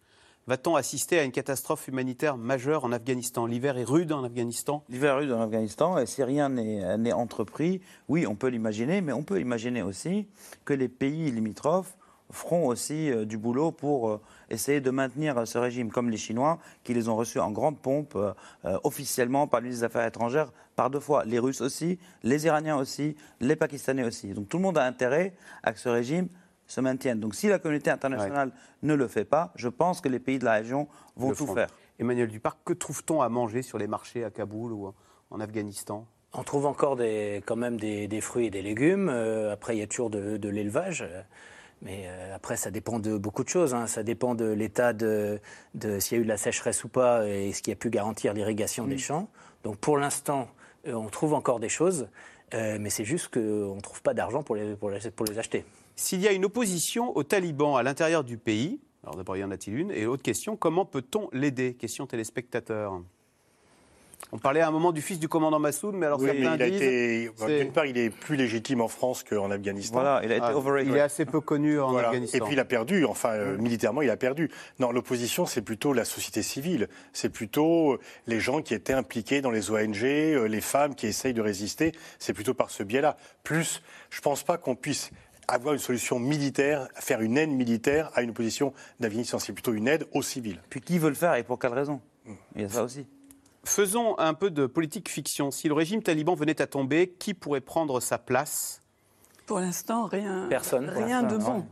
Va-t-on 0.46 0.76
assister 0.76 1.18
à 1.18 1.24
une 1.24 1.32
catastrophe 1.32 1.88
humanitaire 1.88 2.36
majeure 2.36 2.84
en 2.84 2.92
Afghanistan? 2.92 3.46
L'hiver 3.46 3.78
est 3.78 3.84
rude 3.84 4.12
en 4.12 4.24
Afghanistan 4.24 4.84
L'hiver 4.90 5.14
est 5.14 5.18
rude 5.20 5.32
en 5.32 5.40
Afghanistan, 5.40 5.96
et 5.96 6.04
si 6.04 6.22
rien 6.22 6.50
n'est 6.50 7.12
entrepris, 7.14 7.80
oui, 8.08 8.26
on 8.26 8.34
peut 8.34 8.48
l'imaginer, 8.48 9.00
mais 9.00 9.14
on 9.14 9.22
peut 9.22 9.40
imaginer 9.40 9.80
aussi 9.80 10.28
que 10.66 10.74
les 10.74 10.88
pays 10.88 11.30
limitrophes 11.30 11.96
feront 12.30 12.66
aussi 12.66 13.10
euh, 13.10 13.24
du 13.24 13.38
boulot 13.38 13.70
pour 13.70 14.10
euh, 14.10 14.20
essayer 14.50 14.82
de 14.82 14.90
maintenir 14.90 15.46
ce 15.46 15.56
régime, 15.56 15.90
comme 15.90 16.10
les 16.10 16.18
Chinois, 16.18 16.58
qui 16.82 16.92
les 16.92 17.08
ont 17.08 17.16
reçus 17.16 17.40
en 17.40 17.50
grande 17.50 17.78
pompe 17.78 18.14
euh, 18.16 18.32
officiellement 18.82 19.46
par 19.46 19.62
ministre 19.62 19.80
des 19.80 19.86
Affaires 19.86 20.06
étrangères 20.06 20.52
par 20.76 20.90
deux 20.90 21.00
fois. 21.00 21.24
Les 21.24 21.38
Russes 21.38 21.62
aussi, 21.62 21.98
les 22.22 22.44
Iraniens 22.44 22.76
aussi, 22.76 23.16
les 23.40 23.56
Pakistanais 23.56 24.04
aussi. 24.04 24.28
Donc 24.34 24.48
tout 24.48 24.58
le 24.58 24.62
monde 24.62 24.76
a 24.76 24.84
intérêt 24.84 25.34
à 25.62 25.74
ce 25.74 25.88
régime 25.88 26.28
se 26.66 26.80
maintiennent. 26.80 27.20
Donc 27.20 27.34
si 27.34 27.48
la 27.48 27.58
communauté 27.58 27.90
internationale 27.90 28.52
ne 28.82 28.94
le 28.94 29.08
fait 29.08 29.24
pas, 29.24 29.52
je 29.56 29.68
pense 29.68 30.00
que 30.00 30.08
les 30.08 30.18
pays 30.18 30.38
de 30.38 30.44
la 30.44 30.54
région 30.54 30.88
vont 31.16 31.32
tout 31.32 31.46
faire. 31.46 31.68
Emmanuel 31.98 32.28
Duparc, 32.28 32.58
que 32.64 32.72
trouve-t-on 32.72 33.22
à 33.22 33.28
manger 33.28 33.62
sur 33.62 33.78
les 33.78 33.86
marchés 33.86 34.24
à 34.24 34.30
Kaboul 34.30 34.72
ou 34.72 34.92
en 35.30 35.40
Afghanistan? 35.40 36.06
On 36.36 36.42
trouve 36.42 36.66
encore 36.66 36.96
des, 36.96 37.42
quand 37.46 37.54
même 37.54 37.78
des, 37.78 38.20
fruits 38.20 38.46
et 38.46 38.50
des 38.50 38.62
légumes. 38.62 39.08
Euh, 39.08 39.52
après, 39.52 39.76
il 39.76 39.78
y 39.78 39.82
a 39.82 39.86
toujours 39.86 40.10
de, 40.10 40.48
l'élevage. 40.48 41.06
Mais 41.82 42.06
euh, 42.06 42.34
après, 42.34 42.56
ça 42.56 42.72
dépend 42.72 42.98
de 42.98 43.16
beaucoup 43.16 43.44
de 43.44 43.48
choses. 43.48 43.72
Hein. 43.72 43.86
Ça 43.86 44.02
dépend 44.02 44.34
de 44.34 44.46
l'état 44.46 44.92
de, 44.92 45.40
s'il 46.00 46.16
y 46.16 46.18
a 46.18 46.22
eu 46.22 46.24
de 46.24 46.28
la 46.28 46.36
sécheresse 46.36 46.82
ou 46.82 46.88
pas 46.88 47.28
et 47.28 47.52
ce 47.52 47.62
qui 47.62 47.70
a 47.70 47.76
pu 47.76 47.88
garantir 47.88 48.32
l'irrigation 48.32 48.86
des 48.86 48.96
mm. 48.96 48.98
champs. 48.98 49.28
Donc 49.62 49.76
pour 49.76 49.96
l'instant, 49.96 50.48
euh, 50.88 50.94
on 50.94 51.08
trouve 51.08 51.34
encore 51.34 51.60
des 51.60 51.68
choses. 51.68 52.08
mais 52.52 52.90
c'est 52.90 53.04
juste 53.04 53.32
qu'on 53.32 53.76
ne 53.76 53.80
trouve 53.80 54.02
pas 54.02 54.14
d'argent 54.14 54.42
pour 54.42 54.56
les, 54.56 54.74
pour 54.74 54.90
les 54.90 55.38
acheter. 55.38 55.64
S'il 55.96 56.20
y 56.20 56.28
a 56.28 56.32
une 56.32 56.44
opposition 56.44 57.16
aux 57.16 57.22
talibans 57.22 57.76
à 57.76 57.82
l'intérieur 57.82 58.24
du 58.24 58.36
pays, 58.36 58.80
alors 59.04 59.16
d'abord, 59.16 59.36
y 59.36 59.44
en 59.44 59.50
a-t-il 59.50 59.78
une? 59.78 59.90
Et 59.90 60.04
l'autre 60.04 60.22
question, 60.22 60.56
comment 60.56 60.86
peut-on 60.86 61.28
l'aider? 61.32 61.74
Question 61.74 62.06
téléspectateur. 62.06 63.00
On 64.32 64.38
parlait 64.38 64.60
à 64.60 64.68
un 64.68 64.70
moment 64.70 64.92
du 64.92 65.02
fils 65.02 65.18
du 65.18 65.28
commandant 65.28 65.58
Massoud, 65.58 65.94
mais 65.94 66.06
alors 66.06 66.20
certains 66.20 66.56
disent... 66.56 67.30
D'une 67.46 67.72
part, 67.72 67.84
il 67.86 67.98
est 67.98 68.10
plus 68.10 68.36
légitime 68.36 68.80
en 68.80 68.88
France 68.88 69.22
qu'en 69.22 69.50
Afghanistan. 69.50 70.00
Voilà, 70.00 70.20
il, 70.24 70.32
a 70.32 70.36
été 70.36 70.46
ah, 70.46 70.82
il 70.82 70.96
est 70.96 71.00
assez 71.00 71.26
peu 71.26 71.40
connu 71.40 71.78
en 71.78 71.94
Afghanistan. 71.96 72.38
Et 72.38 72.40
puis 72.40 72.54
il 72.54 72.60
a 72.60 72.64
perdu, 72.64 73.04
enfin, 73.04 73.30
euh, 73.30 73.58
militairement, 73.58 74.00
il 74.00 74.10
a 74.10 74.16
perdu. 74.16 74.50
Non, 74.78 74.90
l'opposition, 74.90 75.44
c'est 75.44 75.62
plutôt 75.62 75.92
la 75.92 76.04
société 76.04 76.42
civile. 76.42 76.88
C'est 77.12 77.28
plutôt 77.28 77.92
euh, 77.92 78.00
les 78.26 78.40
gens 78.40 78.62
qui 78.62 78.74
étaient 78.74 78.94
impliqués 78.94 79.42
dans 79.42 79.50
les 79.50 79.70
ONG, 79.70 80.02
euh, 80.02 80.48
les 80.48 80.62
femmes 80.62 80.94
qui 80.94 81.06
essayent 81.06 81.34
de 81.34 81.42
résister. 81.42 81.92
C'est 82.18 82.32
plutôt 82.32 82.54
par 82.54 82.70
ce 82.70 82.82
biais-là. 82.82 83.18
Plus, 83.42 83.82
je 84.10 84.18
ne 84.18 84.22
pense 84.22 84.42
pas 84.42 84.56
qu'on 84.56 84.74
puisse 84.74 85.10
avoir 85.48 85.74
une 85.74 85.80
solution 85.80 86.18
militaire, 86.18 86.88
faire 86.94 87.20
une 87.20 87.36
aide 87.36 87.50
militaire 87.50 88.10
à 88.14 88.22
une 88.22 88.30
opposition 88.30 88.72
d'Afghanistan. 89.00 89.38
C'est 89.38 89.52
plutôt 89.52 89.72
une 89.72 89.88
aide 89.88 90.06
aux 90.12 90.22
civils. 90.22 90.60
Puis 90.70 90.80
qui 90.80 90.98
veut 90.98 91.08
le 91.10 91.14
faire 91.14 91.34
et 91.34 91.42
pour 91.42 91.58
quelle 91.58 91.72
raison? 91.72 92.00
Il 92.54 92.62
y 92.62 92.64
a 92.64 92.68
ça 92.68 92.84
aussi. 92.84 93.06
Faisons 93.64 94.18
un 94.18 94.34
peu 94.34 94.50
de 94.50 94.66
politique 94.66 95.08
fiction. 95.08 95.50
Si 95.50 95.68
le 95.68 95.74
régime 95.74 96.02
taliban 96.02 96.34
venait 96.34 96.60
à 96.60 96.66
tomber, 96.66 97.08
qui 97.18 97.32
pourrait 97.34 97.60
prendre 97.60 98.00
sa 98.00 98.18
place? 98.18 98.80
Pour 99.46 99.60
l'instant, 99.60 100.06
rien. 100.06 100.46
Personne. 100.48 100.88
Rien 100.88 101.22
de 101.22 101.36
bon. 101.36 101.66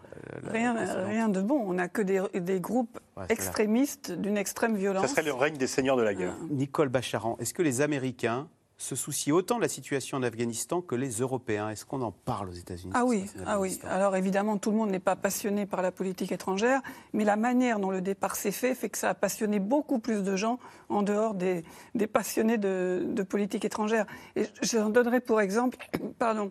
Rien, 0.44 0.74
rien, 1.06 1.28
de 1.28 1.40
bon. 1.40 1.62
On 1.66 1.74
n'a 1.74 1.88
que 1.88 2.02
des, 2.02 2.22
des 2.34 2.60
groupes 2.60 2.98
extrémistes 3.28 4.12
d'une 4.12 4.36
extrême 4.36 4.76
violence. 4.76 5.06
Ça 5.06 5.08
serait 5.08 5.22
le 5.22 5.32
règne 5.32 5.56
des 5.56 5.66
seigneurs 5.66 5.96
de 5.96 6.02
la 6.02 6.14
guerre. 6.14 6.36
Nicole 6.50 6.90
Bacharan, 6.90 7.36
est-ce 7.40 7.54
que 7.54 7.62
les 7.62 7.80
Américains 7.80 8.48
se 8.82 8.96
soucient 8.96 9.36
autant 9.36 9.56
de 9.56 9.62
la 9.62 9.68
situation 9.68 10.18
en 10.18 10.24
Afghanistan 10.24 10.82
que 10.82 10.96
les 10.96 11.20
Européens. 11.20 11.68
Est-ce 11.68 11.86
qu'on 11.86 12.02
en 12.02 12.10
parle 12.10 12.48
aux 12.48 12.54
États-Unis 12.54 12.92
Ah 12.94 13.04
oui, 13.04 13.26
ah 13.46 13.60
oui. 13.60 13.78
Alors 13.84 14.16
évidemment, 14.16 14.58
tout 14.58 14.72
le 14.72 14.76
monde 14.76 14.90
n'est 14.90 14.98
pas 14.98 15.14
passionné 15.14 15.66
par 15.66 15.82
la 15.82 15.92
politique 15.92 16.32
étrangère, 16.32 16.80
mais 17.12 17.24
la 17.24 17.36
manière 17.36 17.78
dont 17.78 17.92
le 17.92 18.00
départ 18.00 18.34
s'est 18.34 18.50
fait 18.50 18.74
fait 18.74 18.88
que 18.88 18.98
ça 18.98 19.10
a 19.10 19.14
passionné 19.14 19.60
beaucoup 19.60 20.00
plus 20.00 20.24
de 20.24 20.34
gens 20.34 20.58
en 20.88 21.02
dehors 21.02 21.34
des, 21.34 21.62
passionnés 22.12 22.58
de, 22.58 23.22
politique 23.28 23.64
étrangère. 23.64 24.04
Et 24.34 24.46
j'en 24.62 24.90
donnerai 24.90 25.20
pour 25.20 25.40
exemple, 25.40 25.78
pardon, 26.18 26.50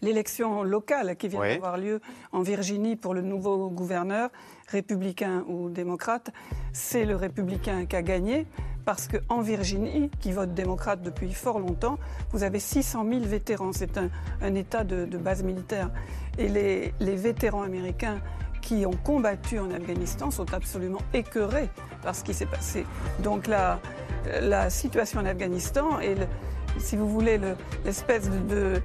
l'élection 0.00 0.62
locale 0.62 1.16
qui 1.16 1.28
vient 1.28 1.40
d'avoir 1.40 1.76
lieu 1.76 2.00
en 2.32 2.40
Virginie 2.40 2.96
pour 2.96 3.12
le 3.12 3.20
nouveau 3.20 3.68
gouverneur, 3.68 4.30
républicain 4.68 5.44
ou 5.48 5.68
démocrate. 5.68 6.30
C'est 6.72 7.04
le 7.04 7.16
républicain 7.16 7.84
qui 7.84 7.96
a 7.96 8.02
gagné 8.02 8.46
parce 8.90 9.06
qu'en 9.06 9.40
Virginie, 9.40 10.10
qui 10.18 10.32
vote 10.32 10.52
démocrate 10.52 11.00
depuis 11.00 11.32
fort 11.32 11.60
longtemps, 11.60 11.96
vous 12.32 12.42
avez 12.42 12.58
600 12.58 13.06
000 13.08 13.20
vétérans. 13.20 13.72
C'est 13.72 13.96
un, 13.96 14.54
État 14.56 14.82
de, 14.82 15.04
base 15.16 15.44
militaire. 15.44 15.90
Et 16.38 16.48
les, 16.48 17.14
vétérans 17.14 17.62
américains 17.62 18.18
qui 18.60 18.84
ont 18.86 18.96
combattu 19.04 19.60
en 19.60 19.70
Afghanistan 19.70 20.32
sont 20.32 20.52
absolument 20.52 20.98
écœurés 21.14 21.68
par 22.02 22.16
ce 22.16 22.24
qui 22.24 22.34
s'est 22.34 22.46
passé. 22.46 22.84
Donc 23.20 23.46
la, 23.46 23.78
situation 24.70 25.20
en 25.20 25.26
Afghanistan 25.26 26.00
et, 26.00 26.16
si 26.80 26.96
vous 26.96 27.08
voulez, 27.08 27.38
l'espèce 27.84 28.28
de 28.28 28.82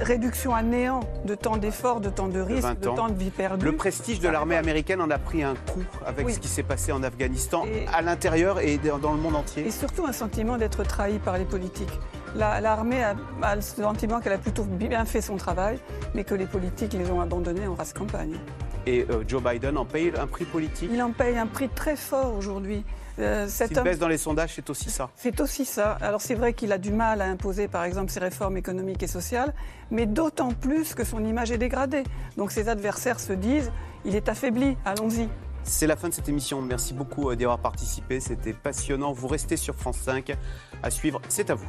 réduction 0.00 0.54
à 0.54 0.62
néant 0.62 1.00
de 1.24 1.34
temps 1.34 1.56
d'effort, 1.56 2.00
de 2.00 2.08
temps 2.08 2.28
de 2.28 2.40
risque, 2.40 2.78
de, 2.80 2.88
temps 2.88 3.08
de 3.08 3.18
vie 3.18 3.30
perdue. 3.30 3.64
Le 3.64 3.76
prestige 3.76 4.20
de 4.20 4.28
l'armée 4.28 4.56
américaine 4.56 5.00
en 5.00 5.10
a 5.10 5.18
pris 5.18 5.42
un 5.42 5.54
coup 5.54 5.84
avec 6.06 6.28
ce 6.30 6.38
qui 6.38 6.48
s'est 6.48 6.62
passé 6.62 6.92
en 6.92 7.02
Afghanistan, 7.02 7.64
à 7.92 8.02
l'intérieur 8.02 8.60
et 8.60 8.78
dans 8.78 9.12
le 9.12 9.18
monde 9.18 9.36
entier. 9.36 9.66
Et 9.66 9.70
surtout 9.70 10.06
un 10.06 10.12
sentiment 10.12 10.56
d'être 10.56 10.82
trahi 10.84 11.18
par 11.18 11.38
les 11.38 11.44
politiques. 11.44 11.98
L'armée 12.34 13.02
a, 13.02 13.54
le 13.54 13.60
sentiment 13.60 14.20
qu'elle 14.20 14.34
a 14.34 14.38
plutôt 14.38 14.64
bien 14.64 15.04
fait 15.04 15.20
son 15.20 15.36
travail, 15.36 15.78
mais 16.14 16.24
que 16.24 16.34
les 16.34 16.46
politiques 16.46 16.92
les 16.92 17.10
ont 17.10 17.20
abandonnés 17.20 17.66
en 17.66 17.74
race 17.74 17.92
campagne. 17.92 18.38
Et 18.86 19.06
euh, 19.10 19.24
Joe 19.26 19.42
Biden 19.42 19.76
en 19.76 19.84
paye 19.84 20.12
un 20.18 20.26
prix 20.26 20.44
politique? 20.44 20.90
Il 20.92 21.02
en 21.02 21.10
paye 21.10 21.36
un 21.36 21.46
prix 21.46 21.68
très 21.68 21.96
fort 21.96 22.34
aujourd'hui. 22.34 22.84
Euh, 23.18 23.46
cette 23.48 23.82
baisse 23.82 23.98
dans 23.98 24.08
les 24.08 24.18
sondages, 24.18 24.52
c'est 24.54 24.70
aussi 24.70 24.90
ça. 24.90 25.10
C'est 25.16 25.40
aussi 25.40 25.64
ça. 25.64 25.92
Alors 26.00 26.20
c'est 26.20 26.34
vrai 26.34 26.52
qu'il 26.52 26.72
a 26.72 26.78
du 26.78 26.92
mal 26.92 27.20
à 27.20 27.24
imposer, 27.24 27.68
par 27.68 27.84
exemple, 27.84 28.10
ses 28.10 28.20
réformes 28.20 28.56
économiques 28.56 29.02
et 29.02 29.08
sociales, 29.08 29.54
mais 29.90 30.06
d'autant 30.06 30.52
plus 30.52 30.94
que 30.94 31.04
son 31.04 31.24
image 31.24 31.50
est 31.50 31.58
dégradée. 31.58 32.04
Donc 32.36 32.52
ses 32.52 32.68
adversaires 32.68 33.20
se 33.20 33.32
disent, 33.32 33.72
il 34.04 34.14
est 34.14 34.28
affaibli, 34.28 34.76
allons-y. 34.84 35.28
C'est 35.64 35.86
la 35.86 35.96
fin 35.96 36.08
de 36.08 36.14
cette 36.14 36.28
émission. 36.28 36.62
Merci 36.62 36.94
beaucoup 36.94 37.30
euh, 37.30 37.36
d'y 37.36 37.44
avoir 37.44 37.58
participé. 37.58 38.20
C'était 38.20 38.54
passionnant. 38.54 39.12
Vous 39.12 39.28
restez 39.28 39.56
sur 39.56 39.74
France 39.74 39.98
5. 39.98 40.34
À 40.82 40.90
suivre, 40.90 41.20
c'est 41.28 41.50
à 41.50 41.54
vous. 41.54 41.68